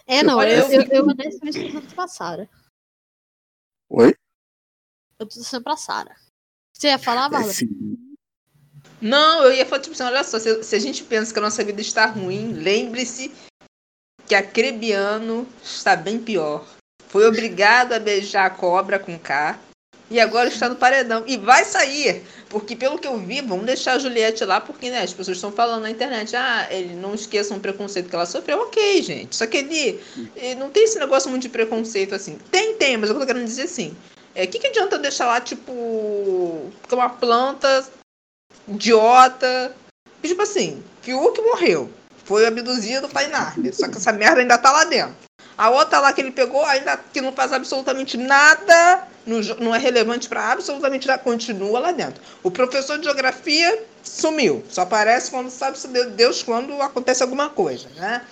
É, 0.07 0.23
não, 0.23 0.37
Olha, 0.37 0.53
eu, 0.53 0.71
eu 0.71 0.81
eu, 0.83 1.09
eu 1.09 1.15
tô 1.17 1.39
torcendo 1.39 1.95
pra 1.95 2.07
Sara. 2.07 2.49
Oi? 3.89 4.15
Eu 5.19 5.27
tô 5.27 5.35
torcendo 5.35 5.63
pra 5.63 5.77
Sara. 5.77 6.15
Você 6.73 6.87
ia 6.87 6.97
falar, 6.97 7.27
É, 7.27 7.29
Bárbara? 7.29 7.53
sim. 7.53 8.06
Não, 8.99 9.43
eu 9.43 9.53
ia 9.53 9.65
falar, 9.65 9.81
tipo 9.81 9.93
assim, 9.93 10.03
olha 10.03 10.23
só, 10.23 10.39
se, 10.39 10.63
se 10.63 10.75
a 10.75 10.79
gente 10.79 11.03
pensa 11.03 11.31
que 11.31 11.39
a 11.39 11.41
nossa 11.41 11.63
vida 11.63 11.81
está 11.81 12.05
ruim, 12.07 12.53
lembre-se 12.53 13.31
que 14.27 14.35
a 14.35 14.41
Crebiano 14.41 15.47
está 15.63 15.95
bem 15.95 16.19
pior. 16.19 16.65
Foi 17.07 17.25
obrigado 17.25 17.93
a 17.93 17.99
beijar 17.99 18.45
a 18.45 18.49
cobra 18.49 18.99
com 18.99 19.17
K 19.17 19.57
e 20.09 20.19
agora 20.19 20.49
está 20.49 20.67
no 20.67 20.75
paredão. 20.75 21.23
E 21.27 21.37
vai 21.37 21.63
sair, 21.63 22.23
porque 22.49 22.75
pelo 22.75 22.97
que 22.97 23.07
eu 23.07 23.17
vi, 23.17 23.41
vamos 23.41 23.65
deixar 23.65 23.93
a 23.93 23.99
Juliette 23.99 24.43
lá, 24.43 24.59
porque 24.59 24.89
né, 24.89 25.03
as 25.03 25.13
pessoas 25.13 25.37
estão 25.37 25.51
falando 25.51 25.83
na 25.83 25.91
internet, 25.91 26.35
ah, 26.35 26.67
ele 26.69 26.95
não 26.95 27.13
esqueçam 27.13 27.57
o 27.57 27.59
preconceito 27.59 28.09
que 28.09 28.15
ela 28.15 28.25
sofreu. 28.25 28.61
Ok, 28.61 29.01
gente, 29.01 29.35
só 29.35 29.45
que 29.45 29.57
ele, 29.57 30.01
ele 30.35 30.55
não 30.55 30.69
tem 30.69 30.83
esse 30.83 30.99
negócio 30.99 31.29
muito 31.29 31.43
de 31.43 31.49
preconceito 31.49 32.15
assim. 32.15 32.37
Tem, 32.51 32.75
tem, 32.75 32.97
mas 32.97 33.09
eu 33.09 33.19
tô 33.19 33.25
querendo 33.25 33.45
dizer 33.45 33.63
assim. 33.63 33.95
O 34.35 34.39
é, 34.39 34.45
que, 34.45 34.59
que 34.59 34.67
adianta 34.67 34.99
deixar 34.99 35.25
lá, 35.25 35.41
tipo, 35.41 35.71
uma 36.91 37.09
planta 37.09 37.85
idiota. 38.67 39.75
Tipo 40.21 40.41
assim, 40.41 40.83
Fiuk 41.01 41.39
morreu. 41.41 41.89
Foi 42.25 42.45
abduzido, 42.45 43.07
tá 43.07 43.23
em. 43.23 43.31
Só 43.71 43.87
que 43.87 43.97
essa 43.97 44.11
merda 44.11 44.41
ainda 44.41 44.57
tá 44.57 44.71
lá 44.71 44.83
dentro. 44.83 45.15
A 45.57 45.69
outra 45.69 45.99
lá 45.99 46.13
que 46.13 46.21
ele 46.21 46.31
pegou, 46.31 46.63
ainda 46.65 46.97
que 46.97 47.21
não 47.21 47.31
faz 47.31 47.51
absolutamente 47.53 48.17
nada, 48.17 49.07
não, 49.25 49.73
é 49.73 49.77
relevante 49.79 50.27
pra 50.29 50.51
absolutamente 50.51 51.07
nada, 51.07 51.23
continua 51.23 51.79
lá 51.79 51.91
dentro. 51.91 52.21
O 52.43 52.51
professor 52.51 52.97
de 52.97 53.05
geografia 53.05 53.83
sumiu. 54.03 54.63
Só 54.69 54.81
aparece 54.81 55.31
quando 55.31 55.49
sabe 55.49 55.79
se 55.79 55.87
Deus- 55.87 56.43
quando 56.43 56.79
acontece 56.81 57.23
alguma 57.23 57.49
coisa, 57.49 57.89
né? 57.95 58.23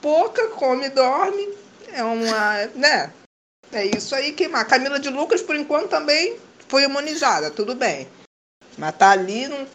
Pouca 0.00 0.48
come 0.48 0.86
e 0.86 0.90
dorme. 0.90 1.48
É 1.92 2.02
uma. 2.04 2.66
né? 2.74 3.12
É 3.72 3.84
isso 3.86 4.14
aí 4.14 4.32
que. 4.32 4.44
A 4.44 4.64
Camila 4.64 4.98
de 4.98 5.08
Lucas, 5.08 5.40
por 5.40 5.56
enquanto, 5.56 5.88
também 5.88 6.36
foi 6.68 6.82
imunizada, 6.82 7.50
tudo 7.50 7.74
bem. 7.74 8.06
Mas 8.78 8.96
tá 8.96 9.10
ali, 9.10 9.48
não. 9.48 9.66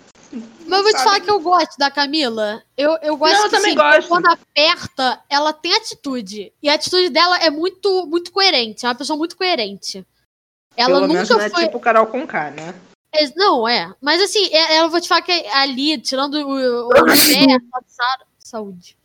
Mas 0.66 0.80
eu 0.80 0.84
vou 0.84 0.94
te 0.94 1.04
falar 1.04 1.20
que 1.20 1.30
eu 1.30 1.40
gosto 1.40 1.78
da 1.78 1.92
Camila. 1.92 2.64
Eu, 2.76 2.98
eu 3.04 3.16
gosto 3.18 3.34
Não, 3.34 3.44
eu 3.44 3.50
que, 3.50 3.56
também 3.56 3.78
assim, 3.78 3.98
gosto. 3.98 4.08
quando 4.08 4.26
aperta, 4.28 5.22
ela 5.30 5.54
tem 5.54 5.76
atitude. 5.76 6.52
E 6.64 6.70
a 6.70 6.74
atitude 6.74 7.10
dela 7.10 7.38
é 7.38 7.50
muito, 7.52 8.08
muito 8.08 8.32
coerente. 8.32 8.86
É 8.86 8.90
uma 8.90 8.96
pessoa 8.96 9.18
muito 9.18 9.38
coerente. 9.38 10.06
Ela 10.76 11.02
Pelo 11.02 11.08
menos 11.14 11.30
nunca 11.30 11.40
não 11.40 11.46
é 11.46 11.50
foi. 11.52 11.66
tipo 11.66 11.80
Carol 11.80 12.08
Conká, 12.08 12.50
né? 12.50 12.74
É, 13.14 13.30
Não, 13.36 13.68
é. 13.68 13.94
Mas 14.02 14.22
assim, 14.22 14.48
é- 14.52 14.80
eu 14.80 14.90
vou 14.90 15.00
te 15.00 15.08
falar 15.08 15.22
que 15.22 15.32
ali, 15.32 16.00
tirando 16.00 16.36
o, 16.36 16.88
o 16.88 16.90
Gilberto, 17.14 17.68
a 17.74 17.82
Sara. 17.86 18.26
Saúde. 18.40 18.98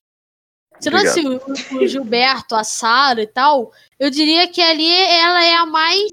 Tirando 0.81 1.07
assim, 1.07 1.27
o, 1.27 1.77
o 1.83 1.87
Gilberto, 1.87 2.55
a 2.55 2.65
Sara 2.65 3.21
e 3.23 3.27
tal, 3.27 3.73
eu 3.99 4.09
diria 4.11 4.47
que 4.49 4.63
ali 4.63 4.89
ela 4.91 5.45
é 5.45 5.55
a 5.57 5.67
mais, 5.67 6.09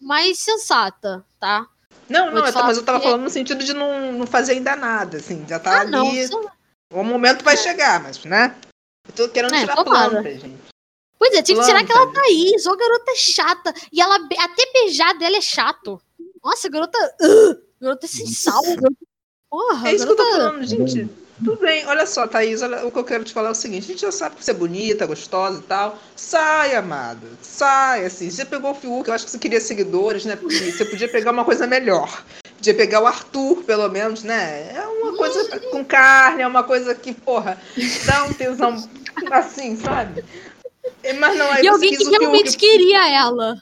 mais 0.00 0.38
sensata, 0.40 1.24
tá? 1.38 1.66
Não, 2.08 2.30
não, 2.30 2.46
eu 2.46 2.52
tô- 2.52 2.62
mas 2.62 2.76
eu 2.78 2.84
tava 2.84 2.98
que- 3.00 3.04
falando 3.06 3.22
no 3.22 3.30
sentido 3.30 3.62
de 3.64 3.72
não, 3.74 4.12
não 4.12 4.26
fazer 4.26 4.52
ainda 4.52 4.74
nada, 4.76 5.18
assim. 5.18 5.44
Já 5.48 5.58
tá 5.58 5.78
Ah, 5.78 5.80
ali. 5.80 5.90
não. 5.90 6.12
isso- 6.14 6.50
O 6.92 7.02
momento 7.04 7.44
vai 7.44 7.56
chegar, 7.56 8.02
mas, 8.02 8.24
né? 8.24 8.54
Eu 9.06 9.12
tô 9.14 9.28
querendo 9.28 9.54
É, 9.54 9.60
tirar 9.60 9.76
tomara. 9.76 10.10
planta, 10.10 10.30
gente. 10.30 10.56
Pois 11.18 11.34
é, 11.34 11.42
tinha 11.42 11.58
que 11.58 11.64
tirar 11.66 11.80
aquela 11.80 12.10
Thaís. 12.12 12.64
Ô, 12.66 12.74
garota 12.76 13.10
é 13.10 13.14
chata. 13.14 13.74
E 13.92 14.00
ela 14.00 14.16
até 14.16 14.72
beijar 14.72 15.12
dela 15.18 15.36
é 15.36 15.40
chato. 15.40 16.00
Nossa, 16.42 16.68
garota. 16.68 16.96
Uh, 17.20 17.60
garota 17.80 18.06
é 18.06 18.08
sem 18.08 18.26
sal. 18.26 18.62
Porra, 19.50 19.88
É 19.90 19.94
isso 19.94 20.06
que 20.06 20.12
eu 20.12 20.16
tô 20.16 20.22
garota. 20.24 20.44
falando, 20.50 20.66
gente. 20.66 21.10
Tudo 21.44 21.60
bem, 21.60 21.86
olha 21.86 22.04
só, 22.04 22.26
Thaís, 22.26 22.62
olha, 22.62 22.84
o 22.84 22.90
que 22.90 22.98
eu 22.98 23.04
quero 23.04 23.22
te 23.22 23.32
falar 23.32 23.48
é 23.48 23.52
o 23.52 23.54
seguinte: 23.54 23.84
a 23.84 23.88
gente 23.88 24.00
já 24.00 24.10
sabe 24.12 24.36
que 24.36 24.44
você 24.44 24.50
é 24.50 24.54
bonita, 24.54 25.06
gostosa 25.06 25.60
e 25.60 25.62
tal. 25.62 25.98
Sai, 26.16 26.74
amada. 26.74 27.26
Sai, 27.40 28.04
assim. 28.06 28.28
Você 28.28 28.44
pegou 28.44 28.72
o 28.72 28.74
Fiuk, 28.74 29.08
eu 29.08 29.14
acho 29.14 29.24
que 29.24 29.30
você 29.30 29.38
queria 29.38 29.60
seguidores, 29.60 30.24
né? 30.24 30.36
Porque 30.36 30.72
você 30.72 30.84
podia 30.84 31.08
pegar 31.08 31.30
uma 31.30 31.44
coisa 31.44 31.66
melhor. 31.66 32.24
Podia 32.56 32.74
pegar 32.74 33.00
o 33.00 33.06
Arthur, 33.06 33.62
pelo 33.62 33.88
menos, 33.88 34.24
né? 34.24 34.72
É 34.74 34.84
uma 34.86 35.16
coisa 35.16 35.60
com 35.70 35.84
carne, 35.84 36.42
é 36.42 36.46
uma 36.46 36.64
coisa 36.64 36.92
que, 36.94 37.14
porra, 37.14 37.56
dá 38.04 38.24
um 38.24 38.32
tesão 38.34 38.88
assim, 39.30 39.76
sabe? 39.76 40.24
Mas 41.18 41.38
não, 41.38 41.50
aí 41.52 41.64
E 41.64 41.68
alguém 41.68 41.90
que 41.90 42.02
o 42.02 42.06
Fiuk. 42.06 42.18
realmente 42.18 42.56
queria 42.56 43.10
ela. 43.12 43.56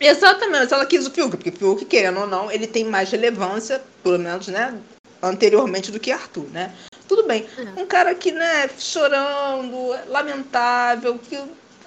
Exatamente, 0.00 0.72
ela 0.72 0.86
quis 0.86 1.06
o 1.06 1.10
Fiuk, 1.10 1.36
porque 1.36 1.50
o 1.50 1.52
Fiuk, 1.52 1.84
querendo 1.84 2.20
ou 2.20 2.26
não, 2.26 2.50
ele 2.50 2.66
tem 2.66 2.84
mais 2.84 3.10
relevância, 3.10 3.82
pelo 4.02 4.18
menos, 4.18 4.48
né, 4.48 4.76
anteriormente 5.22 5.92
do 5.92 6.00
que 6.00 6.10
Arthur, 6.10 6.48
né? 6.50 6.72
Tudo 7.08 7.24
bem. 7.24 7.46
É. 7.58 7.80
Um 7.80 7.86
cara 7.86 8.14
que, 8.14 8.32
né, 8.32 8.68
chorando, 8.78 9.88
lamentável, 10.08 11.18
que 11.18 11.38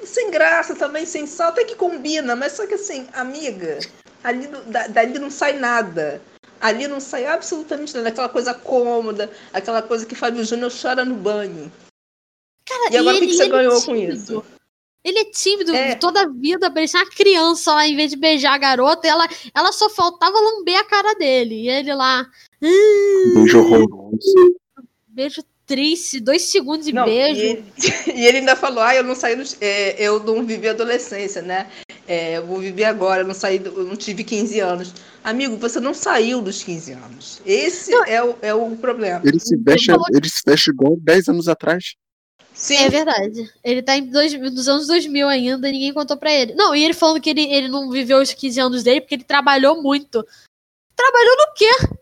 sem 0.06 0.30
graça 0.30 0.76
também, 0.76 1.06
sem 1.06 1.26
sal, 1.26 1.50
até 1.50 1.64
que 1.64 1.76
combina, 1.76 2.36
mas 2.36 2.54
só 2.54 2.68
que 2.68 2.76
assim, 2.76 3.08
amiga, 3.14 3.80
ali 4.24 4.48
não- 4.48 4.64
da- 4.70 4.88
dali 4.88 5.18
não 5.20 5.32
sai 5.32 5.54
nada. 5.54 6.22
Ali 6.62 6.88
não 6.88 7.00
sai 7.00 7.26
absolutamente 7.26 7.94
nada, 7.96 8.10
aquela 8.10 8.30
coisa 8.30 8.54
cômoda, 8.54 9.30
aquela 9.54 9.82
coisa 9.82 10.06
que 10.06 10.16
Fábio 10.16 10.44
Júnior 10.46 10.72
chora 10.72 11.04
no 11.06 11.16
banho. 11.16 11.72
Cara, 12.68 12.94
E 12.94 12.98
agora 12.98 13.18
o 13.18 13.20
que 13.20 13.28
que 13.28 13.34
você 13.34 13.44
ele 13.44 13.52
ganhou 13.52 13.74
é 13.78 13.82
com 13.82 13.94
tímido. 13.94 14.14
isso? 14.14 14.46
Ele 15.04 15.20
é 15.20 15.26
tímido 15.26 15.76
É. 15.76 15.94
toda 15.96 16.22
a 16.22 16.28
vida, 16.28 16.72
parecia 16.72 17.00
uma 17.00 17.10
criança 17.12 17.72
lá, 17.74 17.86
em 17.88 17.96
vez 17.96 18.10
de 18.10 18.18
beijar 18.18 18.54
a 18.54 18.58
garota, 18.58 19.08
ela, 19.08 19.28
ela 19.54 19.72
só 19.72 19.88
faltava 19.90 20.36
lamber 20.40 20.80
a 20.80 20.84
cara 20.84 21.14
dele. 21.14 21.64
E 21.66 21.70
ele 21.70 21.94
lá. 21.94 22.26
"Hum, 22.60 23.34
Beijo 23.36 23.60
horroroso. 23.60 24.56
Beijo 25.16 25.42
triste, 25.66 26.20
dois 26.20 26.44
segundos 26.44 26.86
de 26.86 26.94
Não, 26.94 27.06
beijo. 27.06 27.40
E 27.42 27.44
ele, 27.46 27.66
e 28.16 28.26
ele 28.26 28.38
ainda 28.40 28.56
falou, 28.56 28.84
ah, 28.84 28.94
eu 28.96 29.04
não 29.04 29.16
saí 29.16 29.36
dos, 29.36 29.58
é, 29.62 29.96
eu 30.02 30.22
não 30.24 30.46
vivi 30.46 30.68
a 30.68 30.72
adolescência, 30.72 31.42
né? 31.42 31.72
É, 32.08 32.38
eu 32.38 32.46
vou 32.46 32.60
viver 32.60 32.84
agora, 32.84 33.22
eu 33.22 33.28
não 33.28 33.34
saí, 33.34 33.58
do- 33.58 33.72
eu 33.80 33.86
não 33.86 33.96
tive 33.96 34.24
15 34.24 34.60
anos. 34.60 34.94
Amigo, 35.24 35.58
você 35.58 35.80
não 35.80 35.94
saiu 35.94 36.40
dos 36.42 36.62
15 36.62 36.92
anos. 36.92 37.42
Esse 37.46 37.92
é 38.08 38.24
o, 38.24 38.36
é 38.44 38.54
o 38.54 38.76
problema. 38.76 39.22
Ele 39.26 39.40
se 39.40 39.56
veste, 39.58 39.88
falou- 39.88 40.06
ele 40.14 40.30
se 40.30 40.42
veste 40.46 40.70
igual 40.70 40.96
10 40.98 41.30
anos 41.30 41.48
atrás. 41.48 41.96
Sim, 42.54 42.78
É 42.78 42.90
verdade. 42.90 43.52
Ele 43.64 43.82
tá 43.82 43.98
em 43.98 44.06
dois, 44.06 44.34
nos 44.34 44.68
anos 44.70 44.88
2000 44.88 45.28
ainda, 45.28 45.70
ninguém 45.72 45.92
contou 45.94 46.16
pra 46.16 46.32
ele. 46.32 46.54
Não, 46.54 46.76
e 46.76 46.84
ele 46.84 46.94
falando 46.94 47.20
que 47.20 47.30
ele, 47.30 47.42
ele 47.42 47.68
não 47.68 47.90
viveu 47.90 48.20
os 48.20 48.32
15 48.34 48.60
anos 48.62 48.84
dele 48.84 49.02
porque 49.02 49.16
ele 49.16 49.24
trabalhou 49.24 49.82
muito. 49.82 50.24
Trabalhou 50.96 51.36
no 51.38 51.54
quê? 51.56 51.98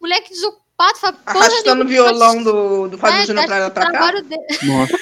Moleque 0.00 0.30
desocupado, 0.30 0.67
fala, 1.00 1.12
porra 1.12 1.38
arrastando 1.46 1.84
o 1.84 1.88
violão 1.88 2.42
do, 2.42 2.88
do 2.88 2.98
Fábio 2.98 3.18
É, 3.20 3.26
Júnior 3.26 3.46
pra, 3.46 3.70
pra 3.70 3.90
cá. 3.90 4.12
dele. 4.12 4.36
Nossa. 4.64 4.96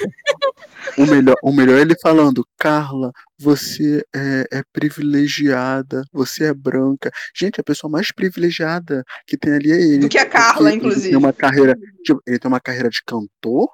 o, 0.97 1.05
melhor, 1.05 1.35
o 1.43 1.51
melhor 1.53 1.77
é 1.77 1.81
ele 1.81 1.95
falando, 2.01 2.45
Carla, 2.57 3.11
você 3.39 4.03
é, 4.15 4.45
é 4.51 4.63
privilegiada, 4.73 6.03
você 6.11 6.45
é 6.45 6.53
branca. 6.53 7.11
Gente, 7.35 7.59
a 7.61 7.63
pessoa 7.63 7.89
mais 7.91 8.11
privilegiada 8.11 9.03
que 9.25 9.37
tem 9.37 9.53
ali 9.53 9.71
é 9.71 9.75
ele. 9.81 9.97
Do 9.99 10.09
que 10.09 10.17
a 10.17 10.25
Carla, 10.25 10.53
porque 10.55 10.67
Ele 10.69 10.75
inclusive. 10.77 11.09
tem 11.09 11.17
uma 11.17 11.33
carreira, 11.33 11.75
tipo, 12.03 12.21
ele 12.25 12.39
tem 12.39 12.49
uma 12.49 12.59
carreira 12.59 12.89
de 12.89 13.01
cantor. 13.05 13.69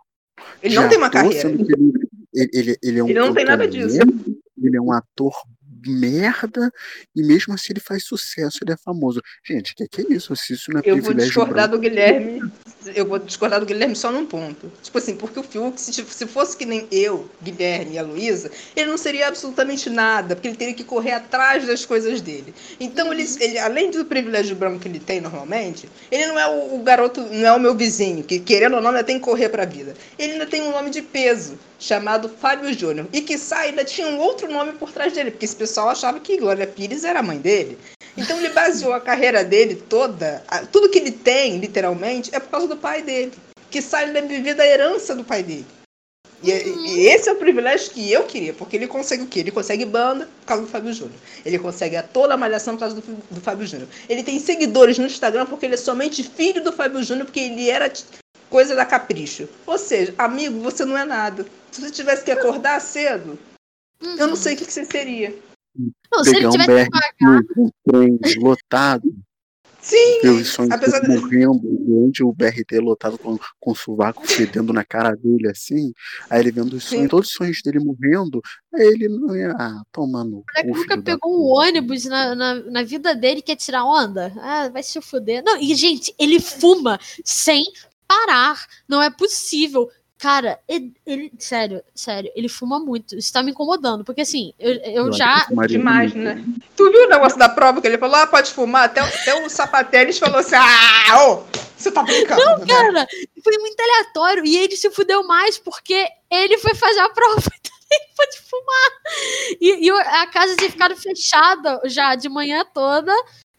Ele 0.61 0.71
de 0.71 0.75
não 0.75 0.89
tem 0.89 0.97
uma 0.97 1.07
ator, 1.07 1.21
carreira. 1.23 1.49
Ele, 2.33 2.49
ele, 2.53 2.77
ele, 2.83 2.99
é 2.99 3.03
um 3.03 3.09
Ele 3.09 3.19
não 3.19 3.33
tem 3.33 3.45
nada 3.45 3.67
disso. 3.67 3.97
Ele 4.61 4.77
é 4.77 4.81
um 4.81 4.91
ator 4.91 5.33
merda 5.91 6.71
e 7.15 7.23
mesmo 7.23 7.53
assim 7.53 7.73
ele 7.73 7.79
faz 7.79 8.05
sucesso, 8.05 8.59
ele 8.61 8.73
é 8.73 8.77
famoso. 8.77 9.21
Gente, 9.45 9.75
que 9.75 9.87
que 9.87 10.01
é 10.01 10.15
isso? 10.15 10.35
Se 10.35 10.53
isso 10.53 10.71
não 10.71 10.79
é 10.79 10.83
Eu 10.85 11.01
vou 11.01 11.13
discordar 11.13 11.69
branco, 11.69 11.71
do 11.71 11.79
Guilherme. 11.79 12.51
Eu 12.95 13.05
vou 13.05 13.19
discordar 13.19 13.59
do 13.59 13.65
Guilherme 13.65 13.95
só 13.95 14.11
num 14.11 14.25
ponto. 14.25 14.71
Tipo 14.81 14.97
assim, 14.97 15.15
porque 15.15 15.39
o 15.39 15.43
Fiuk, 15.43 15.79
se, 15.79 15.93
se 15.93 16.27
fosse 16.27 16.57
que 16.57 16.65
nem 16.65 16.87
eu, 16.91 17.29
Guilherme 17.41 17.95
e 17.95 17.99
a 17.99 18.03
Luísa, 18.03 18.51
ele 18.75 18.89
não 18.89 18.97
seria 18.97 19.27
absolutamente 19.27 19.89
nada, 19.89 20.35
porque 20.35 20.47
ele 20.47 20.57
teria 20.57 20.73
que 20.73 20.83
correr 20.83 21.11
atrás 21.11 21.65
das 21.65 21.85
coisas 21.85 22.21
dele. 22.21 22.53
Então, 22.79 23.11
ele, 23.11 23.25
ele 23.39 23.57
além 23.57 23.91
do 23.91 24.05
privilégio 24.05 24.55
branco 24.55 24.79
que 24.79 24.87
ele 24.87 24.99
tem 24.99 25.21
normalmente, 25.21 25.89
ele 26.11 26.27
não 26.27 26.39
é 26.39 26.47
o, 26.47 26.75
o 26.75 26.83
garoto, 26.83 27.21
não 27.21 27.47
é 27.47 27.53
o 27.53 27.59
meu 27.59 27.75
vizinho, 27.75 28.23
que 28.23 28.39
querendo 28.39 28.75
ou 28.75 28.81
não 28.81 28.89
ainda 28.89 29.03
tem 29.03 29.17
que 29.17 29.25
correr 29.25 29.49
pra 29.49 29.65
vida. 29.65 29.93
Ele 30.17 30.33
ainda 30.33 30.45
tem 30.45 30.61
um 30.61 30.71
nome 30.71 30.89
de 30.89 31.01
peso, 31.01 31.57
chamado 31.79 32.29
Fábio 32.29 32.73
Júnior. 32.73 33.07
E 33.11 33.21
que 33.21 33.37
sai 33.37 33.69
ainda 33.69 33.83
tinha 33.83 34.07
um 34.07 34.19
outro 34.19 34.51
nome 34.51 34.73
por 34.73 34.91
trás 34.91 35.13
dele, 35.13 35.31
porque 35.31 35.45
esse 35.45 35.55
pessoal 35.55 35.89
achava 35.89 36.19
que 36.19 36.37
Glória 36.37 36.67
Pires 36.67 37.03
era 37.03 37.19
a 37.19 37.23
mãe 37.23 37.37
dele. 37.37 37.77
Então 38.17 38.37
ele 38.37 38.49
baseou 38.49 38.93
a 38.93 39.01
carreira 39.01 39.43
dele 39.43 39.75
toda, 39.75 40.43
a- 40.47 40.65
tudo 40.65 40.89
que 40.89 40.99
ele 40.99 41.11
tem, 41.11 41.57
literalmente, 41.57 42.33
é 42.33 42.39
por 42.39 42.49
causa 42.49 42.67
do 42.67 42.77
pai 42.77 43.01
dele. 43.01 43.31
Que 43.71 43.81
sai 43.81 44.11
da 44.11 44.21
viver 44.21 44.53
da 44.53 44.65
herança 44.65 45.15
do 45.15 45.23
pai 45.23 45.41
dele. 45.41 45.65
E, 46.43 46.51
e 46.51 47.07
esse 47.07 47.29
é 47.29 47.31
o 47.31 47.37
privilégio 47.37 47.89
que 47.91 48.11
eu 48.11 48.23
queria, 48.23 48.53
porque 48.53 48.75
ele 48.75 48.85
consegue 48.85 49.23
o 49.23 49.27
quê? 49.27 49.39
Ele 49.39 49.49
consegue 49.49 49.85
banda 49.85 50.29
por 50.41 50.45
causa 50.45 50.63
do 50.63 50.69
Fábio 50.69 50.93
Júnior. 50.93 51.15
Ele 51.45 51.57
consegue 51.57 51.95
a 51.95 52.03
toda 52.03 52.33
a 52.33 52.37
malhação 52.37 52.73
por 52.75 52.81
causa 52.81 52.95
do, 52.95 53.01
do 53.31 53.39
Fábio 53.41 53.65
Júnior. 53.65 53.87
Ele 54.09 54.21
tem 54.21 54.37
seguidores 54.39 54.99
no 54.99 55.05
Instagram 55.05 55.45
porque 55.45 55.65
ele 55.65 55.75
é 55.75 55.77
somente 55.77 56.21
filho 56.21 56.61
do 56.61 56.73
Fábio 56.73 57.01
Júnior, 57.01 57.25
porque 57.25 57.39
ele 57.39 57.69
era 57.69 57.89
coisa 58.53 58.75
da 58.75 58.85
capricho. 58.85 59.49
Ou 59.65 59.79
seja, 59.79 60.13
amigo, 60.15 60.59
você 60.59 60.85
não 60.85 60.95
é 60.95 61.03
nada. 61.03 61.43
Se 61.71 61.81
você 61.81 61.89
tivesse 61.89 62.23
que 62.23 62.29
acordar 62.29 62.79
cedo, 62.79 63.39
eu 63.99 64.27
não 64.27 64.35
sei 64.35 64.53
o 64.53 64.57
que, 64.57 64.65
que 64.65 64.71
você 64.71 64.85
seria. 64.85 65.35
Não, 66.11 66.23
se 66.23 66.29
ele 66.29 66.37
pegar 66.37 66.49
um 66.49 66.51
tivesse 66.51 66.89
BRT, 66.91 67.47
um 67.57 67.69
trem 67.83 68.19
lotado, 68.37 69.11
Sim, 69.81 70.21
ver 70.21 70.29
os 70.29 70.47
sonhos 70.49 70.71
apesar 70.71 70.99
de- 70.99 71.07
morrendo 71.07 71.61
durante 71.63 72.23
o 72.23 72.31
BRT 72.31 72.79
lotado 72.79 73.17
com, 73.17 73.39
com 73.59 73.71
o 73.71 73.75
sovaco 73.75 74.21
fedendo 74.29 74.71
na 74.71 74.85
cara 74.85 75.15
dele, 75.15 75.49
assim, 75.49 75.91
aí 76.29 76.39
ele 76.39 76.51
vendo 76.51 76.73
os 76.73 76.83
Sim. 76.83 76.97
sonhos, 76.97 77.09
todos 77.09 77.29
os 77.29 77.33
sonhos 77.33 77.61
dele 77.63 77.79
morrendo, 77.79 78.39
aí 78.71 78.85
ele 78.85 79.09
não 79.09 79.35
ia 79.35 79.51
ah, 79.53 79.81
tomar 79.91 80.23
no 80.23 80.37
O 80.37 80.43
moleque 80.47 80.69
cu, 80.69 80.77
nunca 80.77 81.01
pegou 81.01 81.41
um 81.41 81.59
ônibus 81.59 82.05
na, 82.05 82.35
na, 82.35 82.53
na 82.53 82.83
vida 82.83 83.15
dele 83.15 83.39
e 83.39 83.41
quer 83.43 83.55
tirar 83.55 83.83
onda. 83.83 84.31
Ah, 84.37 84.69
vai 84.69 84.83
se 84.83 85.01
fuder. 85.01 85.43
Não, 85.43 85.59
e, 85.59 85.73
gente, 85.73 86.13
ele 86.19 86.39
fuma 86.39 86.99
sem 87.25 87.63
parar. 88.07 88.65
Não 88.87 89.01
é 89.01 89.09
possível. 89.09 89.89
Cara, 90.17 90.57
ele, 90.69 90.93
ele- 91.05 91.33
sério, 91.37 91.83
sério, 91.93 92.31
ele 92.33 92.47
fuma 92.47 92.79
muito. 92.79 93.13
Isso 93.17 93.33
tá 93.33 93.43
me 93.43 93.51
incomodando. 93.51 94.05
Porque 94.05 94.21
assim, 94.21 94.53
eu, 94.57 94.73
eu 94.75 95.07
acho 95.09 95.17
já. 95.17 95.47
Demais, 95.67 96.13
não- 96.13 96.23
né? 96.23 96.43
Tu 96.77 96.89
viu 96.91 97.03
o 97.05 97.09
negócio 97.09 97.37
da 97.37 97.49
prova 97.49 97.81
que 97.81 97.87
ele 97.87 97.97
falou? 97.97 98.15
Ah, 98.15 98.27
pode 98.27 98.51
fumar? 98.51 98.85
Até, 98.85 99.01
o- 99.01 99.05
até 99.05 99.45
o 99.45 99.49
Sapateles 99.49 100.17
falou 100.17 100.37
assim: 100.39 100.55
Ah, 100.55 101.27
ô, 101.27 101.43
você 101.75 101.91
tá 101.91 102.03
brincando. 102.03 102.41
Não, 102.41 102.57
né? 102.59 102.65
Cara, 102.67 103.07
foi 103.43 103.57
muito 103.57 103.77
aleatório. 103.81 104.45
E 104.45 104.55
ele 104.55 104.77
se 104.77 104.89
fudeu 104.91 105.25
mais 105.27 105.57
porque 105.57 106.07
ele 106.31 106.57
foi 106.57 106.73
fazer 106.73 107.01
a 107.01 107.09
prova 107.11 107.41
e 107.41 107.69
também 107.69 108.09
pode 108.15 108.37
fumar. 108.49 108.91
E, 109.59 109.87
e 109.87 109.91
a 109.91 110.27
casa 110.27 110.55
tinha 110.55 110.71
ficado 110.71 110.95
fechada 110.95 111.81
já 111.83 112.15
de 112.15 112.29
manhã 112.29 112.65
toda. 112.73 113.13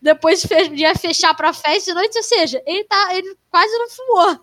Depois 0.05 0.45
ia 0.75 0.95
fechar 0.95 1.33
pra 1.33 1.55
festa 1.55 1.91
de 1.91 1.95
noite. 1.95 2.19
Ou 2.19 2.23
seja, 2.23 2.63
ele, 2.67 2.85
tá, 2.85 3.17
ele 3.17 3.35
quase 3.51 3.73
não 3.79 3.89
fumou. 3.89 4.41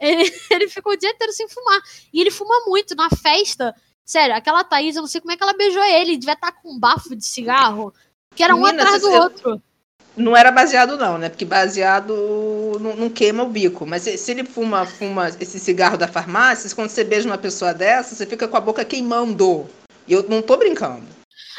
Ele, 0.00 0.24
ele 0.50 0.68
ficou 0.68 0.92
o 0.92 0.96
dia 0.96 1.10
inteiro 1.10 1.32
sem 1.32 1.48
fumar. 1.48 1.80
E 2.12 2.20
ele 2.20 2.32
fuma 2.32 2.64
muito 2.66 2.96
na 2.96 3.08
festa. 3.10 3.72
Sério, 4.04 4.34
aquela 4.34 4.64
Thaís, 4.64 4.96
eu 4.96 5.02
não 5.02 5.08
sei 5.08 5.20
como 5.20 5.32
é 5.32 5.36
que 5.36 5.42
ela 5.44 5.52
beijou 5.56 5.84
ele. 5.84 6.16
Devia 6.16 6.34
estar 6.34 6.50
com 6.50 6.72
um 6.72 6.80
bafo 6.80 7.14
de 7.14 7.24
cigarro. 7.24 7.94
Que 8.34 8.42
era 8.42 8.56
um 8.56 8.62
Menina, 8.62 8.82
atrás 8.82 9.02
do 9.02 9.08
você- 9.08 9.18
outro. 9.20 9.62
Não 10.16 10.36
era 10.36 10.50
baseado, 10.50 10.96
não, 10.96 11.16
né? 11.16 11.28
Porque 11.28 11.44
baseado 11.44 12.14
não, 12.80 12.96
não 12.96 13.10
queima 13.10 13.44
o 13.44 13.48
bico. 13.48 13.86
Mas 13.86 14.02
se, 14.02 14.18
se 14.18 14.32
ele 14.32 14.42
fuma, 14.44 14.84
fuma 14.84 15.28
esse 15.28 15.60
cigarro 15.60 15.96
da 15.96 16.08
farmácia, 16.08 16.72
quando 16.74 16.88
você 16.88 17.04
beija 17.04 17.28
uma 17.28 17.38
pessoa 17.38 17.72
dessa, 17.72 18.16
você 18.16 18.26
fica 18.26 18.48
com 18.48 18.56
a 18.56 18.60
boca 18.60 18.84
queimando. 18.84 19.68
E 20.08 20.12
eu 20.12 20.24
não 20.28 20.42
tô 20.42 20.56
brincando. 20.56 21.06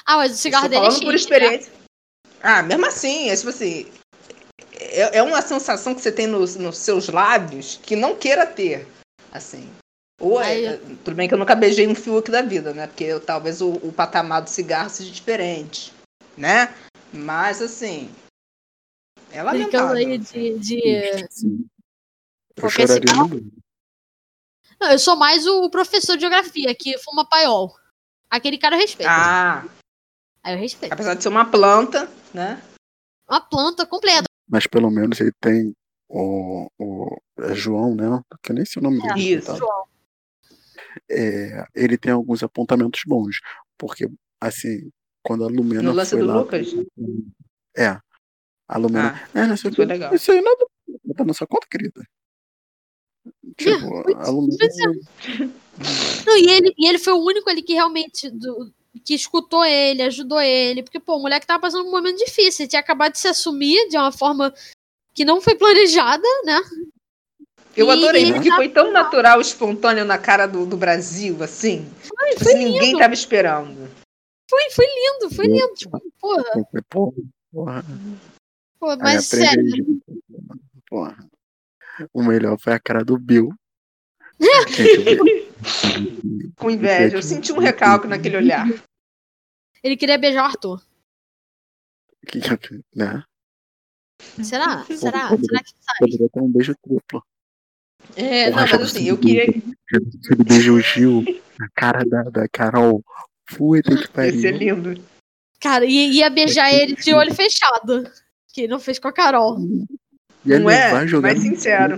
Ah, 0.06 0.18
mas 0.18 0.34
o 0.34 0.36
cigarro 0.36 0.66
Estou 0.66 0.82
dele 0.82 0.94
é 0.94 1.00
falando 1.00 1.12
por 1.12 1.20
chique, 1.20 1.40
né? 1.40 1.75
Ah, 2.48 2.62
mesmo 2.62 2.86
assim, 2.86 3.30
é 3.30 3.36
tipo 3.36 3.50
assim. 3.50 3.92
É, 4.74 5.18
é 5.18 5.24
uma 5.24 5.42
sensação 5.42 5.96
que 5.96 6.02
você 6.02 6.12
tem 6.12 6.28
nos, 6.28 6.56
nos 6.56 6.78
seus 6.78 7.10
lábios 7.10 7.80
que 7.82 7.96
não 7.96 8.16
queira 8.16 8.46
ter. 8.46 8.88
Assim. 9.32 9.68
Ou 10.22 10.40
é, 10.40 10.64
é, 10.64 10.78
tudo 10.78 11.16
bem 11.16 11.28
que 11.28 11.34
eu 11.34 11.38
nunca 11.40 11.56
beijei 11.56 11.88
um 11.88 11.96
Fiuk 11.96 12.30
da 12.30 12.44
vida, 12.44 12.72
né? 12.74 12.86
Porque 12.88 13.04
eu- 13.04 13.20
talvez 13.20 13.62
o, 13.62 13.72
o 13.74 13.92
patamar 13.92 14.44
do 14.44 14.50
cigarro 14.50 14.90
seja 14.92 15.12
diferente. 15.12 15.92
Né? 16.38 16.74
Mas 17.12 17.62
assim. 17.64 18.14
É 19.32 19.42
lamentável. 19.42 19.96
aí 19.96 20.18
de- 20.20 20.60
de, 20.60 21.28
Sim. 21.32 21.66
Eu 22.56 22.62
Qualquer 22.62 22.88
choraria 22.88 23.10
cigarro? 23.10 23.28
no 23.28 23.36
mundo. 23.36 23.52
Não, 24.80 24.92
eu 24.92 25.00
sou 25.00 25.16
mais 25.16 25.48
o 25.48 25.70
professor 25.70 26.16
de 26.16 26.22
geografia, 26.22 26.76
que 26.76 26.98
fuma 27.00 27.28
paiol. 27.28 27.76
Aquele 28.30 28.58
cara 28.58 28.76
eu 28.76 28.80
respeito. 28.80 29.10
Ah, 29.10 29.66
Aí 30.44 30.54
eu 30.54 30.60
respeito. 30.60 30.94
apesar 30.94 31.16
de 31.16 31.24
ser 31.24 31.30
uma 31.30 31.50
planta, 31.50 32.08
né? 32.36 32.62
Uma 33.28 33.42
planta 33.42 33.86
completa. 33.86 34.26
Mas 34.48 34.68
pelo 34.68 34.92
menos 34.92 35.20
ele 35.20 35.32
tem 35.42 35.74
o, 36.08 36.68
o 36.78 37.18
é 37.40 37.56
João, 37.56 37.96
né? 37.96 38.22
Que 38.44 38.52
eu 38.52 38.56
nem 38.56 38.66
sei 38.66 38.80
o 38.80 38.84
nome 38.84 39.02
dele. 39.02 39.20
Isso. 39.38 39.48
coitado. 39.48 39.66
É, 41.10 41.66
ele 41.74 41.98
tem 41.98 42.12
alguns 42.12 42.44
apontamentos 42.44 43.02
bons. 43.08 43.38
Porque, 43.78 44.08
assim, 44.40 44.92
quando 45.24 45.44
a 45.44 45.48
Lumena 45.48 45.82
No 45.82 45.92
lance 45.94 46.12
foi 46.12 46.20
do 46.20 46.26
lá. 46.28 46.38
Lucas? 46.38 46.68
É. 47.76 48.00
A 48.68 48.78
Lumena. 48.78 49.22
Ah, 49.34 49.40
é, 49.42 49.48
não 49.48 49.58
sei 49.58 49.72
foi 49.72 49.86
legal. 49.86 50.14
Isso 50.14 50.32
aí 50.32 50.42
nada. 50.42 50.66
Tá 51.16 51.26
na 51.26 51.34
sua 51.34 51.48
conta, 51.48 51.68
querida. 51.70 52.02
Tipo, 53.58 54.14
a 54.18 54.30
Lumena. 54.30 54.58
Não, 56.26 56.38
e 56.38 56.50
ele, 56.50 56.74
e 56.78 56.88
ele 56.88 57.00
foi 57.00 57.14
o 57.14 57.24
único 57.24 57.50
ali 57.50 57.62
que 57.62 57.74
realmente 57.74 58.30
do- 58.30 58.72
que 59.04 59.14
escutou 59.14 59.64
ele, 59.66 60.02
ajudou 60.04 60.40
ele. 60.40 60.84
Porque, 60.84 61.00
pô, 61.00 61.18
o 61.18 61.22
moleque 61.22 61.46
tava 61.48 61.62
passando 61.62 61.88
um 61.88 61.92
momento 61.92 62.18
difícil. 62.18 62.64
Ele 62.64 62.70
tinha 62.70 62.80
acabado 62.80 63.14
de 63.14 63.20
se 63.20 63.28
assumir 63.28 63.90
de 63.90 63.98
uma 63.98 64.12
forma 64.12 64.54
que 65.14 65.26
não 65.26 65.42
foi 65.42 65.56
planejada, 65.56 66.28
né? 66.46 66.62
Eu 67.76 67.90
adorei, 67.92 68.30
e- 68.30 68.34
porque 68.34 68.52
foi 68.52 68.70
tão 68.70 68.92
natural, 68.92 69.42
espontâneo 69.42 70.06
na 70.06 70.18
cara 70.18 70.46
do, 70.48 70.66
do 70.66 70.78
Brasil, 70.78 71.42
assim. 71.44 71.86
Tipo 72.02 72.16
foi 72.44 72.54
assim, 72.54 72.64
ninguém 72.66 72.98
tava 72.98 73.14
esperando. 73.14 73.90
Foi, 74.50 74.70
foi 74.72 74.86
lindo, 74.86 75.36
foi 75.36 75.48
lindo. 75.48 75.74
Tipo, 75.74 76.02
porra, 76.22 76.44
Porra, 76.90 77.14
porra. 77.52 77.86
pô, 78.80 78.96
mas 78.98 79.26
sério. 79.26 80.02
Porra. 80.88 81.18
O 82.14 82.22
melhor 82.24 82.58
foi 82.60 82.74
a 82.74 82.80
cara 82.80 83.04
do 83.04 83.18
Bill. 83.18 83.50
Gente, 85.64 86.52
Com 86.58 86.70
inveja. 86.70 87.18
Eu 87.18 87.24
senti 87.24 87.52
um 87.52 87.60
recalque 87.60 88.08
naquele 88.08 88.38
olhar. 88.38 88.68
Ele 89.84 89.96
queria 89.98 90.18
beijar 90.18 90.44
o 90.44 90.46
Arthur. 90.46 90.82
né? 92.96 93.24
Será? 94.44 94.84
Será? 94.86 95.30
Será 95.30 95.64
que 95.64 95.74
sai? 95.82 95.96
Poderia 96.00 96.30
ter 96.30 96.40
um 96.42 96.52
beijo 96.52 96.74
triplo. 96.82 97.24
É, 98.16 98.50
não, 98.50 98.58
mas 98.58 98.74
assim, 98.74 99.06
eu 99.10 99.18
queria. 99.18 99.44
Ele 99.44 100.44
beijou 100.48 100.78
o 100.78 100.82
Gil 100.82 101.24
na 101.60 101.68
cara 101.76 102.04
da, 102.06 102.24
da 102.24 102.48
Carol. 102.48 103.04
Puta 103.56 103.96
que 103.96 104.02
Ia 104.04 104.08
pariu. 104.10 104.42
ser 104.42 104.58
lindo. 104.58 105.04
Cara, 105.60 105.86
ia, 105.86 106.08
ia 106.08 106.30
beijar 106.30 106.72
ele 106.74 106.96
de 106.96 107.14
olho 107.14 107.34
fechado. 107.34 108.10
Que 108.54 108.68
não 108.68 108.80
fez 108.80 108.98
com 109.00 109.08
a 109.08 109.14
Carol. 109.14 109.58
Ia 110.46 110.60
Não 110.60 110.70
é? 110.70 110.92
Mais 111.20 111.40
sincero. 111.42 111.98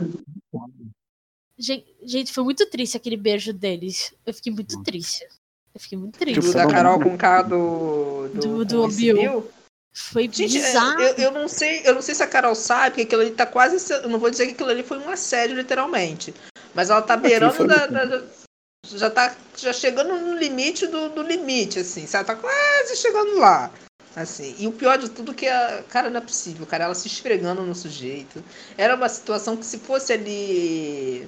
Gen- 1.58 1.86
Gente, 2.08 2.32
foi 2.32 2.44
muito 2.44 2.66
triste 2.68 2.96
aquele 2.96 3.18
beijo 3.18 3.52
deles. 3.52 4.14
Eu 4.26 4.34
fiquei 4.34 4.52
muito 4.54 4.82
triste. 4.84 5.28
Eu 5.76 5.80
fiquei 5.82 5.98
muito 5.98 6.14
Do, 6.14 6.20
triste. 6.20 6.40
Tipo, 6.42 6.54
da 6.54 6.66
Carol 6.68 7.00
com 7.00 7.14
o 7.14 7.18
cara 7.18 7.42
do. 7.44 8.30
Do- 8.34 8.40
Do, 8.40 8.66
do 8.66 8.88
Bill. 8.88 9.52
Foi 9.94 10.24
Gente, 10.32 10.58
é, 10.58 10.62
bizarro. 10.68 11.02
eu, 11.02 11.14
eu 11.16 11.32
não 11.32 11.48
sei, 11.48 11.82
eu 11.84 11.94
não 11.96 12.02
sei 12.02 12.14
se 12.16 12.22
a 12.24 12.28
Carol 12.28 12.54
sabe 12.56 12.96
que 12.96 13.02
aquilo 13.02 13.22
ali 13.24 13.32
tá 13.32 13.46
quase. 13.46 13.80
se- 13.80 13.94
Eu 13.94 14.08
não 14.10 14.20
vou 14.20 14.30
dizer 14.30 14.46
que 14.46 14.54
aquilo 14.54 14.70
ali 14.70 14.84
foi 14.84 14.98
um 15.00 15.10
assédio, 15.10 15.56
literalmente. 15.58 16.34
Mas 16.74 16.90
ela 16.90 17.02
tá 17.02 17.18
beirando 17.18 17.66
da, 17.68 17.88
da- 17.88 18.06
da- 18.06 18.24
Já 18.86 19.10
tá 19.10 19.36
já 19.58 19.74
chegando 19.74 20.14
no 20.18 20.38
limite 20.38 20.88
do, 20.88 21.10
do 21.10 21.22
limite, 21.24 21.80
assim. 21.80 22.06
Sabe? 22.08 22.26
Tá 22.28 22.36
quase 22.36 22.96
chegando 22.96 23.38
lá. 23.38 23.70
Assim. 24.16 24.56
E 24.58 24.66
o 24.68 24.72
pior 24.72 24.98
de 24.98 25.10
tudo 25.10 25.32
é 25.32 25.36
que 25.36 25.48
a. 25.48 25.84
Cara, 25.90 26.10
não 26.10 26.20
é 26.20 26.22
possível, 26.22 26.66
cara. 26.66 26.86
Ela 26.86 26.96
se 26.96 27.08
esfregando 27.08 27.64
no 27.64 27.76
sujeito. 27.76 28.42
Era 28.78 28.96
uma 28.96 29.10
situação 29.10 29.58
que 29.58 29.66
se 29.66 29.78
fosse 29.80 30.14
ali. 30.14 31.28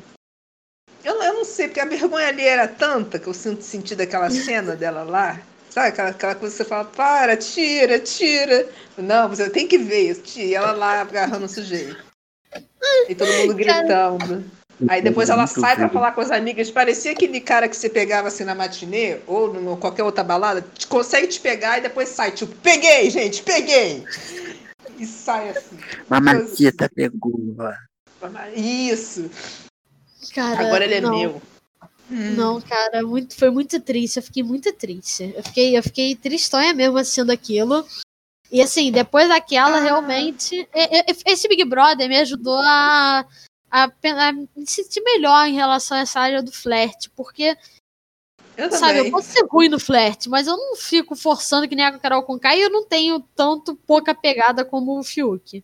Eu, 1.04 1.22
eu 1.22 1.34
não 1.34 1.46
sei, 1.46 1.68
porque 1.68 1.80
a 1.80 1.86
vergonha 1.86 2.28
ali 2.28 2.46
era 2.46 2.68
tanta 2.68 3.18
que 3.20 3.28
eu 3.28 3.34
sinto 3.34 3.62
sentir 3.64 3.96
daquela 3.96 4.30
cena 4.30 4.76
dela 4.76 5.04
lá. 5.04 5.40
Sabe 5.70 5.90
aquela, 5.90 6.10
aquela 6.10 6.36
coisa 6.36 6.54
que 6.56 6.58
você 6.64 6.68
fala, 6.68 6.86
para, 6.86 7.38
tira, 7.38 8.00
tira. 8.00 8.68
Não, 8.98 9.30
você 9.30 9.50
tem 9.50 9.68
que 9.68 9.78
ver 9.78 10.10
isso. 10.12 10.22
tira. 10.22 10.46
E 10.48 10.56
ela 10.56 10.72
lá 10.72 11.02
agarrando 11.02 11.46
o 11.46 11.50
sujeito. 11.50 11.96
E 13.08 13.16
todo 13.16 13.32
mundo 13.34 13.54
gritando. 13.56 14.44
Aí 14.88 15.02
depois 15.02 15.30
ela 15.30 15.46
Muito 15.46 15.60
sai 15.60 15.76
pra 15.76 15.88
feio. 15.88 15.94
falar 15.94 16.12
com 16.14 16.22
as 16.22 16.32
amigas. 16.32 16.72
Parecia 16.72 17.12
aquele 17.12 17.40
cara 17.42 17.68
que 17.68 17.76
você 17.76 17.90
pegava 17.90 18.30
assim 18.30 18.44
na 18.46 18.56
matinê 18.56 19.20
ou 19.28 19.54
em 19.56 19.76
qualquer 19.78 20.04
outra 20.04 20.24
balada. 20.24 20.62
te- 20.62 20.88
Consegue 20.88 21.28
te 21.28 21.40
pegar 21.40 21.78
e 21.78 21.82
depois 21.82 22.10
sai. 22.10 22.32
Tipo, 22.32 22.56
peguei, 22.58 23.10
gente, 23.10 23.44
peguei. 23.44 24.04
E 24.98 25.06
sai 25.06 25.50
assim. 25.50 25.78
Mamacita 26.10 26.90
pegou. 26.94 27.40
Isso. 28.56 29.30
Cara, 30.34 30.68
Agora 30.68 30.84
ele 30.84 30.96
é 30.96 31.02
não. 31.02 31.18
meu. 31.18 31.42
Hum. 32.12 32.34
Não, 32.36 32.62
cara, 32.62 33.04
muito, 33.04 33.36
foi 33.36 33.50
muito 33.50 33.80
triste. 33.80 34.18
Eu 34.18 34.24
fiquei 34.24 34.42
muito 34.44 34.72
triste. 34.74 35.32
Eu 35.36 35.44
fiquei, 35.44 35.78
eu 35.78 35.84
fiquei 35.84 36.16
tristonha 36.16 36.74
mesmo 36.74 36.98
assistindo 36.98 37.30
aquilo. 37.32 37.86
E 38.52 38.62
assim, 38.62 38.92
depois 38.92 39.28
daquela, 39.30 39.78
Ah. 39.78 39.82
realmente. 39.82 40.68
Esse 41.26 41.48
Big 41.48 41.64
Brother 41.66 42.10
me 42.10 42.18
ajudou 42.18 42.58
a, 42.58 43.26
a, 43.70 43.84
a 43.84 44.32
me 44.34 44.48
sentir 44.66 45.02
melhor 45.02 45.48
em 45.48 45.54
relação 45.54 45.98
a 45.98 46.02
essa 46.02 46.20
área 46.20 46.42
do 46.42 46.52
flerte. 46.52 47.12
Porque, 47.12 47.56
Eu 48.58 48.72
sabe, 48.72 49.00
eu 49.00 49.12
posso 49.12 49.30
ser 49.32 49.46
ruim 49.46 49.70
no 49.70 49.80
flerte, 49.80 50.28
mas 50.30 50.48
eu 50.48 50.58
não 50.58 50.76
fico 50.76 51.16
forçando 51.16 51.68
que 51.68 51.76
nem 51.76 51.86
a 51.86 52.00
Carol 52.00 52.24
Conká 52.24 52.56
e 52.56 52.62
eu 52.62 52.72
não 52.72 52.84
tenho 52.84 53.20
tanto 53.36 53.76
pouca 53.76 54.16
pegada 54.16 54.66
como 54.66 54.98
o 55.00 55.04
Fiuk. 55.04 55.64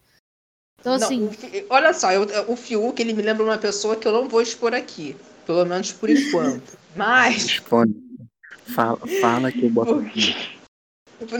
Então, 0.79 0.97
Não, 0.97 1.05
assim, 1.05 1.25
o 1.25 1.31
olha 1.69 1.93
só, 1.93 2.11
eu- 2.11 2.27
o 2.47 2.55
Fiuk 2.55 3.01
ele 3.01 3.13
me 3.13 3.21
lembra 3.21 3.43
uma 3.43 3.57
pessoa 3.57 3.95
que 3.95 4.07
eu 4.07 4.11
não 4.11 4.29
vou 4.29 4.41
expor 4.41 4.73
aqui. 4.73 5.15
Pelo 5.45 5.65
menos 5.65 5.91
por 5.91 6.09
enquanto. 6.09 6.77
Mas. 6.95 7.43
Responde. 7.43 7.95
Fala, 8.65 8.97
fala 9.21 9.51
que 9.51 9.63
eu 9.63 9.69
boto 9.69 9.95
aqui. 9.95 10.59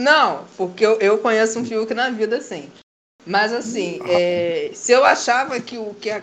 Não, 0.00 0.46
porque 0.56 0.84
eu, 0.86 0.98
eu 1.00 1.18
conheço 1.18 1.58
um 1.58 1.64
Fiuk 1.64 1.92
na 1.92 2.10
vida, 2.10 2.40
sim. 2.40 2.70
Mas 3.26 3.52
assim, 3.52 4.00
é, 4.08 4.70
se 4.72 4.92
eu 4.92 5.04
achava 5.04 5.60
que 5.60 5.76
o 5.76 5.92
que 5.94 6.08
a. 6.10 6.22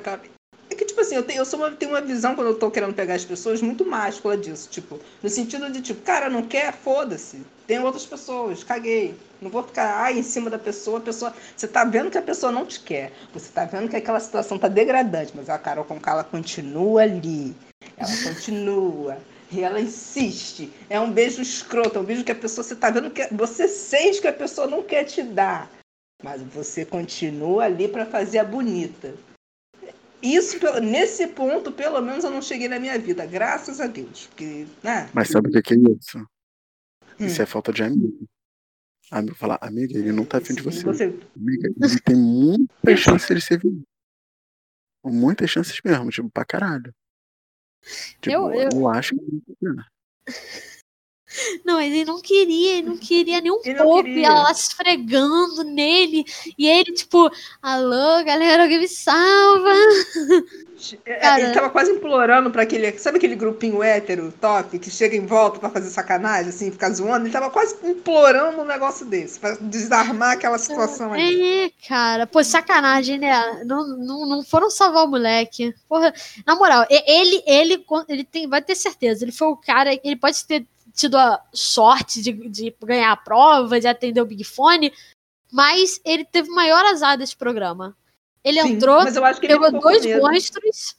É 0.73 0.75
que, 0.75 0.85
tipo 0.85 0.99
assim, 1.01 1.13
eu 1.13 1.21
tenho, 1.21 1.37
eu 1.37 1.45
sou 1.45 1.59
uma, 1.59 1.69
tenho 1.69 1.91
uma 1.91 2.01
visão 2.01 2.33
quando 2.33 2.47
eu 2.47 2.55
tô 2.55 2.71
querendo 2.71 2.95
pegar 2.95 3.13
as 3.13 3.23
pessoas 3.23 3.61
muito 3.61 3.85
máscula 3.85 4.35
disso. 4.35 4.67
Tipo, 4.71 4.99
no 5.21 5.29
sentido 5.29 5.71
de, 5.71 5.83
tipo, 5.83 6.01
cara, 6.01 6.31
não 6.31 6.41
quer, 6.41 6.73
foda-se. 6.73 7.43
Tem 7.67 7.77
outras 7.77 8.07
pessoas, 8.07 8.63
caguei. 8.63 9.13
Não 9.39 9.51
vou 9.51 9.61
ficar 9.61 10.01
ai, 10.01 10.17
em 10.17 10.23
cima 10.23 10.49
da 10.49 10.57
pessoa, 10.57 10.97
a 10.97 11.01
pessoa. 11.01 11.31
Você 11.55 11.67
tá 11.67 11.85
vendo 11.85 12.09
que 12.09 12.17
a 12.17 12.23
pessoa 12.23 12.51
não 12.51 12.65
te 12.65 12.79
quer. 12.79 13.11
Você 13.35 13.51
tá 13.51 13.65
vendo 13.65 13.87
que 13.87 13.95
aquela 13.95 14.19
situação 14.19 14.57
tá 14.57 14.67
degradante, 14.67 15.31
mas 15.35 15.47
a 15.47 15.59
Carol 15.59 15.85
com 15.85 15.99
ela 16.07 16.23
continua 16.23 17.03
ali. 17.03 17.55
Ela 17.95 18.23
continua. 18.23 19.19
E 19.51 19.61
ela 19.61 19.79
insiste. 19.79 20.73
É 20.89 20.99
um 20.99 21.11
beijo 21.11 21.39
escroto, 21.39 21.99
é 21.99 22.01
um 22.01 22.05
beijo 22.05 22.23
que 22.23 22.31
a 22.31 22.35
pessoa, 22.35 22.63
você 22.63 22.75
tá 22.75 22.89
vendo 22.89 23.11
que 23.11 23.27
você 23.31 23.67
sente 23.67 24.21
que 24.21 24.27
a 24.27 24.33
pessoa 24.33 24.65
não 24.65 24.81
quer 24.81 25.03
te 25.03 25.21
dar. 25.21 25.69
Mas 26.23 26.41
você 26.41 26.83
continua 26.83 27.65
ali 27.65 27.87
pra 27.87 28.07
fazer 28.07 28.39
a 28.39 28.43
bonita. 28.43 29.13
Isso, 30.23 30.57
nesse 30.81 31.27
ponto, 31.27 31.69
pelo 31.71 32.01
menos 32.01 32.23
eu 32.23 32.31
não 32.31 32.41
cheguei 32.41 32.69
na 32.69 32.79
minha 32.79 32.97
vida, 32.97 33.25
graças 33.25 33.81
a 33.81 33.87
Deus. 33.87 34.27
Porque, 34.27 34.65
né? 34.81 35.09
Mas 35.13 35.27
sabe 35.27 35.49
o 35.49 35.61
que 35.61 35.73
é 35.73 35.77
isso? 35.77 36.17
Hum. 37.19 37.25
Isso 37.25 37.41
é 37.41 37.45
falta 37.45 37.73
de 37.73 37.83
amigo. 37.83 38.25
Amigo 39.11 39.35
falar, 39.35 39.59
amiga, 39.61 39.97
ele 39.97 40.11
não 40.13 40.23
tá 40.25 40.37
afim 40.37 40.55
de 40.55 40.61
você. 40.61 40.81
Você- 40.83 41.13
Amiga, 41.35 41.67
ele 41.67 41.99
tem 41.99 42.15
muitas 42.15 42.99
chances 42.99 43.27
de 43.35 43.41
ser 43.41 43.59
vivo. 43.59 43.83
Muitas 45.05 45.49
chances 45.49 45.77
mesmo, 45.83 46.09
tipo, 46.09 46.29
pra 46.29 46.45
caralho. 46.45 46.95
Tipo, 48.21 48.31
Eu- 48.31 48.53
eu, 48.53 48.69
eu- 48.71 48.89
acho 48.89 49.13
que. 49.15 49.43
Não, 51.63 51.79
ele 51.79 52.05
não 52.05 52.21
queria, 52.21 52.77
ele 52.77 52.89
não 52.89 52.97
queria 52.97 53.41
nem 53.41 53.51
um 53.51 53.59
Ele 53.63 53.75
pouco. 53.75 54.07
E 54.07 54.23
ela 54.23 54.43
lá 54.43 54.53
se 54.53 54.69
esfregando 54.69 55.63
nele. 55.63 56.25
E 56.57 56.67
ele, 56.67 56.93
tipo, 56.93 57.29
alô, 57.61 58.23
galera, 58.23 58.63
alguém 58.63 58.79
me 58.79 58.87
salva. 58.87 59.73
É, 61.05 61.15
Cara. 61.15 61.41
Ele 61.41 61.53
tava 61.53 61.69
quase 61.69 61.91
implorando 61.91 62.51
pra 62.51 62.63
aquele. 62.63 62.91
Sabe 62.97 63.17
aquele 63.17 63.35
grupinho 63.35 63.81
hétero, 63.81 64.33
top, 64.41 64.77
que 64.79 64.89
chega 64.89 65.15
em 65.15 65.25
volta 65.25 65.59
pra 65.59 65.69
fazer 65.69 65.89
sacanagem, 65.89 66.49
assim, 66.49 66.71
ficar 66.71 66.89
zoando? 66.91 67.25
Ele 67.25 67.33
tava 67.33 67.49
quase 67.49 67.75
implorando 67.83 68.61
um 68.61 68.65
negócio 68.65 69.05
desse, 69.05 69.39
pra 69.39 69.55
desarmar 69.61 70.31
aquela 70.31 70.57
situação 70.57 71.13
ali. 71.13 71.63
É, 71.65 71.71
cara, 71.87 72.27
pô, 72.27 72.43
sacanagem, 72.43 73.17
né? 73.17 73.63
Não, 73.65 73.87
não, 73.97 74.25
não 74.25 74.43
foram 74.43 74.69
salvar 74.69 75.05
o 75.05 75.07
moleque. 75.07 75.73
Porra, 75.87 76.13
na 76.45 76.55
moral, 76.55 76.85
ele, 76.89 77.41
ele, 77.45 77.85
ele 78.09 78.23
tem, 78.23 78.47
vai 78.47 78.61
ter 78.61 78.75
certeza. 78.75 79.23
Ele 79.23 79.31
foi 79.31 79.47
o 79.47 79.57
cara, 79.57 79.97
ele 80.03 80.15
pode 80.17 80.45
ter 80.45 80.65
tido 80.93 81.17
a 81.17 81.41
sorte 81.53 82.21
de, 82.21 82.31
de 82.49 82.75
ganhar 82.83 83.11
a 83.11 83.17
prova, 83.17 83.79
de 83.79 83.87
atender 83.87 84.21
o 84.21 84.25
Big 84.25 84.43
Fone, 84.43 84.93
mas 85.51 85.99
ele 86.05 86.25
teve 86.25 86.49
o 86.49 86.55
maior 86.55 86.83
azar 86.85 87.17
desse 87.17 87.35
programa. 87.35 87.95
Ele 88.43 88.61
Sim, 88.61 88.73
entrou, 88.73 89.01
ele 89.01 89.47
pegou 89.47 89.71
com 89.71 89.79
dois 89.79 90.05
monstros, 90.05 90.95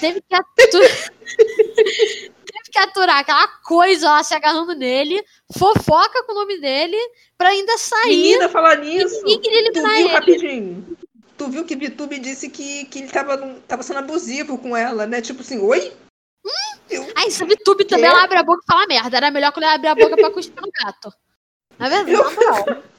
teve 0.00 0.20
que, 0.20 0.36
teve 2.46 2.70
que 2.70 2.78
aturar 2.78 3.18
aquela 3.18 3.48
coisa 3.64 4.10
lá 4.10 4.22
se 4.22 4.34
agarrando 4.34 4.74
nele, 4.74 5.24
fofoca 5.56 6.22
com 6.24 6.32
o 6.32 6.34
nome 6.34 6.60
dele, 6.60 6.96
pra 7.38 7.48
ainda 7.48 7.76
sair. 7.78 8.08
Menina, 8.08 8.48
falar 8.48 8.84
E 8.84 8.98
nisso. 9.02 9.16
ninguém 9.22 9.40
queria 9.40 9.72
Tu 9.72 9.82
viu 9.82 9.90
ele. 9.92 10.08
rapidinho? 10.08 10.96
Tu 11.38 11.48
viu 11.48 11.64
que 11.64 11.74
Vitube 11.74 12.18
disse 12.18 12.50
que, 12.50 12.84
que 12.84 12.98
ele 12.98 13.08
tava, 13.08 13.38
tava 13.66 13.82
sendo 13.82 14.00
abusivo 14.00 14.58
com 14.58 14.76
ela, 14.76 15.06
né? 15.06 15.22
Tipo 15.22 15.40
assim, 15.40 15.58
oi? 15.58 15.90
Eu- 16.90 17.12
Aí 17.16 17.28
esse 17.28 17.44
VTube 17.44 17.84
também 17.84 18.06
ela 18.06 18.24
abre 18.24 18.38
a 18.38 18.42
boca 18.42 18.62
e 18.62 18.66
fala 18.66 18.86
merda. 18.86 19.16
Era 19.16 19.30
melhor 19.30 19.52
quando 19.52 19.64
ele 19.64 19.72
abrir 19.74 19.88
a 19.90 19.94
boca 19.94 20.16
pra 20.16 20.30
cuspir 20.30 20.60
no 20.62 20.70
gato. 20.72 21.12
Na 21.78 21.88
verdade, 21.88 22.12
Eu- 22.12 22.24
na 22.24 22.30
moral. 22.30 22.82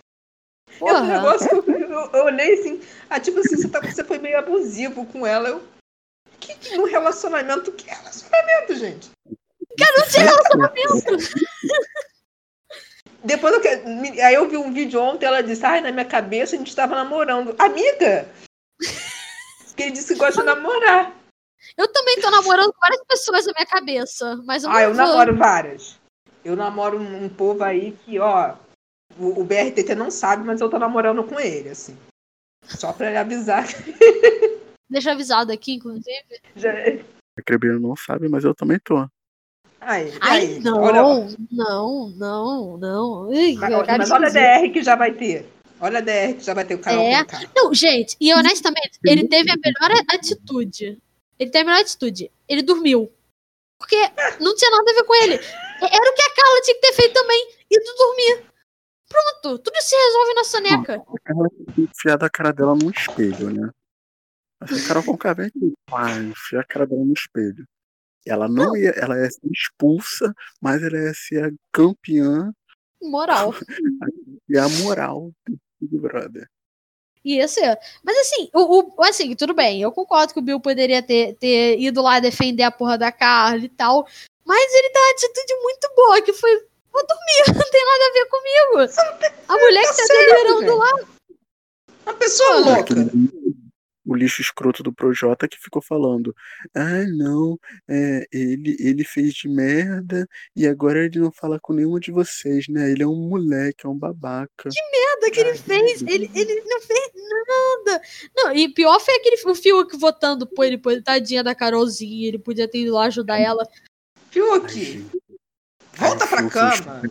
É 0.81 0.93
um 0.93 1.05
negócio 1.05 1.61
que 1.63 1.69
eu, 1.69 2.09
eu- 2.11 2.23
olhei 2.25 2.53
assim, 2.55 2.81
ah, 3.07 3.19
tipo 3.19 3.39
assim, 3.39 3.55
você, 3.55 3.67
tá, 3.67 3.79
você 3.81 4.03
foi 4.03 4.17
meio 4.17 4.39
abusivo 4.39 5.05
com 5.05 5.27
ela. 5.27 5.49
Eu, 5.49 5.61
que, 6.39 6.55
que 6.55 6.75
no 6.75 6.85
relacionamento? 6.85 7.71
Que 7.73 7.87
relacionamento, 7.87 8.75
gente? 8.75 9.11
Não 9.27 10.07
tinha 10.09 10.23
relacionamento. 10.23 11.05
Depois 13.23 13.53
eu, 13.53 13.61
que- 13.61 14.21
aí 14.21 14.33
eu 14.33 14.49
vi 14.49 14.57
um 14.57 14.73
vídeo 14.73 14.99
ontem, 14.99 15.25
ela 15.27 15.43
disse, 15.43 15.63
ai, 15.65 15.81
na 15.81 15.91
minha 15.91 16.05
cabeça 16.05 16.55
a 16.55 16.57
gente 16.57 16.75
tava 16.75 16.95
namorando. 16.95 17.53
Amiga! 17.59 18.27
Que 19.75 19.83
ele 19.83 19.91
disse 19.91 20.13
que 20.13 20.19
gosta 20.19 20.41
de 20.41 20.47
namorar. 20.47 21.13
Eu 21.77 21.87
também 21.91 22.19
tô 22.19 22.29
namorando 22.29 22.73
várias 22.79 23.03
pessoas 23.07 23.45
na 23.45 23.53
minha 23.53 23.65
cabeça, 23.65 24.35
mas 24.45 24.63
eu 24.63 24.69
Ah, 24.69 24.73
não 24.73 24.79
eu 24.81 24.93
vou. 24.93 25.05
namoro 25.05 25.37
várias. 25.37 25.99
Eu 26.43 26.55
namoro 26.55 26.99
um, 26.99 27.25
um 27.25 27.29
povo 27.29 27.63
aí 27.63 27.91
que, 28.03 28.19
ó, 28.19 28.55
o, 29.17 29.41
o 29.41 29.43
BRTT 29.43 29.95
não 29.95 30.09
sabe, 30.09 30.43
mas 30.43 30.59
eu 30.61 30.69
tô 30.69 30.79
namorando 30.79 31.23
com 31.23 31.39
ele, 31.39 31.69
assim. 31.69 31.97
Só 32.65 32.93
pra 32.93 33.07
ele 33.07 33.17
avisar. 33.17 33.65
Deixa 34.89 35.11
avisado 35.11 35.51
aqui, 35.51 35.73
inclusive. 35.73 36.41
Já... 36.55 36.71
A 37.39 37.41
Crebino 37.41 37.79
não 37.79 37.95
sabe, 37.95 38.27
mas 38.27 38.43
eu 38.43 38.53
também 38.53 38.77
tô. 38.79 39.07
Aí, 39.79 40.13
Ai, 40.21 40.39
aí. 40.41 40.59
não, 40.59 40.81
Olha, 40.81 41.01
não, 41.49 42.09
não, 42.09 42.77
não. 42.77 43.29
Mas, 43.57 43.87
mas 43.97 44.11
olha 44.11 44.27
a. 44.27 44.29
DR 44.29 44.71
que 44.71 44.83
já 44.83 44.95
vai 44.95 45.13
ter. 45.13 45.47
Olha 45.79 45.97
a 45.97 46.01
DR 46.01 46.35
que 46.35 46.43
já 46.43 46.53
vai 46.53 46.65
ter 46.65 46.75
o 46.75 46.79
canal 46.79 47.01
É. 47.03 47.25
Não, 47.55 47.73
gente, 47.73 48.15
e 48.19 48.31
honestamente, 48.33 48.99
ele 49.03 49.27
teve 49.27 49.49
a 49.49 49.55
melhor 49.55 50.03
atitude. 50.13 50.99
Ele 51.41 51.49
teve 51.49 51.71
a 51.71 51.79
atitude. 51.79 52.31
Ele 52.47 52.61
dormiu. 52.61 53.11
Porque 53.79 53.95
não 54.39 54.55
tinha 54.55 54.69
nada 54.69 54.91
a 54.91 54.93
ver 54.93 55.03
com 55.05 55.15
ele. 55.23 55.33
Era 55.33 56.11
o 56.11 56.13
que 56.13 56.21
a 56.21 56.35
Carla 56.35 56.61
tinha 56.61 56.75
que 56.75 56.81
ter 56.81 56.93
feito 56.93 57.13
também. 57.15 57.51
Ido 57.67 57.95
dormir. 57.97 58.45
Pronto, 59.09 59.57
tudo 59.57 59.81
se 59.81 59.95
resolve 59.95 60.33
na 60.35 60.43
soneca. 60.43 60.93
Ela 61.25 61.49
tem 61.49 61.65
que 61.73 61.81
enfiar 61.81 62.23
a 62.23 62.29
cara 62.29 62.53
dela 62.53 62.75
no 62.75 62.91
espelho, 62.91 63.49
né? 63.49 63.71
Essa 64.61 64.87
cara 64.87 65.03
com 65.03 65.17
vem 65.35 65.47
aqui. 65.47 65.73
Vai, 65.89 66.19
enfia 66.19 66.59
a 66.59 66.63
cara 66.63 66.85
dela 66.85 67.03
no 67.03 67.13
espelho. 67.13 67.65
Ela 68.23 68.47
não 68.47 68.77
ia, 68.77 68.91
ela 68.91 69.17
ia 69.17 69.31
ser 69.31 69.49
expulsa, 69.51 70.31
mas 70.61 70.83
ela 70.83 70.95
ia 70.95 71.13
ser 71.15 71.43
a 71.43 71.51
campeã 71.73 72.53
Moral. 73.01 73.51
e 74.47 74.57
a 74.59 74.69
moral 74.83 75.31
do 75.47 75.59
Big 75.79 75.97
Brother. 75.97 76.47
Ia 77.23 77.47
ser. 77.47 77.77
Mas 78.03 78.17
assim, 78.17 78.49
o, 78.53 78.79
o- 78.99 79.03
assim, 79.03 79.35
tudo 79.35 79.53
bem. 79.53 79.81
Eu 79.81 79.91
concordo 79.91 80.33
que 80.33 80.39
o 80.39 80.41
Bill 80.41 80.59
poderia 80.59 81.01
ter, 81.03 81.35
ter 81.35 81.79
ido 81.79 82.01
lá 82.01 82.19
defender 82.19 82.63
a 82.63 82.71
porra 82.71 82.97
da 82.97 83.11
Carla 83.11 83.57
e 83.63 83.69
tal. 83.69 84.07
Mas 84.45 84.73
ele 84.73 84.89
dá 84.89 84.99
uma 84.99 85.11
atitude 85.11 85.53
muito 85.61 85.89
boa, 85.95 86.21
que 86.21 86.33
foi. 86.33 86.51
Vou 86.91 87.05
dormir, 87.07 87.43
não 87.63 87.69
tem 87.71 87.85
nada 87.85 88.05
a 88.09 88.13
ver 88.13 88.25
comigo. 88.25 89.33
A 89.47 89.57
mulher 89.57 89.81
que 89.83 89.87
tá 89.97 90.05
certo, 90.05 90.09
delirando 90.35 90.59
velho. 90.59 90.77
lá. 90.77 90.91
Uma 92.05 92.13
pessoa 92.15 92.49
Ah, 92.49 92.57
louca. 92.57 92.95
O 94.11 94.15
lixo 94.15 94.41
escroto 94.41 94.83
do 94.83 94.93
Projota 94.93 95.47
que 95.47 95.57
ficou 95.57 95.81
falando: 95.81 96.35
Ah, 96.75 97.05
não, 97.07 97.57
é, 97.89 98.27
ele, 98.29 98.75
ele 98.77 99.05
fez 99.05 99.33
de 99.33 99.47
merda 99.47 100.27
e 100.53 100.67
agora 100.67 101.05
ele 101.05 101.17
não 101.17 101.31
fala 101.31 101.57
com 101.61 101.71
nenhuma 101.71 101.97
de 101.97 102.11
vocês, 102.11 102.65
né? 102.67 102.91
Ele 102.91 103.03
é 103.03 103.07
um 103.07 103.29
moleque, 103.29 103.85
é 103.85 103.89
um 103.89 103.97
babaca. 103.97 104.69
merda 104.91 105.31
que 105.31 105.39
ele 105.39 105.57
fez. 105.57 106.01
Ele, 106.01 106.29
ele 106.35 106.61
não 106.65 106.81
fez 106.81 107.11
nada. 107.15 108.01
Não, 108.35 108.53
e 108.53 108.67
pior 108.67 108.99
foi 108.99 109.15
aquele 109.15 109.41
o 109.45 109.55
Fiuk 109.55 109.97
votando 109.97 110.45
por 110.45 110.65
ele, 110.65 110.77
por 110.77 110.91
ele, 110.91 111.01
tadinha 111.01 111.41
da 111.41 111.55
Carolzinha. 111.55 112.27
Ele 112.27 112.39
podia 112.39 112.67
ter 112.67 112.79
ido 112.79 112.93
lá 112.93 113.05
ajudar 113.05 113.39
ela. 113.39 113.63
Ai, 113.63 113.81
Fiuk, 114.29 114.73
gente. 114.73 115.05
volta 115.95 116.25
Ai, 116.25 116.29
pra 116.29 116.39
Fiuk, 116.39 116.53
cama. 116.53 117.01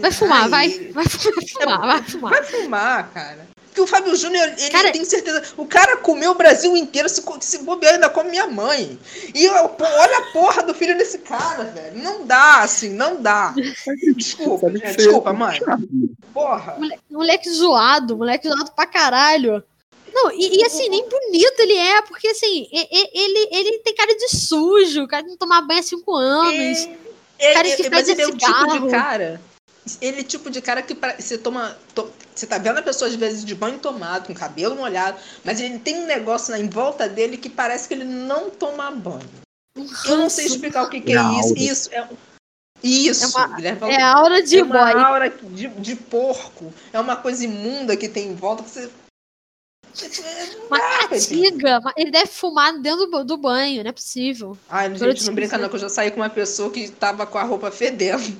Vai 0.00 0.12
fumar, 0.12 0.42
Ai, 0.42 0.50
vai. 0.50 0.92
Vai 0.92 1.04
fumar, 1.08 1.80
vai 1.80 2.02
fumar. 2.02 2.30
Vai 2.32 2.44
fumar, 2.44 3.12
cara. 3.14 3.55
Porque 3.76 3.80
o 3.82 3.86
Fábio 3.86 4.16
Júnior, 4.16 4.54
ele 4.56 4.70
Cara- 4.70 4.90
tem 4.90 5.04
certeza. 5.04 5.42
O 5.54 5.66
cara 5.66 5.98
comeu 5.98 6.30
o 6.30 6.34
Brasil 6.34 6.74
inteiro, 6.74 7.10
se, 7.10 7.22
se 7.40 7.58
bobear, 7.58 7.92
ainda 7.94 8.08
come 8.08 8.30
minha 8.30 8.46
mãe. 8.46 8.98
E 9.34 9.44
eu, 9.44 9.68
pô, 9.68 9.84
olha 9.84 10.16
a 10.18 10.22
porra 10.32 10.62
do 10.62 10.72
filho 10.72 10.96
desse 10.96 11.18
cara, 11.18 11.64
velho. 11.64 12.02
Não 12.02 12.24
dá, 12.26 12.60
assim, 12.62 12.88
não 12.88 13.20
dá. 13.20 13.54
Desculpa, 14.16 14.70
gente, 14.70 14.96
desculpa, 14.96 15.34
mãe. 15.34 15.60
Porra. 16.32 16.76
Mole- 16.78 16.98
Moleque 17.10 17.50
zoado, 17.50 18.16
moleque 18.16 18.48
zoado 18.48 18.72
pra 18.72 18.86
caralho. 18.86 19.62
Não, 20.10 20.32
e, 20.32 20.60
e, 20.60 20.64
assim, 20.64 20.88
nem 20.88 21.06
bonito 21.06 21.60
ele 21.60 21.74
é, 21.76 22.00
porque 22.00 22.28
assim, 22.28 22.66
ele, 22.72 23.48
ele 23.52 23.78
tem 23.80 23.94
cara 23.94 24.16
de 24.16 24.28
sujo, 24.30 25.02
o 25.02 25.08
cara 25.08 25.22
de 25.22 25.28
não 25.28 25.36
tomar 25.36 25.60
banho 25.60 25.80
há 25.80 25.82
cinco 25.82 26.14
anos. 26.16 26.88
É, 27.38 27.52
Cara 27.52 27.76
que 27.76 27.82
é, 27.86 27.90
mas 27.90 28.08
ele 28.08 28.22
é 28.22 28.26
o 28.26 28.34
tipo 28.34 28.86
de 28.86 28.90
cara. 28.90 29.38
Ele 30.00 30.20
é 30.20 30.24
tipo 30.24 30.50
de 30.50 30.60
cara 30.60 30.82
que 30.82 30.94
pra- 30.94 31.16
você 31.18 31.38
toma. 31.38 31.76
to- 31.94 32.10
você 32.34 32.46
tá 32.46 32.58
vendo 32.58 32.78
a 32.78 32.82
pessoa 32.82 33.08
às 33.08 33.14
vezes 33.14 33.44
de 33.44 33.54
banho 33.54 33.78
tomado, 33.78 34.26
com 34.26 34.34
cabelo 34.34 34.74
molhado, 34.76 35.18
mas 35.44 35.60
ele 35.60 35.78
tem 35.78 35.96
um 35.98 36.06
negócio 36.06 36.50
na, 36.50 36.58
em 36.58 36.68
volta 36.68 37.08
dele 37.08 37.36
que 37.36 37.48
parece 37.48 37.86
que 37.88 37.94
ele 37.94 38.04
não 38.04 38.50
toma 38.50 38.90
banho. 38.90 39.28
Eu 40.06 40.16
não 40.16 40.28
sei 40.28 40.46
explicar 40.46 40.84
o 40.84 40.90
que, 40.90 41.00
que 41.00 41.12
é 41.12 41.16
É 41.16 41.40
isso. 41.40 41.54
Isso 41.56 41.90
é 41.92 42.08
isso. 42.82 43.24
É 43.24 43.26
uma- 43.28 43.56
Guilherme 43.56 43.80
É 43.92 44.02
a 44.02 44.16
aura 44.16 44.42
de 44.42 44.58
é 44.58 44.62
uma 44.62 44.92
boy. 44.92 45.02
aura 45.02 45.30
de, 45.30 45.68
de 45.68 45.96
porco. 45.96 46.72
É 46.92 46.98
uma 47.00 47.16
coisa 47.16 47.44
imunda 47.44 47.96
que 47.96 48.08
tem 48.08 48.28
em 48.28 48.34
volta 48.34 48.62
que 48.62 48.70
você. 48.70 48.90
Uma 50.66 50.78
uma- 51.80 51.92
Ele 51.96 52.10
deve 52.10 52.26
fumar 52.26 52.78
dentro 52.80 53.06
do, 53.06 53.24
do 53.24 53.36
banho, 53.36 53.82
não 53.82 53.88
é 53.90 53.92
possível. 53.92 54.56
Ai, 54.68 54.94
gente, 54.94 55.24
não 55.26 55.34
brinca 55.34 55.56
não, 55.56 55.68
que 55.68 55.76
eu 55.76 55.80
já 55.80 55.88
saí 55.88 56.10
com 56.10 56.20
uma 56.20 56.28
pessoa 56.28 56.70
que 56.70 56.90
tava 56.90 57.26
com 57.26 57.38
a 57.38 57.42
roupa 57.42 57.70
fedendo. 57.70 58.36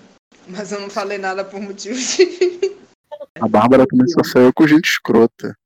Mas 0.48 0.72
eu 0.72 0.80
não 0.80 0.88
falei 0.90 1.18
nada 1.18 1.44
por 1.44 1.60
motivo 1.60 1.98
de. 1.98 2.76
A 3.40 3.48
Bárbara 3.48 3.86
também 3.86 4.08
só 4.08 4.22
saiu 4.24 4.52
com 4.54 4.66
gente 4.66 4.88
escrota. 4.88 5.56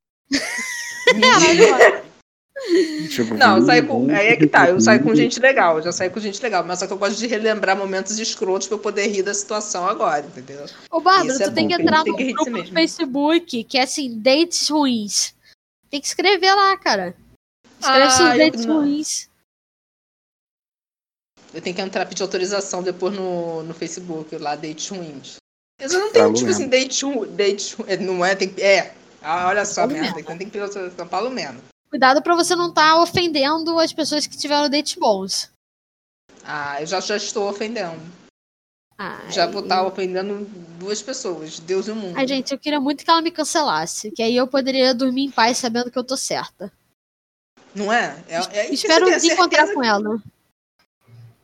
Tipo, 3.09 3.33
Não, 3.35 3.57
eu 3.57 3.65
saí 3.65 3.81
com. 3.81 4.09
Aí 4.09 4.27
é 4.27 4.35
que 4.35 4.45
tá, 4.47 4.69
eu 4.69 4.79
saí 4.79 4.99
com 4.99 5.15
gente 5.15 5.39
legal, 5.39 5.77
eu 5.77 5.83
já 5.83 5.91
saí 5.91 6.09
com 6.09 6.19
gente 6.19 6.41
legal, 6.41 6.63
mas 6.63 6.79
só 6.79 6.87
que 6.87 6.93
eu 6.93 6.97
gosto 6.97 7.17
de 7.17 7.27
relembrar 7.27 7.75
momentos 7.75 8.19
escrotos 8.19 8.67
pra 8.67 8.75
eu 8.75 8.79
poder 8.79 9.07
rir 9.07 9.23
da 9.23 9.33
situação 9.33 9.87
agora, 9.87 10.25
entendeu? 10.25 10.65
Ô, 10.91 11.01
Bárbara, 11.01 11.27
Isso 11.33 11.43
é 11.43 11.49
tu 11.49 11.53
tem 11.53 11.67
bom, 11.67 11.75
que 11.75 11.81
entrar 11.81 12.03
tem 12.03 12.11
no 12.11 12.17
que 12.17 12.33
grupo 12.33 12.51
do. 12.51 12.73
Facebook, 12.73 13.63
que 13.63 13.77
é 13.77 13.83
assim, 13.83 14.19
dates 14.19 14.69
ruins. 14.69 15.33
Tem 15.89 15.99
que 15.99 16.07
escrever 16.07 16.53
lá, 16.53 16.77
cara. 16.77 17.15
Escreve 17.79 18.03
Ah, 18.05 18.51
seus 18.51 18.65
não. 18.65 18.79
ruins. 18.81 19.29
Eu 21.53 21.61
tenho 21.61 21.75
que 21.75 21.81
entrar 21.81 22.05
pedir 22.05 22.21
autorização 22.23 22.81
depois 22.81 23.13
no, 23.13 23.63
no 23.63 23.73
Facebook, 23.73 24.35
lá, 24.37 24.55
ruins. 24.89 25.35
Mas 25.79 25.93
eu 25.93 25.99
não 25.99 26.07
Tá 26.07 26.13
tenho, 26.13 26.25
Falo 26.25 26.35
tipo 26.35 26.47
mesmo. 26.47 26.61
assim, 26.61 26.69
date 26.69 27.05
ruim. 27.05 27.35
Date, 27.35 27.75
é, 27.87 27.97
não 27.97 28.25
é, 28.25 28.35
tem 28.35 28.49
que. 28.49 28.61
É. 28.61 28.93
Ah, 29.21 29.47
olha 29.47 29.65
só, 29.65 29.81
Falo 29.81 29.91
merda, 29.93 30.07
mesmo. 30.07 30.19
então 30.19 30.37
tem 30.37 30.47
que 30.47 30.53
pedir 30.53 30.63
autorização, 30.63 31.07
falo 31.07 31.29
menos. 31.29 31.61
Cuidado 31.89 32.21
pra 32.21 32.35
você 32.35 32.55
não 32.55 32.69
estar 32.69 33.01
ofendendo 33.01 33.77
as 33.77 33.91
pessoas 33.91 34.25
que 34.25 34.37
tiveram 34.37 34.69
dates 34.69 34.95
bons. 34.95 35.49
Ah, 36.43 36.81
eu 36.81 36.87
já, 36.87 36.99
já 37.01 37.17
estou 37.17 37.49
ofendendo. 37.49 37.99
Ai, 38.97 39.31
Já 39.31 39.47
vou 39.47 39.63
estar 39.63 39.83
ofendendo 39.83 40.45
duas 40.79 41.01
pessoas, 41.01 41.59
Deus 41.59 41.87
e 41.87 41.91
o 41.91 41.95
mundo. 41.95 42.15
Ai, 42.17 42.27
gente, 42.27 42.51
eu 42.51 42.59
queria 42.59 42.79
muito 42.79 43.03
que 43.03 43.09
ela 43.09 43.21
me 43.21 43.31
cancelasse. 43.31 44.11
Que 44.11 44.21
aí 44.21 44.35
eu 44.35 44.47
poderia 44.47 44.93
dormir 44.93 45.23
em 45.25 45.31
paz 45.31 45.57
sabendo 45.57 45.89
que 45.89 45.97
eu 45.97 46.03
tô 46.03 46.15
certa. 46.15 46.71
Não 47.73 47.91
é? 47.91 48.15
é, 48.27 48.59
é 48.59 48.73
Espero 48.73 49.09
encontrar 49.09 49.73
com 49.73 49.83
ela. 49.83 50.21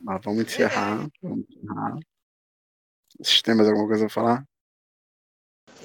Mas 0.00 0.20
vamos 0.24 0.42
encerrar. 0.44 1.08
Vamos 1.22 1.44
encerrar. 1.50 1.98
Vocês 3.18 3.42
têm 3.42 3.54
mais 3.54 3.68
alguma 3.68 3.88
coisa 3.88 4.06
a 4.06 4.10
falar? 4.10 4.44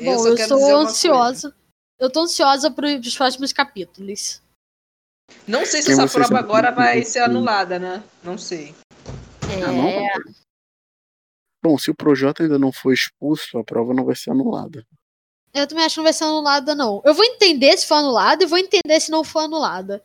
Bom, 0.02 0.18
só 0.20 0.30
eu 0.30 0.38
sou 0.38 0.58
uma 0.58 0.68
coisa. 0.68 0.90
ansiosa. 0.90 1.56
Eu 2.00 2.12
tô 2.12 2.22
ansiosa 2.22 2.72
pros 2.72 3.16
próximos 3.16 3.54
capítulos. 3.54 4.42
Não 5.48 5.66
sei 5.66 5.82
se 5.82 5.88
Quem 5.96 6.04
essa 6.04 6.20
prova 6.20 6.40
agora 6.40 6.72
vai 6.72 7.04
ser 7.04 7.20
anulada, 7.20 7.80
né? 7.80 8.04
Não 8.24 8.38
sei. 8.38 8.76
É, 9.50 9.64
Ah, 9.64 9.72
não? 9.72 10.34
Bom, 11.64 11.78
se 11.78 11.90
o 11.90 11.96
Projota 11.96 12.44
ainda 12.44 12.60
não 12.60 12.74
for 12.74 12.92
expulso, 12.94 13.58
a 13.58 13.64
prova 13.64 13.94
não 13.94 14.04
vai 14.04 14.16
ser 14.16 14.32
anulada. 14.32 14.86
eu 15.54 15.66
também 15.68 15.86
acho 15.86 15.96
que 15.96 16.00
não 16.00 16.04
vai 16.04 16.14
ser 16.14 16.26
anulada, 16.26 16.76
não. 16.76 17.02
Eu 17.06 17.14
vou 17.14 17.24
entender 17.24 17.78
se 17.78 17.88
for 17.88 17.96
anulada 17.96 18.44
e 18.44 18.48
vou 18.48 18.58
entender 18.58 19.00
se 19.00 19.10
não 19.10 19.24
for 19.24 19.40
anulada. 19.40 20.04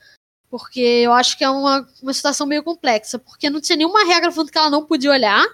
Porque 0.50 0.80
eu 0.80 1.12
acho 1.12 1.36
que 1.36 1.44
é 1.44 1.50
uma, 1.50 1.86
uma 2.02 2.12
situação 2.14 2.46
meio 2.46 2.62
complexa. 2.62 3.18
Porque 3.18 3.50
não 3.50 3.60
tinha 3.60 3.76
nenhuma 3.76 4.04
regra 4.04 4.30
falando 4.32 4.50
que 4.50 4.58
ela 4.58 4.70
não 4.70 4.86
podia 4.86 5.10
olhar. 5.10 5.44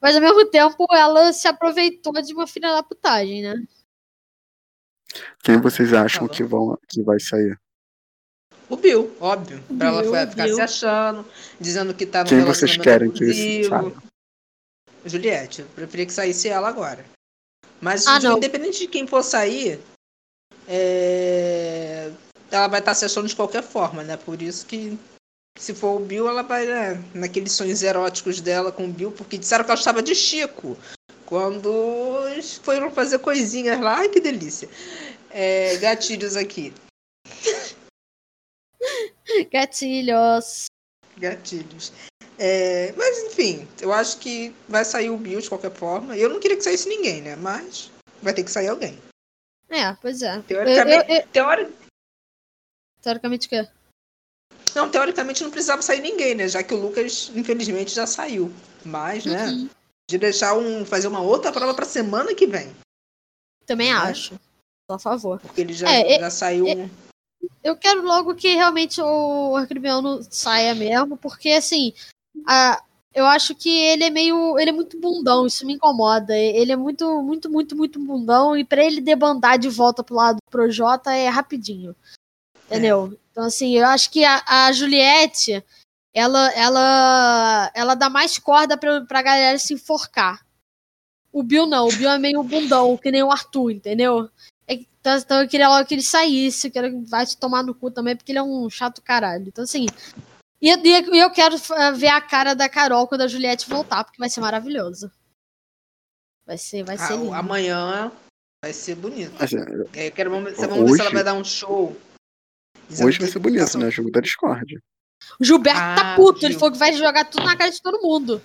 Mas 0.00 0.14
ao 0.16 0.22
mesmo 0.22 0.44
tempo 0.46 0.86
ela 0.92 1.32
se 1.32 1.46
aproveitou 1.46 2.12
de 2.22 2.32
uma 2.34 2.46
filha 2.46 2.72
da 2.72 2.82
putagem, 2.82 3.42
né? 3.42 3.54
Quem 5.42 5.60
vocês 5.60 5.92
acham 5.92 6.26
Tá 6.26 6.32
bom. 6.32 6.36
que, 6.36 6.44
vão, 6.44 6.78
que 6.88 7.02
vai 7.02 7.20
sair? 7.20 7.58
O 8.68 8.76
Bill, 8.76 9.14
óbvio. 9.20 9.62
O 9.68 9.76
pra 9.76 9.88
ela 9.88 10.02
Bill, 10.02 10.12
o 10.12 10.30
ficar 10.30 10.44
Bill. 10.44 10.54
se 10.54 10.60
achando, 10.60 11.26
dizendo 11.60 11.92
que 11.92 12.06
tá 12.06 12.22
no 12.22 12.28
Quem 12.28 12.44
vocês 12.44 12.76
querem 12.76 13.10
que 13.10 13.24
abusivo. 13.24 13.68
saia? 13.68 13.92
Juliette, 15.04 15.62
eu 15.62 15.66
preferia 15.68 16.06
que 16.06 16.12
saísse 16.12 16.48
ela 16.48 16.68
agora. 16.68 17.04
Mas 17.80 18.06
Ah, 18.06 18.18
independente 18.22 18.78
de 18.80 18.86
quem 18.86 19.06
for 19.06 19.22
sair, 19.24 19.80
é, 20.68 22.12
ela 22.50 22.68
vai 22.68 22.80
estar 22.80 22.94
se 22.94 23.04
achando 23.04 23.28
de 23.28 23.36
qualquer 23.36 23.62
forma, 23.62 24.02
né? 24.02 24.16
Por 24.16 24.40
isso 24.42 24.66
que 24.66 24.98
se 25.58 25.74
for 25.74 26.00
o 26.00 26.04
Bill, 26.04 26.28
ela 26.28 26.42
vai 26.42 26.66
né, 26.66 27.02
naqueles 27.14 27.52
sonhos 27.52 27.82
eróticos 27.82 28.40
dela 28.40 28.72
com 28.72 28.84
o 28.86 28.92
Bill, 28.92 29.12
porque 29.12 29.38
disseram 29.38 29.64
que 29.64 29.70
ela 29.70 29.78
estava 29.78 30.02
de 30.02 30.14
Chico. 30.14 30.76
Quando 31.26 31.70
foram 32.62 32.90
fazer 32.90 33.18
coisinhas 33.20 33.78
lá, 33.80 33.98
ai 33.98 34.08
que 34.08 34.20
delícia. 34.20 34.68
É, 35.30 35.76
gatilhos 35.76 36.36
aqui. 36.36 36.72
Gatilhos. 39.52 40.66
Gatilhos. 41.16 41.92
É, 42.38 42.92
mas 42.96 43.18
enfim, 43.24 43.68
eu 43.80 43.92
acho 43.92 44.18
que 44.18 44.54
vai 44.68 44.84
sair 44.84 45.10
o 45.10 45.16
Bill 45.16 45.40
de 45.40 45.48
qualquer 45.48 45.72
forma. 45.72 46.16
Eu 46.16 46.30
não 46.30 46.40
queria 46.40 46.56
que 46.56 46.64
saísse 46.64 46.88
ninguém, 46.88 47.20
né? 47.20 47.36
Mas 47.36 47.90
vai 48.22 48.32
ter 48.32 48.42
que 48.42 48.50
sair 48.50 48.68
alguém. 48.68 48.98
É, 49.68 49.92
pois 50.00 50.22
é. 50.22 50.36
Eu- 50.38 50.42
Teoricamente, 50.42 51.10
eu- 51.12 51.16
eu- 51.18 51.26
teori- 51.28 51.68
teoricamente 53.02 53.46
o 53.46 53.50
quê? 53.50 53.68
Não, 54.74 54.88
teoricamente 54.90 55.42
não 55.42 55.50
precisava 55.50 55.82
sair 55.82 56.00
ninguém, 56.00 56.34
né? 56.34 56.48
Já 56.48 56.62
que 56.62 56.74
o 56.74 56.80
Lucas, 56.80 57.30
infelizmente, 57.34 57.94
já 57.94 58.06
saiu. 58.06 58.52
Mas, 58.84 59.24
né? 59.26 59.46
Uhum. 59.46 59.68
De 60.08 60.18
deixar 60.18 60.56
um. 60.56 60.84
fazer 60.84 61.08
uma 61.08 61.20
outra 61.20 61.52
prova 61.52 61.74
pra 61.74 61.84
semana 61.84 62.34
que 62.34 62.46
vem. 62.46 62.74
Também 63.66 63.92
Né? 63.92 63.98
acho. 63.98 64.34
A 64.88 64.98
favor. 64.98 65.40
Porque 65.40 65.60
ele 65.60 65.72
já, 65.72 65.88
É, 65.88 66.18
já 66.18 66.30
saiu. 66.30 66.66
Eu 67.62 67.76
quero 67.76 68.02
logo 68.02 68.34
que 68.34 68.54
realmente 68.54 69.00
o 69.00 69.54
Arcribiano 69.56 70.20
saia 70.28 70.74
mesmo, 70.74 71.16
porque 71.16 71.50
assim, 71.50 71.92
a, 72.44 72.82
eu 73.14 73.24
acho 73.26 73.54
que 73.54 73.68
ele 73.68 74.04
é 74.04 74.10
meio. 74.10 74.58
Ele 74.58 74.70
é 74.70 74.72
muito 74.72 74.98
bundão, 74.98 75.46
isso 75.46 75.64
me 75.64 75.74
incomoda. 75.74 76.36
Ele 76.36 76.72
é 76.72 76.76
muito, 76.76 77.22
muito, 77.22 77.48
muito, 77.48 77.76
muito 77.76 78.00
bundão, 78.00 78.56
e 78.56 78.64
pra 78.64 78.84
ele 78.84 79.00
debandar 79.00 79.58
de 79.58 79.68
volta 79.68 80.02
pro 80.02 80.16
lado 80.16 80.36
do 80.36 80.50
Projota 80.50 81.12
é 81.14 81.28
rapidinho. 81.28 81.94
Entendeu? 82.70 83.18
Então, 83.30 83.44
assim, 83.44 83.76
eu 83.76 83.86
acho 83.86 84.10
que 84.10 84.24
a, 84.24 84.42
a 84.46 84.72
Juliette, 84.72 85.64
ela, 86.14 86.52
ela, 86.52 87.72
ela 87.74 87.94
dá 87.94 88.08
mais 88.08 88.38
corda 88.38 88.76
pra, 88.76 89.00
pra 89.02 89.22
galera 89.22 89.58
se 89.58 89.74
enforcar. 89.74 90.44
O 91.32 91.42
Bill 91.42 91.66
não, 91.66 91.88
o 91.88 91.92
Bill 91.92 92.10
é 92.10 92.18
meio 92.18 92.42
bundão, 92.42 92.96
que 92.96 93.10
nem 93.10 93.22
o 93.22 93.30
Arthur, 93.30 93.70
entendeu? 93.70 94.28
É 94.66 94.74
Então, 94.74 95.16
então 95.16 95.42
eu 95.42 95.48
queria 95.48 95.68
logo 95.68 95.86
que 95.86 95.94
ele 95.94 96.02
saísse, 96.02 96.68
eu 96.68 96.72
quero 96.72 96.90
que 96.90 97.10
vai 97.10 97.26
te 97.26 97.36
tomar 97.36 97.62
no 97.62 97.74
cu 97.74 97.90
também, 97.90 98.16
porque 98.16 98.30
ele 98.30 98.38
é 98.38 98.42
um 98.42 98.68
chato 98.70 99.02
caralho. 99.02 99.48
Então, 99.48 99.64
assim. 99.64 99.86
E, 100.62 100.68
e 100.70 101.18
eu 101.18 101.30
quero 101.30 101.56
eh, 101.56 101.92
ver 101.92 102.08
a 102.08 102.20
cara 102.20 102.54
da 102.54 102.68
Carol 102.68 103.08
quando 103.08 103.22
a 103.22 103.28
Juliette 103.28 103.68
voltar, 103.68 104.04
porque 104.04 104.18
vai 104.18 104.28
ser 104.28 104.40
maravilhoso. 104.40 105.10
Vai 106.46 106.58
ser, 106.58 106.82
vai 106.82 106.98
ser 106.98 107.14
Ah, 107.14 107.38
amanhã 107.38 108.12
vai 108.62 108.72
ser 108.72 108.94
bonito. 108.96 109.42
Assim, 109.42 109.56
É, 109.94 110.08
Eu 110.08 110.12
quero 110.12 110.30
vamos, 110.30 110.56
vamos 110.56 110.90
ver 110.90 110.96
se 110.96 111.00
ela 111.00 111.10
vai 111.10 111.24
dar 111.24 111.34
um 111.34 111.44
show. 111.44 111.96
Hoje 113.04 113.18
vai 113.18 113.26
que 113.26 113.32
ser 113.32 113.38
bonito, 113.38 113.60
passou- 113.60 113.80
né? 113.80 113.90
Jogo 113.90 114.10
da 114.10 114.20
Discord. 114.20 114.78
O 115.38 115.44
Gilberto 115.44 115.78
tá 115.78 116.12
Ah, 116.14 116.16
puto, 116.16 116.44
ele 116.44 116.52
Gil. 116.52 116.58
falou 116.60 116.72
que 116.72 116.78
vai 116.78 116.92
jogar 116.94 117.24
tudo 117.26 117.44
na 117.44 117.56
cara 117.56 117.70
de 117.70 117.80
todo 117.80 118.00
mundo. 118.02 118.40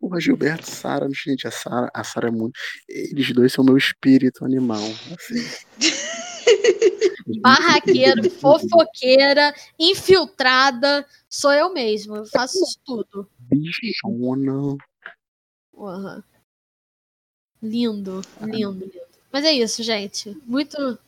Porra, 0.00 0.20
Gilberto, 0.20 0.68
Sara, 0.70 1.08
gente, 1.12 1.46
a 1.46 1.50
Sara, 1.50 1.90
a 1.94 2.04
Sara 2.04 2.28
é 2.28 2.30
muito. 2.30 2.58
Eles 2.88 3.32
dois 3.32 3.52
são 3.52 3.64
meu 3.64 3.76
espírito 3.76 4.44
animal. 4.44 4.82
Assim. 5.14 5.36
Barraqueiro, 7.40 8.30
fofoqueira, 8.30 9.54
infiltrada. 9.78 11.06
Sou 11.28 11.52
eu 11.52 11.72
mesmo, 11.72 12.16
eu 12.16 12.26
faço 12.26 12.56
isso 12.62 12.78
tudo. 12.84 13.28
Bichona. 13.40 14.76
Porra. 15.72 16.24
Lindo, 17.62 18.20
lindo, 18.40 18.84
lindo. 18.84 18.92
Mas 19.32 19.44
é 19.44 19.52
isso, 19.52 19.82
gente. 19.82 20.36
Muito. 20.46 20.98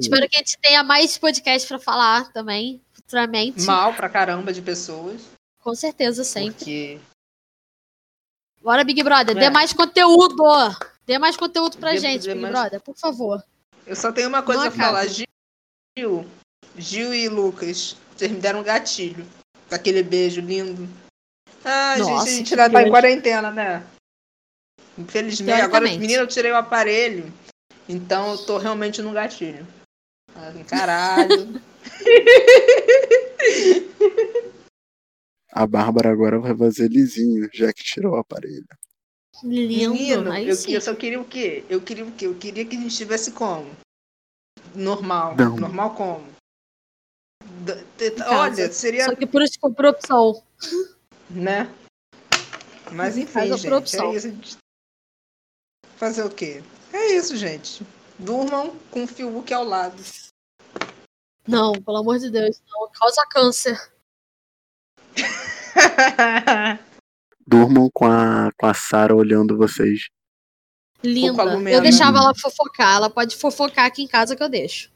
Espero 0.00 0.28
que 0.28 0.36
a 0.36 0.38
gente 0.40 0.58
tenha 0.60 0.82
mais 0.82 1.16
podcast 1.18 1.66
pra 1.68 1.78
falar 1.78 2.32
também, 2.32 2.80
futuramente. 2.92 3.62
Mal 3.62 3.94
pra 3.94 4.08
caramba 4.08 4.52
de 4.52 4.60
pessoas. 4.62 5.22
Com 5.60 5.74
certeza, 5.74 6.24
sempre. 6.24 6.54
Porque. 6.54 7.00
Bora, 8.62 8.84
Big 8.84 9.02
Brother, 9.02 9.36
É. 9.36 9.40
dê 9.40 9.50
mais 9.50 9.72
conteúdo! 9.72 10.36
Dê 11.06 11.18
mais 11.18 11.36
conteúdo 11.36 11.78
pra 11.78 11.92
Dê- 11.92 11.98
gente, 11.98 12.22
dê 12.22 12.34
Big 12.34 12.40
mais- 12.42 12.54
Brother, 12.54 12.80
por 12.80 12.96
favor. 12.96 13.42
Eu 13.86 13.96
só 13.96 14.12
tenho 14.12 14.28
uma 14.28 14.42
coisa 14.42 14.62
Não 14.62 14.68
a 14.68 14.70
falar. 14.70 15.06
Gil, 15.08 16.26
Gil 16.76 17.14
e 17.14 17.28
Lucas, 17.28 17.96
vocês 18.16 18.30
me 18.30 18.38
deram 18.38 18.60
um 18.60 18.64
gatilho. 18.64 19.26
Com 19.68 19.74
aquele 19.74 20.02
beijo 20.02 20.40
lindo. 20.40 20.88
Ah, 21.64 21.96
Nossa, 21.98 22.10
gente, 22.10 22.28
a 22.28 22.32
gente 22.38 22.50
que 22.50 22.56
já 22.56 22.70
tá 22.70 22.82
em 22.82 22.90
quarentena, 22.90 23.50
né? 23.50 23.86
Infelizmente, 24.98 25.60
agora, 25.60 25.84
menina, 25.84 26.22
eu 26.22 26.26
tirei 26.26 26.50
o 26.52 26.56
aparelho. 26.56 27.32
Então 27.90 28.30
eu 28.30 28.38
tô 28.38 28.56
realmente 28.56 29.02
no 29.02 29.12
gatilho. 29.12 29.66
Ah, 30.32 30.52
Caralho. 30.68 31.60
A 35.52 35.66
Bárbara 35.66 36.12
agora 36.12 36.38
vai 36.38 36.56
fazer 36.56 36.88
lisinho, 36.88 37.50
já 37.52 37.72
que 37.72 37.82
tirou 37.82 38.12
o 38.12 38.18
aparelho. 38.18 38.64
Lindo, 39.42 39.94
Menino, 39.94 40.32
eu, 40.36 40.54
sim. 40.54 40.72
eu 40.72 40.80
só 40.80 40.94
queria 40.94 41.20
o 41.20 41.24
quê? 41.24 41.64
Eu 41.68 41.80
queria 41.80 42.04
o 42.04 42.12
quê? 42.12 42.28
Eu 42.28 42.36
queria 42.36 42.64
que 42.64 42.76
a 42.76 42.78
gente 42.78 42.92
estivesse 42.92 43.32
como? 43.32 43.68
Normal. 44.72 45.34
Não. 45.36 45.56
Normal 45.56 45.96
como? 45.96 46.24
Olha, 48.28 48.72
seria. 48.72 49.06
Só 49.06 49.16
que 49.16 49.26
por, 49.26 49.42
por 49.74 49.86
opção. 49.86 50.40
Né? 51.28 51.68
Mas 52.92 53.16
enfim, 53.16 53.48
gente. 53.48 53.66
produção. 53.66 54.12
É 54.12 54.16
isso. 54.16 54.28
gente. 54.28 54.56
Fazer 55.96 56.24
o 56.24 56.30
quê? 56.30 56.62
É 56.92 57.12
isso, 57.14 57.36
gente. 57.36 57.84
Durmam 58.18 58.76
com 58.90 59.04
o 59.04 59.06
Fiuk 59.06 59.52
ao 59.52 59.64
lado. 59.64 60.02
Não, 61.46 61.72
pelo 61.72 61.98
amor 61.98 62.18
de 62.18 62.30
Deus, 62.30 62.60
não. 62.68 62.88
Causa 62.92 63.26
câncer. 63.30 63.78
Durmam 67.46 67.88
com 67.92 68.06
a, 68.06 68.50
com 68.56 68.66
a 68.66 68.74
Sara 68.74 69.14
olhando 69.14 69.56
vocês. 69.56 70.08
Linda. 71.02 71.42
Eu 71.70 71.80
deixava 71.80 72.18
ela 72.18 72.34
fofocar. 72.34 72.96
Ela 72.96 73.10
pode 73.10 73.36
fofocar 73.36 73.86
aqui 73.86 74.02
em 74.02 74.08
casa 74.08 74.36
que 74.36 74.42
eu 74.42 74.48
deixo. 74.48 74.90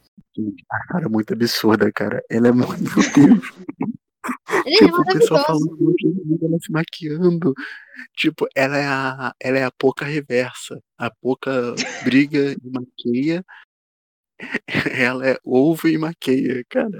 A 0.70 0.92
Sara 0.92 1.06
é 1.06 1.08
muito 1.08 1.32
absurda, 1.32 1.90
cara. 1.92 2.22
Ela 2.28 2.48
é 2.48 2.52
muito. 2.52 2.68
Deus. 4.24 4.64
Ele 4.66 4.74
é 4.74 4.78
Tipo, 4.78 5.00
o 5.00 5.04
pessoal 5.04 5.44
falando 5.44 5.76
coisa, 5.76 6.44
ela 6.44 6.58
se 6.60 6.72
maquiando. 6.72 7.54
Tipo, 8.16 8.46
ela 8.54 8.76
é 8.76 8.86
a, 8.86 9.34
ela 9.40 9.58
é 9.58 9.64
a 9.64 9.70
pouca 9.70 10.04
reversa. 10.04 10.80
A 10.98 11.10
pouca 11.10 11.74
briga 12.04 12.52
e 12.62 12.70
maqueia. 12.70 13.44
Ela 14.98 15.28
é 15.28 15.38
ovo 15.44 15.86
e 15.88 15.96
maqueia, 15.96 16.64
cara. 16.68 16.96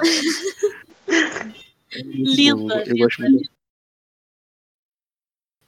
É 1.92 2.04
muito 2.04 2.30
Linda. 2.36 2.84
Eu 2.86 2.96
gosto 2.96 3.22
muito. 3.22 3.50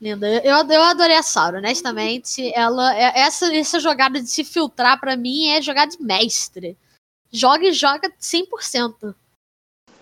Linda. 0.01 0.29
Eu, 0.45 0.57
eu 0.69 0.83
adorei 0.83 1.17
a 1.17 1.23
Saura, 1.23 1.59
honestamente. 1.59 2.53
Ela, 2.55 2.95
é- 2.97 3.21
essa, 3.21 3.55
essa 3.55 3.81
jogada 3.81 4.21
de 4.21 4.29
se 4.29 4.45
filtrar 4.45 5.01
pra 5.01 5.17
mim 5.17 5.49
é 5.49 5.63
jogada 5.63 5.91
de 5.91 6.03
mestre. 6.03 6.77
Joga 7.33 7.67
e 7.67 7.73
joga 7.73 8.11
100%. 8.21 9.15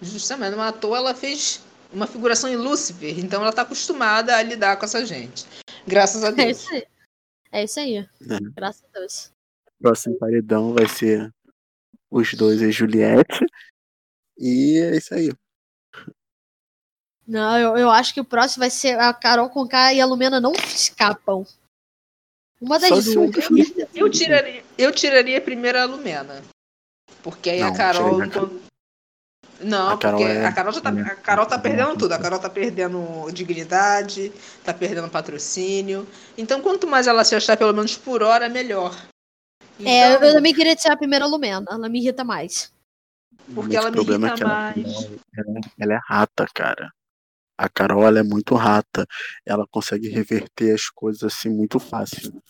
Justamente, 0.04 0.58
à 0.58 0.72
toa 0.72 0.98
ela 0.98 1.14
fez 1.14 1.60
uma 1.92 2.06
figuração 2.06 2.50
em 2.50 2.56
Lúcifer, 2.56 3.18
então 3.18 3.40
ela 3.42 3.52
tá 3.52 3.62
acostumada 3.62 4.36
a 4.36 4.42
lidar 4.42 4.76
com 4.76 4.84
essa 4.84 5.04
gente. 5.06 5.44
Graças 5.86 6.22
a 6.24 6.28
É 6.28 6.32
Deus. 6.32 6.58
isso 6.60 6.72
aí. 6.74 6.86
É 7.52 7.64
isso 7.64 7.80
aí. 7.80 7.96
É. 7.98 8.06
Graças 8.54 8.84
a 8.84 8.98
Deus. 8.98 9.30
Próximo 9.80 10.16
paredão 10.18 10.72
vai 10.74 10.88
ser 10.88 11.32
os 12.10 12.34
dois 12.34 12.60
e 12.62 12.70
Juliette. 12.72 13.44
E 14.38 14.78
é 14.78 14.96
isso 14.96 15.14
aí. 15.14 15.30
Não, 17.26 17.58
eu, 17.58 17.76
eu 17.78 17.90
acho 17.90 18.12
que 18.12 18.20
o 18.20 18.24
próximo 18.24 18.60
vai 18.60 18.70
ser 18.70 18.98
a 18.98 19.12
Carol 19.14 19.48
Conká 19.48 19.92
e 19.94 20.00
a 20.00 20.06
Lumena 20.06 20.40
não 20.40 20.52
escapam. 20.52 21.46
Uma 22.60 22.78
das 22.78 22.88
Só 23.04 23.14
duas. 23.14 23.30
dos- 23.30 23.74
Eu 23.94 24.10
tiraria, 24.10 24.64
eu 24.76 24.92
tiraria 24.92 25.40
primeiro 25.40 25.78
a 25.78 25.84
Lumena. 25.84 26.42
Porque 27.22 27.50
aí 27.50 27.60
Não, 27.60 27.68
a 27.68 27.76
Carol. 27.76 28.20
Não, 29.64 29.88
A 29.90 29.96
Carol 29.96 30.20
porque 30.20 30.32
é- 30.32 30.44
a 30.44 30.52
Carol 30.52 30.72
já 30.72 30.80
tá, 30.82 30.90
a 30.90 31.14
Carol 31.16 31.46
tá 31.46 31.58
perdendo 31.58 31.96
tudo. 31.96 32.12
A 32.12 32.18
Carol 32.18 32.38
tá 32.38 32.50
perdendo 32.50 33.30
dignidade, 33.32 34.30
tá 34.62 34.74
perdendo 34.74 35.08
patrocínio. 35.08 36.06
Então, 36.36 36.60
quanto 36.60 36.86
mais 36.86 37.06
ela 37.06 37.24
se 37.24 37.34
achar, 37.34 37.56
pelo 37.56 37.72
menos 37.72 37.96
por 37.96 38.22
hora, 38.22 38.48
melhor. 38.48 38.94
É, 39.80 40.12
Então, 40.12 40.24
eu 40.28 40.34
também 40.34 40.54
queria 40.54 40.76
tirar 40.76 40.94
a 40.94 40.98
primeira 40.98 41.24
Lumena. 41.26 41.64
Ela 41.70 41.88
me 41.88 41.98
irrita 41.98 42.22
mais. 42.22 42.72
Porque 43.54 43.76
ela 43.76 43.90
me 43.90 43.96
problema 43.96 44.28
irrita 44.28 44.34
é 44.34 44.36
que 44.36 44.42
ela, 44.42 44.54
mais. 44.54 45.04
ela, 45.36 45.60
ela 45.80 45.94
é 45.94 46.00
rata, 46.06 46.46
cara. 46.54 46.90
A 47.56 47.68
Carol 47.68 48.06
ela 48.06 48.18
é 48.18 48.22
muito 48.22 48.54
rata. 48.54 49.06
Ela 49.46 49.66
consegue 49.70 50.08
reverter 50.08 50.74
as 50.74 50.90
coisas 50.90 51.22
assim 51.22 51.48
muito 51.48 51.78
fácil. 51.80 52.42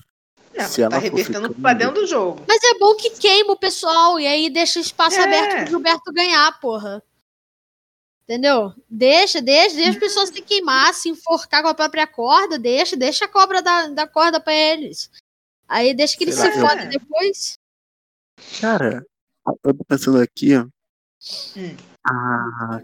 Não, 0.56 0.68
se 0.68 0.88
tá 0.88 0.98
revertendo 0.98 1.48
ficando- 1.48 1.54
pra 1.60 1.72
dentro 1.74 1.94
do 2.02 2.06
jogo. 2.06 2.44
Mas 2.48 2.62
é 2.62 2.78
bom 2.78 2.94
que 2.96 3.10
queima 3.10 3.52
o 3.52 3.56
pessoal 3.58 4.18
e 4.20 4.26
aí 4.26 4.48
deixa 4.50 4.78
espaço 4.80 5.16
É. 5.18 5.24
aberto 5.24 5.56
pro 5.62 5.66
Gilberto 5.70 6.12
ganhar, 6.12 6.60
porra. 6.60 7.02
Entendeu? 8.22 8.72
Deixa, 8.88 9.42
deixa, 9.42 9.74
deixa 9.76 9.90
as 9.90 9.96
pessoas 9.98 10.30
se 10.30 10.40
queimar, 10.40 10.94
se 10.94 11.10
enforcar 11.10 11.62
com 11.62 11.68
a 11.68 11.74
própria 11.74 12.06
corda, 12.06 12.58
deixa, 12.58 12.96
deixa 12.96 13.26
a 13.26 13.28
cobra 13.28 13.60
da, 13.60 13.88
da 13.88 14.06
corda 14.06 14.40
pra 14.40 14.54
eles. 14.54 15.10
Aí 15.68 15.92
deixa 15.94 16.16
que 16.16 16.24
eles 16.24 16.34
se 16.36 16.46
eu- 16.46 16.52
fodem 16.66 16.88
depois. 16.88 17.58
Cara, 18.60 19.04
eu 19.62 19.74
tô 19.76 19.84
pensando 19.84 20.20
aqui, 20.20 20.56
ó. 20.56 20.62
Hum. 21.56 21.76
A, 22.06 22.80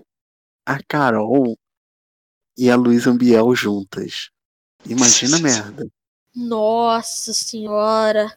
a 0.66 0.78
Carol 0.88 1.56
e 2.56 2.70
a 2.70 2.76
Luísa 2.76 3.10
Ambiel 3.10 3.54
juntas. 3.54 4.30
Imagina 4.86 5.36
a 5.36 5.40
merda. 5.40 5.86
Nossa 6.40 7.34
senhora. 7.34 8.34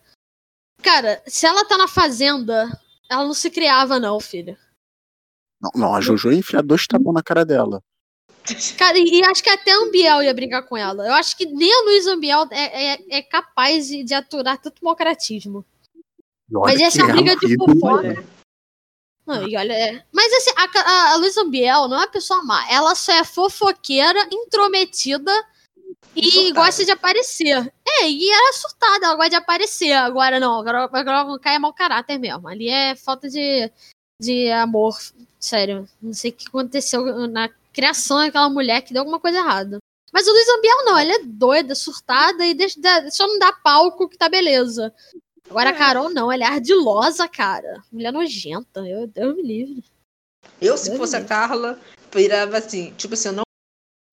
Cara, 0.81 1.23
se 1.25 1.45
ela 1.45 1.63
tá 1.63 1.77
na 1.77 1.87
fazenda, 1.87 2.69
ela 3.09 3.23
não 3.23 3.33
se 3.33 3.49
criava, 3.49 3.97
não, 3.97 4.19
filho. 4.19 4.57
Não, 5.61 5.71
não, 5.73 5.95
a 5.95 6.01
Jojo 6.01 6.29
ia 6.29 6.37
enfiar 6.37 6.61
dois 6.61 6.85
tabão 6.85 7.13
na 7.13 7.23
cara 7.23 7.45
dela. 7.45 7.81
Cara, 8.77 8.97
e, 8.97 9.23
acho 9.23 9.41
que 9.41 9.49
até 9.49 9.71
a 9.71 9.77
Ambiel 9.77 10.21
ia 10.21 10.33
brigar 10.33 10.67
com 10.67 10.75
ela. 10.75 11.07
Eu 11.07 11.13
acho 11.13 11.37
que 11.37 11.45
nem 11.45 11.73
a 11.73 11.83
Luísa 11.85 12.13
Ambiel 12.13 12.45
é, 12.51 12.93
é, 12.95 13.17
é 13.19 13.21
capaz 13.21 13.87
de, 13.87 14.03
de 14.03 14.13
aturar 14.13 14.57
tanto 14.57 14.83
malcratismo. 14.83 15.65
Olha 16.53 16.73
Mas 16.73 16.81
que 16.81 16.91
ser 16.91 17.03
uma 17.03 17.13
briga 17.13 17.37
de 17.37 17.55
fofoca. 17.55 17.87
Olha, 17.87 18.25
Não, 19.25 19.47
e 19.47 19.55
olha, 19.55 19.71
é- 19.71 20.05
mas 20.11 20.33
assim, 20.33 20.51
a, 20.57 20.79
a, 20.79 21.11
a 21.13 21.15
Luísa 21.15 21.45
Biel 21.45 21.87
não 21.87 21.95
é 21.95 21.99
uma 22.01 22.11
pessoa 22.11 22.43
má. 22.43 22.69
Ela 22.69 22.93
só 22.95 23.13
é 23.13 23.23
fofoqueira, 23.23 24.27
intrometida 24.29 25.31
e, 26.15 26.31
surtada. 26.31 26.65
gosta 26.65 26.85
de 26.85 26.91
aparecer. 26.91 27.73
É, 27.85 28.09
e 28.09 28.29
ela 28.29 28.49
é 28.49 28.53
surtada, 28.53 29.05
ela 29.05 29.15
gosta 29.15 29.29
de 29.31 29.35
aparecer. 29.35 29.93
Agora 29.93 30.39
não, 30.39 30.59
agora, 30.59 30.89
agora 30.91 31.39
cai 31.39 31.55
é 31.55 31.59
mau 31.59 31.73
caráter 31.73 32.17
mesmo. 32.17 32.47
Ali 32.47 32.69
é 32.69 32.95
falta 32.95 33.29
de, 33.29 33.71
de 34.21 34.51
amor. 34.51 34.95
Sério, 35.39 35.87
não 36.01 36.13
sei 36.13 36.31
o 36.31 36.33
que 36.33 36.47
aconteceu 36.47 37.27
na 37.27 37.49
criação 37.73 38.19
daquela 38.19 38.49
mulher 38.49 38.81
que 38.81 38.93
deu 38.93 39.01
alguma 39.01 39.19
coisa 39.19 39.39
errada. 39.39 39.79
Mas 40.13 40.27
o 40.27 40.31
Luiz 40.31 40.47
Ambiel 40.47 40.85
não, 40.85 40.97
ela 40.97 41.13
é 41.13 41.23
doida, 41.23 41.73
surtada 41.73 42.45
e 42.45 42.53
deixa, 42.53 42.79
só 43.09 43.27
não 43.27 43.39
dá 43.39 43.51
palco 43.51 44.07
que 44.07 44.15
tá 44.15 44.29
beleza. 44.29 44.93
Agora 45.49 45.71
a 45.71 45.73
Carol 45.73 46.09
não, 46.09 46.31
ela 46.31 46.43
é 46.43 46.47
ardilosa, 46.47 47.27
cara. 47.27 47.81
Mulher 47.91 48.13
nojenta, 48.13 48.81
eu, 48.87 49.07
Deus 49.07 49.35
me 49.35 49.41
livre. 49.41 49.83
Eu, 50.61 50.77
se 50.77 50.85
Deus 50.85 50.97
fosse 50.99 51.15
a 51.15 51.23
Carla, 51.23 51.79
virava 52.13 52.57
assim, 52.57 52.93
tipo 52.95 53.15
assim, 53.15 53.29
eu 53.29 53.33
não, 53.33 53.43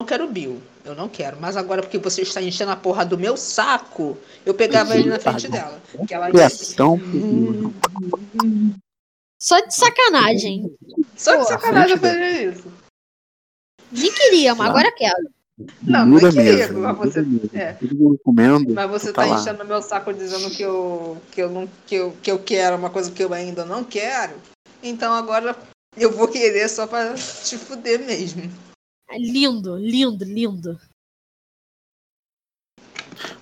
não 0.00 0.06
quero 0.06 0.24
o 0.24 0.28
Bill. 0.30 0.60
Eu 0.84 0.94
não 0.94 1.08
quero. 1.08 1.36
Mas 1.38 1.56
agora, 1.56 1.82
porque 1.82 1.98
você 1.98 2.22
está 2.22 2.40
enchendo 2.40 2.70
a 2.72 2.76
porra 2.76 3.04
do 3.04 3.18
meu 3.18 3.36
saco, 3.36 4.16
eu 4.46 4.54
pegava 4.54 4.96
ele 4.96 5.10
na 5.10 5.18
frente 5.20 5.46
dela. 5.48 5.80
Que 6.08 6.14
ela 6.14 6.30
disse, 6.30 6.74
Criação. 6.74 6.98
Só 9.40 9.60
de 9.60 9.74
sacanagem. 9.74 10.74
Só 11.16 11.36
de 11.36 11.46
sacanagem 11.46 11.92
eu 11.92 11.98
fazer 11.98 12.52
isso. 12.52 12.72
Nem 13.92 14.12
queria, 14.12 14.54
mas 14.54 14.68
agora 14.70 14.90
quero. 14.92 15.28
Não, 15.82 16.06
não 16.06 16.16
é 16.16 16.32
querer, 16.32 16.56
mesmo. 16.56 16.80
mas 16.80 16.96
você- 16.96 17.24
é. 17.52 17.76
Comendo. 18.24 18.72
Mas 18.72 18.90
você 18.90 19.12
tá 19.12 19.26
tá 19.26 19.28
enchendo 19.28 19.62
o 19.62 19.66
meu 19.66 19.82
saco 19.82 20.14
dizendo 20.14 20.50
que 20.50 20.62
eu, 20.62 21.20
que 21.30 21.42
eu 21.42 21.50
não 21.50 21.68
que 21.86 21.94
eu, 21.96 22.16
que 22.22 22.30
eu 22.30 22.38
quero 22.38 22.76
uma 22.76 22.88
coisa 22.88 23.10
que 23.10 23.22
eu 23.22 23.34
ainda 23.34 23.64
não 23.66 23.84
quero. 23.84 24.32
Então 24.82 25.12
agora 25.12 25.54
eu 25.98 26.10
vou 26.10 26.28
querer 26.28 26.66
só 26.68 26.86
pra 26.86 27.12
te 27.14 27.58
fuder 27.58 28.00
mesmo. 28.00 28.50
É 29.10 29.18
Lindo, 29.18 29.76
lindo, 29.76 30.24
lindo. 30.24 30.80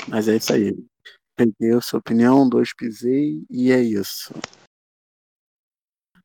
Mas 0.09 0.27
é 0.27 0.37
isso 0.37 0.53
aí. 0.53 0.75
Peguei 1.37 1.73
a 1.77 1.81
sua 1.81 1.99
opinião, 2.01 2.49
dois 2.49 2.75
pisei 2.75 3.45
e 3.51 3.71
é 3.71 3.79
isso. 3.81 4.33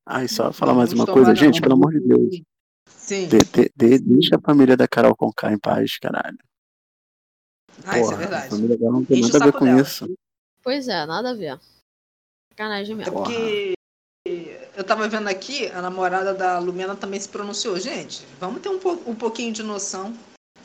E 0.08 0.28
só 0.28 0.52
falar 0.54 0.74
mais 0.74 0.94
uma 0.94 1.06
coisa, 1.06 1.36
gente, 1.36 1.62
pelo 1.62 1.74
amor 1.74 1.91
de 1.91 2.00
Deus. 2.00 2.41
Sim. 2.88 3.28
De- 3.28 3.38
de- 3.39 3.72
de- 3.76 4.00
deixa 4.00 4.38
a 4.38 4.41
família 4.41 4.78
da 4.78 4.88
Carol 4.88 5.16
Conká 5.16 5.52
em 5.52 5.60
paz, 5.60 5.98
caralho. 6.00 6.38
Ah, 7.86 8.00
isso 8.00 8.12
é 8.14 8.14
Porra, 8.14 8.16
A 8.16 8.18
verdade. 8.18 8.50
família 8.50 8.78
dela 8.78 8.91
não 8.94 9.06
tem 9.06 9.20
Enche 9.20 9.34
nada 9.34 9.44
a 9.44 9.52
ver 9.52 9.60
com 9.60 9.66
dela. 9.66 9.82
isso. 9.82 10.14
Pois 10.64 10.88
é, 10.88 11.06
nada 11.06 11.32
a 11.32 11.34
ver. 11.34 11.60
Sacanagem 12.52 12.94
É 12.94 12.98
mesmo. 12.98 13.14
porque 13.14 13.74
eu 14.28 14.84
tava 14.86 15.07
vendo 15.09 15.28
aqui, 15.28 15.67
a 15.67 15.82
namorada 15.82 16.34
da 16.34 16.57
Lumena 16.57 16.95
também 16.95 17.19
se 17.19 17.28
pronunciou. 17.28 17.78
Gente, 17.80 18.26
vamos 18.39 18.61
ter 18.61 18.69
um, 18.69 18.80
po- 18.80 19.01
um 19.05 19.13
pouquinho 19.13 19.51
de 19.51 19.61
noção. 19.63 20.13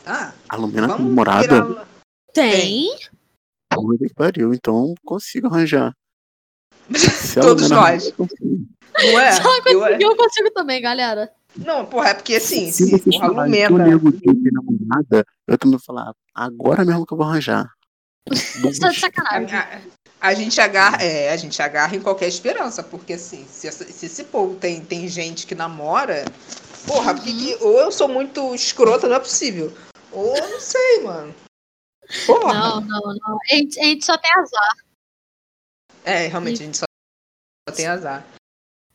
Tá? 0.05 0.33
A 0.49 0.57
Lumena 0.57 0.87
tem 0.87 0.97
Vamos 0.97 1.09
namorada? 1.11 1.63
virar- 1.65 1.89
Tem. 2.33 2.89
Porra 3.75 3.99
que 3.99 4.15
pariu, 4.15 4.55
então 4.55 4.95
consigo 5.05 5.49
arranjar. 5.49 5.93
Se 6.95 7.41
Todos 7.41 7.65
Lumena 7.65 7.81
nós. 7.81 8.07
eu. 8.17 8.29
Não 9.13 9.21
é? 9.21 9.33
Se 9.33 9.41
ela 9.41 9.57
Eu- 9.67 9.81
conseguir, 9.81 10.03
eu 10.05 10.17
consigo 10.17 10.51
também, 10.53 10.81
galera. 10.81 11.33
Não, 11.57 11.85
porra, 11.85 12.11
é 12.11 12.15
porque 12.15 12.37
assim, 12.37 12.71
Se 12.71 12.87
se, 12.87 12.99
porra, 13.11 13.27
a 13.27 13.29
falarem 13.29 13.53
que 13.55 13.67
o 13.67 13.71
Lumena. 13.73 13.89
nego 13.91 14.13
tem 14.13 14.35
namorada, 14.53 15.25
eu 15.49 15.59
também 15.59 15.77
vou 15.79 15.85
falar, 15.85 16.13
agora 16.33 16.85
mesmo 16.85 17.05
que 17.05 17.13
eu 17.13 17.19
vou 17.19 17.27
arranjar. 17.27 17.69
De 18.29 18.85
A, 18.87 18.93
sacanagem. 18.93 19.49
A- 20.21 20.35
gente 20.35 20.61
agarra, 20.61 21.03
é, 21.03 21.31
a 21.33 21.37
gente 21.37 21.61
agarra 21.63 21.95
em 21.97 22.01
qualquer 22.01 22.29
esperança, 22.29 22.83
porque 22.83 23.15
assim, 23.15 23.47
se, 23.49 23.71
se 23.71 24.07
esse 24.07 24.25
povo 24.25 24.57
tem, 24.57 24.85
tem 24.85 25.07
gente 25.09 25.47
que 25.47 25.55
namora, 25.55 26.25
porra, 26.87 27.15
porque 27.15 27.33
que- 27.33 27.57
ou 27.63 27.79
eu 27.81 27.93
sou 27.93 28.09
muito 28.09 28.55
escrota, 28.55 29.09
não 29.09 29.17
é 29.17 29.21
possível. 29.21 29.73
Ou 30.13 30.37
eu 30.37 30.49
não 30.51 30.61
sei, 30.61 31.03
mano. 31.03 31.35
Porra. 32.27 32.55
Não, 32.55 32.81
não, 32.81 33.01
não. 33.01 33.39
A 33.51 33.55
gente, 33.55 33.79
a 33.79 33.85
gente 33.85 34.05
só 34.05 34.17
tem 34.17 34.31
azar. 34.35 34.77
É, 36.05 36.27
realmente, 36.27 36.63
a 36.63 36.67
gente 36.67 36.79
só, 36.79 36.85
só 37.69 37.75
tem 37.75 37.87
azar. 37.87 38.25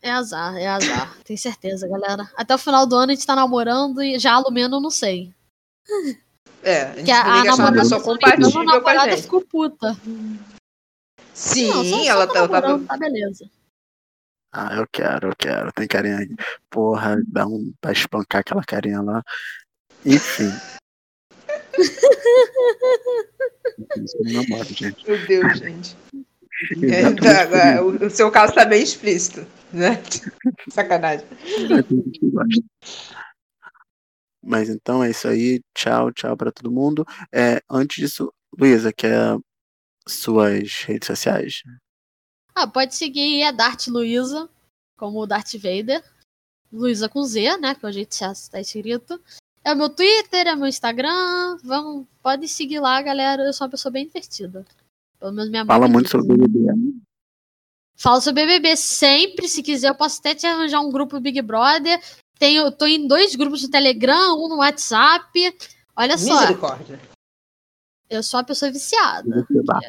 É 0.02 0.10
azar, 0.12 0.58
é 0.58 0.68
azar. 0.68 1.16
Tenho 1.24 1.38
certeza, 1.40 1.88
galera. 1.88 2.30
Até 2.36 2.56
o 2.56 2.58
final 2.58 2.86
do 2.88 2.96
ano 2.96 3.12
a 3.12 3.16
gente 3.16 3.26
tá 3.26 3.36
namorando 3.36 4.02
e 4.02 4.18
já 4.20 4.34
a 4.34 4.40
Lumena 4.40 4.76
eu 4.78 4.82
não 4.82 4.90
sei. 4.90 5.32
É, 6.64 6.82
a 6.84 6.96
gente 6.96 7.06
Que 7.06 7.12
a, 7.12 7.24
tem 7.24 7.32
a 7.32 7.44
namorada, 7.56 7.96
a 7.96 8.02
compatível 8.02 8.52
com 8.52 8.60
a 8.60 8.64
namorada 8.64 9.18
ficou 9.18 9.42
puta. 9.42 9.96
Sim, 11.34 11.68
não, 11.70 11.84
só, 11.84 12.06
ela 12.06 12.28
só 12.28 12.34
tá, 12.34 12.48
tá 12.48 12.62
namorando, 12.62 12.88
tá 12.88 12.98
beleza. 12.98 13.50
Ah, 14.52 14.76
eu 14.76 14.88
quero, 14.88 15.30
eu 15.30 15.36
quero. 15.36 15.72
Tem 15.72 15.88
carinha 15.88 16.18
aí. 16.18 16.30
Porra, 16.70 17.20
dá 17.28 17.48
um 17.48 17.74
pra 17.82 17.92
espancar 17.92 18.42
aquela 18.42 18.64
carinha 18.64 19.02
lá. 19.02 19.24
Enfim. 20.06 20.52
Não 24.22 24.34
namoro, 24.34 24.66
gente. 24.66 25.08
Meu 25.08 25.26
Deus, 25.26 25.58
gente. 25.58 25.98
É, 26.84 27.12
tá, 27.16 27.42
agora, 27.42 27.84
o, 27.84 28.06
o 28.06 28.10
seu 28.12 28.30
caso 28.30 28.54
tá 28.54 28.64
bem 28.64 28.84
explícito, 28.84 29.46
né? 29.72 30.02
Sacanagem. 30.70 31.26
Mas 34.42 34.70
então 34.70 35.04
é 35.04 35.10
isso 35.10 35.28
aí. 35.28 35.62
Tchau, 35.74 36.12
tchau 36.12 36.38
pra 36.38 36.52
todo 36.52 36.72
mundo. 36.72 37.04
É, 37.34 37.60
antes 37.68 37.98
disso, 37.98 38.32
Luísa, 38.56 38.94
quer 38.94 39.36
suas 40.08 40.84
redes 40.84 41.08
sociais? 41.08 41.64
Ah, 42.56 42.68
pode 42.68 42.96
seguir 42.96 43.44
a 43.44 43.52
Dart 43.52 43.88
Luiza, 43.88 44.50
como 44.98 45.26
Darth 45.26 45.54
Vader. 45.54 46.04
Luiza 46.72 47.08
com 47.08 47.24
Z, 47.24 47.58
né? 47.58 47.76
Que 47.76 47.86
é 47.86 47.90
o 47.90 47.92
jeito 47.92 48.18
que 48.18 48.24
está 48.24 48.60
escrito. 48.60 49.20
É 49.64 49.74
o 49.74 49.78
meu 49.78 49.90
Twitter, 49.90 50.48
é 50.48 50.54
o 50.54 50.58
meu 50.58 50.68
Instagram. 50.68 51.58
Vamos, 51.64 52.06
pode 52.22 52.48
seguir 52.48 52.80
lá, 52.80 53.02
galera. 53.02 53.44
Eu 53.44 53.54
sou 53.54 53.66
uma 53.66 53.72
pessoa 53.72 53.92
bem 53.92 54.06
divertida. 54.06 54.66
Pelo 55.20 55.32
menos 55.32 55.50
minha 55.50 55.66
Fala 55.66 55.88
muito 55.88 56.10
sobre 56.10 56.34
o 56.34 56.38
BBB. 56.38 56.94
Falo 57.96 58.20
sobre 58.20 58.46
BBB 58.46 58.76
sempre, 58.76 59.48
se 59.48 59.64
quiser. 59.64 59.90
Eu 59.90 59.96
posso 59.96 60.20
até 60.20 60.36
te 60.36 60.46
arranjar 60.46 60.82
um 60.82 60.92
grupo 60.92 61.20
Big 61.20 61.42
Brother. 61.42 62.02
Tenho, 62.38 62.72
tô 62.72 62.86
em 62.86 63.08
dois 63.08 63.36
grupos 63.36 63.64
no 63.64 63.70
Telegram, 63.70 64.36
um 64.36 64.50
no 64.50 64.58
WhatsApp. 64.58 65.56
Olha 65.96 66.18
só, 66.18 66.42
Misericórdia. 66.42 67.00
Eu 68.10 68.22
sou 68.24 68.40
uma 68.40 68.46
pessoa 68.46 68.72
viciada. 68.72 69.46
Dá. 69.66 69.80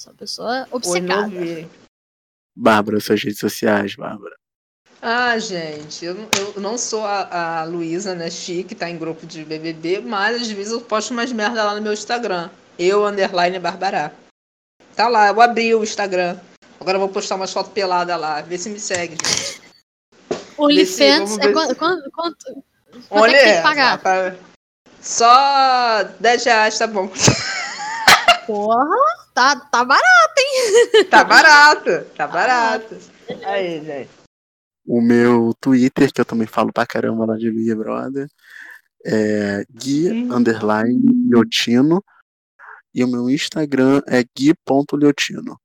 Sou 0.00 0.12
uma 0.12 0.18
pessoa 0.18 0.68
obcecada. 0.70 1.30
Bárbara, 2.56 3.00
suas 3.00 3.22
redes 3.22 3.38
sociais, 3.38 3.94
Bárbara. 3.96 4.36
Ah, 5.02 5.38
gente, 5.38 6.02
eu, 6.04 6.14
não- 6.14 6.28
eu 6.56 6.60
não 6.62 6.78
sou 6.78 7.04
a, 7.04 7.60
a 7.60 7.64
Luísa, 7.64 8.14
né, 8.14 8.30
Chi, 8.30 8.64
que 8.64 8.74
tá 8.74 8.88
em 8.88 8.96
grupo 8.96 9.26
de 9.26 9.44
BBB, 9.44 10.00
mas 10.00 10.40
às 10.42 10.48
vezes 10.50 10.72
eu 10.72 10.80
posto 10.80 11.10
umas 11.10 11.30
merda 11.30 11.62
lá 11.62 11.74
no 11.74 11.82
meu 11.82 11.92
Instagram. 11.92 12.48
Eu, 12.78 13.04
underline, 13.06 13.58
Barbará. 13.58 14.12
Tá 14.96 15.08
lá, 15.08 15.28
eu 15.28 15.40
abri 15.42 15.74
o 15.74 15.82
Instagram. 15.82 16.38
Agora 16.80 16.96
eu 16.96 17.00
vou 17.00 17.08
postar 17.10 17.34
umas 17.36 17.52
fotos 17.52 17.72
peladas 17.72 18.18
lá, 18.18 18.40
vê 18.40 18.56
se 18.56 18.70
me 18.70 18.80
segue, 18.80 19.16
gente. 19.16 19.62
OnlyFans 20.56 21.38
é 21.38 21.52
quanto, 21.52 21.76
quanto, 21.76 22.10
quanto, 22.10 22.12
quanto 22.12 22.54
é 22.54 23.00
que 23.00 23.06
Olha, 23.10 23.32
tem 23.42 23.56
que 23.56 23.62
pagar? 23.62 23.90
rapaz, 23.96 24.38
só 25.04 26.02
10 26.18 26.44
reais 26.44 26.78
tá 26.78 26.86
bom. 26.86 27.08
Porra, 28.46 28.84
tá, 29.34 29.56
tá 29.56 29.84
barato. 29.84 30.42
Tá 31.10 31.24
barato, 31.24 32.04
tá 32.16 32.26
barato. 32.26 32.98
Aí, 33.44 33.84
gente. 33.84 34.10
O 34.86 35.00
meu 35.00 35.54
Twitter, 35.60 36.12
que 36.12 36.20
eu 36.20 36.24
também 36.24 36.46
falo 36.46 36.72
pra 36.72 36.86
caramba 36.86 37.24
lá 37.24 37.36
de 37.36 37.50
Big 37.50 37.74
Brother, 37.74 38.28
é 39.04 39.64
Gui 39.72 40.10
Hum. 40.10 40.34
underline 40.34 41.00
Liotino. 41.28 42.04
E 42.94 43.02
o 43.02 43.08
meu 43.08 43.28
Instagram 43.28 44.02
é 44.06 44.22
gui.liotino. 44.36 45.58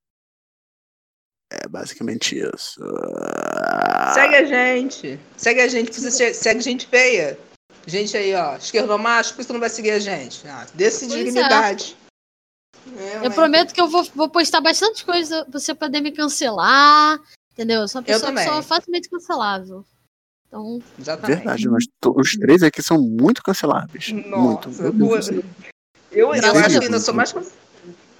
É 1.52 1.68
basicamente 1.68 2.40
isso. 2.40 2.82
Segue 4.14 4.36
a 4.36 4.46
gente. 4.46 5.20
Segue 5.38 5.62
a 5.62 5.68
gente, 5.68 5.94
segue 5.94 6.62
gente 6.62 6.88
feia. 6.88 7.38
Gente 7.90 8.16
aí, 8.16 8.34
ó, 8.36 8.56
esquerdomacho, 8.56 9.34
por 9.34 9.42
isso 9.42 9.52
não 9.54 9.60
vai 9.60 9.70
seguir 9.70 9.92
a 9.92 10.00
gente? 10.00 10.48
Ah, 10.48 10.66
desse 10.74 11.08
Pois 11.08 11.20
é. 11.20 11.24
dignidade. 11.24 11.98
É, 12.98 13.16
Eu 13.18 13.22
mas- 13.26 13.36
prometo 13.36 13.74
que 13.74 13.82
eu 13.82 13.88
vou, 13.88 14.04
vou 14.16 14.30
postar 14.30 14.62
bastante 14.62 15.04
coisa 15.06 15.44
pra 15.46 15.60
você 15.60 15.74
poder 15.74 16.00
me 16.02 16.12
cancelar. 16.12 17.20
Entendeu? 17.54 17.82
Eu 17.82 17.88
sou 17.88 18.00
uma 18.02 18.08
Eu 18.08 18.14
pessoa 18.20 18.34
que 18.34 18.44
sou 18.44 18.64
facilmente 18.64 19.10
cancelável. 19.10 19.86
Então, 20.48 20.82
Exatamente. 21.00 21.38
Verdade, 21.38 21.68
nós, 21.68 21.86
to- 22.02 22.16
os 22.18 22.32
três 22.38 22.64
aqui 22.64 22.82
são 22.82 23.00
muito 23.02 23.44
canceláveis. 23.44 24.10
muito. 24.12 24.70
Nossa, 24.70 25.24
céu. 25.34 25.44
eu, 26.12 26.34
eu 26.34 26.46
a 26.46 26.52
acho 26.66 26.80
que 26.80 26.86
ainda 26.86 27.00
sou 27.00 27.14
mais. 27.14 27.34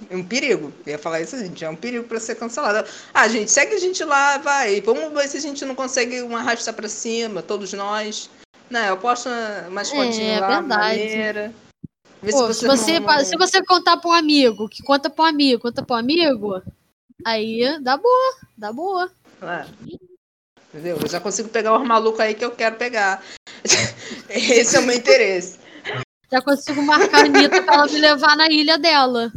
É 0.08 0.16
um 0.16 0.24
perigo. 0.24 0.72
Eu 0.86 0.92
ia 0.92 0.98
falar 0.98 1.20
isso, 1.20 1.38
gente. 1.38 1.64
É 1.64 1.70
um 1.70 1.76
perigo 1.76 2.04
pra 2.06 2.18
ser 2.20 2.34
cancelada. 2.34 2.86
Ah, 3.14 3.28
gente, 3.28 3.50
segue 3.50 3.74
a 3.74 3.78
gente 3.78 4.02
lá, 4.04 4.38
vai. 4.38 4.80
Vamos 4.80 5.12
ver 5.12 5.28
se 5.28 5.36
a 5.36 5.40
gente 5.40 5.64
não 5.64 5.74
consegue 5.74 6.22
um 6.22 6.36
arrasta 6.36 6.72
pra 6.72 6.88
cima, 6.88 7.42
todos 7.42 7.72
nós. 7.72 8.28
Não, 8.70 8.80
eu 8.86 8.96
posto 8.96 9.28
umas 9.68 9.90
É, 9.92 9.94
fotinhas 9.96 10.40
lá, 10.40 10.60
verdade. 10.60 10.98
maneira. 10.98 11.52
Vê 12.22 12.30
pô, 12.32 12.52
se, 12.52 12.66
você, 12.66 13.00
não- 13.00 13.24
se 13.24 13.36
você 13.36 13.64
contar 13.64 13.96
pra 13.96 14.10
um 14.10 14.12
amigo, 14.12 14.68
que 14.68 14.82
conta 14.82 15.08
pra 15.10 15.24
um 15.24 15.28
amigo, 15.28 15.62
conta 15.62 15.82
pra 15.82 15.96
um 15.96 15.98
amigo, 15.98 16.62
aí 17.24 17.78
dá 17.82 17.96
boa, 17.96 18.34
dá 18.56 18.72
boa. 18.72 19.10
É. 19.42 19.64
Entendeu? 20.72 20.98
Eu 21.02 21.08
já 21.08 21.18
consigo 21.18 21.48
pegar 21.48 21.76
os 21.76 21.86
malucos 21.86 22.20
aí 22.20 22.34
que 22.34 22.44
eu 22.44 22.50
quero 22.52 22.76
pegar. 22.76 23.22
Esse 24.28 24.76
é 24.76 24.80
o 24.80 24.82
meu 24.82 24.94
interesse. 24.96 25.58
Já 26.30 26.40
consigo 26.40 26.80
marcar 26.82 27.22
a 27.22 27.24
Anitta 27.24 27.62
pra 27.62 27.74
ela 27.74 27.86
me 27.86 27.98
levar 27.98 28.36
na 28.36 28.48
ilha 28.48 28.78
dela. 28.78 29.32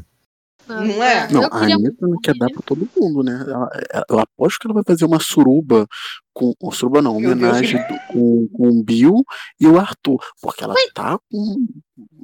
Não 0.67 1.03
é? 1.03 1.27
Não, 1.31 1.43
a 1.51 1.57
Anitta 1.63 2.07
não 2.07 2.19
quer 2.21 2.33
dar 2.37 2.49
pra 2.49 2.61
todo 2.65 2.89
mundo, 2.95 3.21
né? 3.23 3.43
Ela- 3.47 3.69
ela- 3.91 4.05
eu 4.09 4.19
aposto 4.19 4.59
que 4.59 4.67
ela 4.67 4.73
vai 4.73 4.83
fazer 4.85 5.03
uma 5.05 5.19
suruba 5.19 5.85
com. 6.33 6.53
Ou 6.61 6.71
suruba 6.71 7.01
não, 7.01 7.19
Meu 7.19 7.35
Deus. 7.35 7.41
homenagem 7.51 7.79
do- 7.87 7.99
com, 8.13 8.47
com 8.49 8.67
o 8.69 8.83
Bill 8.83 9.23
e 9.59 9.67
o 9.67 9.77
Arthur. 9.79 10.19
Porque 10.41 10.63
ela 10.63 10.73
tá 10.93 11.19
com. 11.29 11.65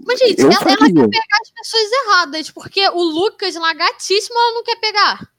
Mas, 0.05 0.19
gente, 0.19 0.39
eu 0.41 0.47
ela, 0.51 0.55
ela 0.61 0.77
quer 0.77 0.93
pegar 0.93 1.37
as 1.41 1.51
pessoas 1.51 1.91
erradas, 1.91 2.49
porque 2.51 2.87
o 2.89 3.03
Lucas 3.03 3.55
lá, 3.55 3.73
gatíssimo, 3.73 4.37
ela 4.37 4.53
não 4.53 4.63
quer 4.63 4.79
pegar. 4.79 5.29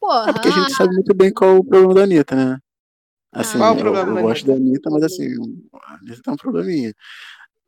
Porra. 0.00 0.30
É 0.30 0.32
porque 0.32 0.48
a 0.48 0.52
gente 0.52 0.72
sabe 0.74 0.94
muito 0.94 1.14
bem 1.14 1.32
qual 1.32 1.50
é 1.56 1.58
o 1.58 1.64
problema 1.64 1.94
da 1.94 2.02
Anitta, 2.04 2.34
né? 2.34 2.58
Assim, 3.34 3.56
Qual 3.58 3.72
o 3.74 3.78
eu, 3.78 3.80
problema 3.80 4.10
eu 4.10 4.14
da 4.16 4.22
gosto 4.22 4.46
da 4.46 4.54
Anitta, 4.54 4.90
mas 4.90 5.02
assim, 5.04 5.26
a 5.72 5.94
Anitta 5.94 6.20
tem 6.22 6.34
um 6.34 6.36
probleminha. 6.36 6.92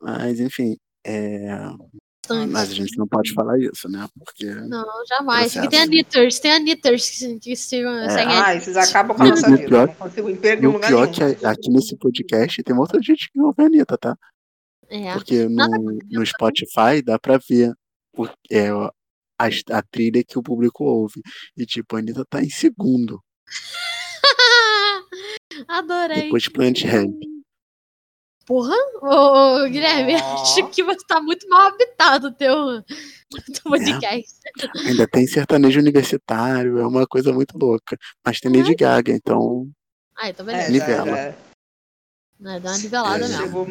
Mas, 0.01 0.41
enfim, 0.41 0.77
é, 1.07 1.49
bastante. 2.29 2.53
mas 2.53 2.71
a 2.71 2.75
gente 2.75 2.97
não 2.97 3.07
pode 3.07 3.33
falar 3.33 3.59
isso, 3.59 3.89
né? 3.89 4.07
Porque. 4.19 4.47
Não, 4.47 4.85
jamais. 5.09 5.53
Processo. 5.53 5.71
Tem 5.71 5.81
Anitters, 5.81 6.39
tem 6.41 6.53
Anitters 6.53 7.11
que, 7.11 7.17
se- 7.17 7.39
que 7.39 7.57
se, 7.57 7.77
É. 7.77 8.09
seguem. 8.11 8.37
Ai, 8.37 8.61
vocês 8.61 8.77
acabam 8.77 9.17
com 9.17 9.23
a 9.23 9.27
o 9.27 9.29
nossa 9.31 9.51
vida. 9.51 9.69
pior- 9.69 9.87
não 9.89 9.95
consigo 9.95 10.31
emprego 10.31 10.63
E 10.63 10.65
em 10.65 10.69
o 10.69 10.73
lugar 10.73 10.89
pior 10.89 11.11
nenhum. 11.11 11.35
que 11.35 11.47
aqui 11.47 11.71
nesse 11.71 11.97
podcast 11.97 12.63
tem 12.63 12.77
outra 12.77 13.01
gente 13.03 13.31
que 13.31 13.41
ouve 13.41 13.63
a 13.63 13.67
Anitta, 13.67 13.99
tá? 13.99 14.17
É. 14.89 15.13
Porque 15.15 15.49
no, 15.49 15.99
no 16.11 16.27
Spotify 16.27 17.03
dá 17.05 17.19
pra 17.19 17.39
ver 17.49 17.73
o, 18.17 18.27
é, 18.51 18.69
a, 18.71 18.91
a 19.71 19.83
trilha 19.83 20.23
que 20.23 20.39
o 20.39 20.43
público 20.43 20.85
ouve. 20.85 21.21
E 21.57 21.67
tipo, 21.67 21.97
a 21.97 21.99
Anitta 21.99 22.25
tá 22.29 22.43
em 22.43 22.51
segundo, 22.51 23.21
Adorei. 25.69 26.23
depois 26.23 26.45
de 26.45 26.51
Planet 26.51 26.85
Ramp. 26.85 27.15
Porra, 28.47 28.75
ô, 29.01 29.65
ô, 29.65 29.69
Guilherme, 29.69 30.17
Ó. 30.17 30.43
acho 30.43 30.69
que 30.71 30.83
você 30.83 31.05
tá 31.07 31.21
muito 31.21 31.49
mal 31.49 31.69
habitado 31.69 32.29
o 32.29 32.33
teu, 32.33 32.83
teu 32.83 33.63
podcast. 33.65 34.35
Ainda 34.87 35.09
tem 35.09 35.27
sertanejo 35.27 35.81
universitário, 35.81 36.79
é 36.79 36.87
uma 36.87 37.07
coisa 37.07 37.33
muito 37.33 37.57
louca. 37.57 37.97
Mas 38.25 38.41
tem 38.41 38.55
Lady 38.55 38.75
Gaga, 38.75 39.13
então. 39.13 39.69
Ah, 40.17 40.29
então 40.29 40.45
É, 40.49 40.53
beleza. 40.53 40.67
já, 40.67 40.73
Nivela. 40.73 41.17
já. 41.17 41.35
Né, 42.41 42.61
dá 42.61 42.71
uma 42.71 42.79
nivelada 42.79 43.25
É. 43.25 43.29
mesmo. 43.29 43.49
Bom. 43.51 43.67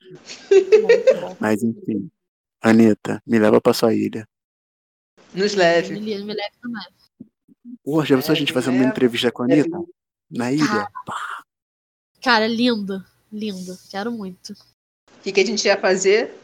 Mas 1.40 1.62
enfim. 1.62 2.10
Anitta, 2.62 3.22
me 3.26 3.38
leva 3.38 3.60
pra 3.60 3.74
sua 3.74 3.92
ilha. 3.94 4.26
Nos 5.34 5.52
Me, 5.52 5.58
leve. 5.58 5.94
li- 5.98 6.24
me 6.24 6.32
leve 6.32 6.52
também. 6.62 6.82
Porra, 7.84 8.06
já 8.06 8.16
pensou 8.16 8.32
a 8.32 8.36
gente 8.36 8.50
É, 8.50 8.54
fazendo 8.54 8.76
uma 8.76 8.84
é. 8.84 8.88
entrevista 8.88 9.30
com 9.30 9.42
a 9.42 9.46
Anitta? 9.46 9.78
Na 10.30 10.50
ilha? 10.50 10.88
Cara, 12.22 12.46
lindo. 12.46 13.04
Lindo. 13.34 13.76
Quero 13.90 14.12
muito. 14.12 14.52
O 14.52 15.20
que, 15.22 15.32
que 15.32 15.40
a 15.40 15.44
gente 15.44 15.66
ia 15.66 15.80
fazer? 15.80 16.38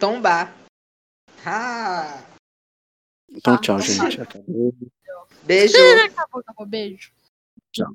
Tombar. 0.00 0.54
Ah, 1.44 2.24
Então 3.30 3.60
tchau, 3.60 3.78
então 3.78 4.10
gente. 4.10 4.18
Acabou. 4.22 4.74
beijo. 5.44 5.76
Acabou, 6.06 6.40
acabou. 6.40 6.66
Beijo. 6.66 7.12
Tchau. 7.72 7.94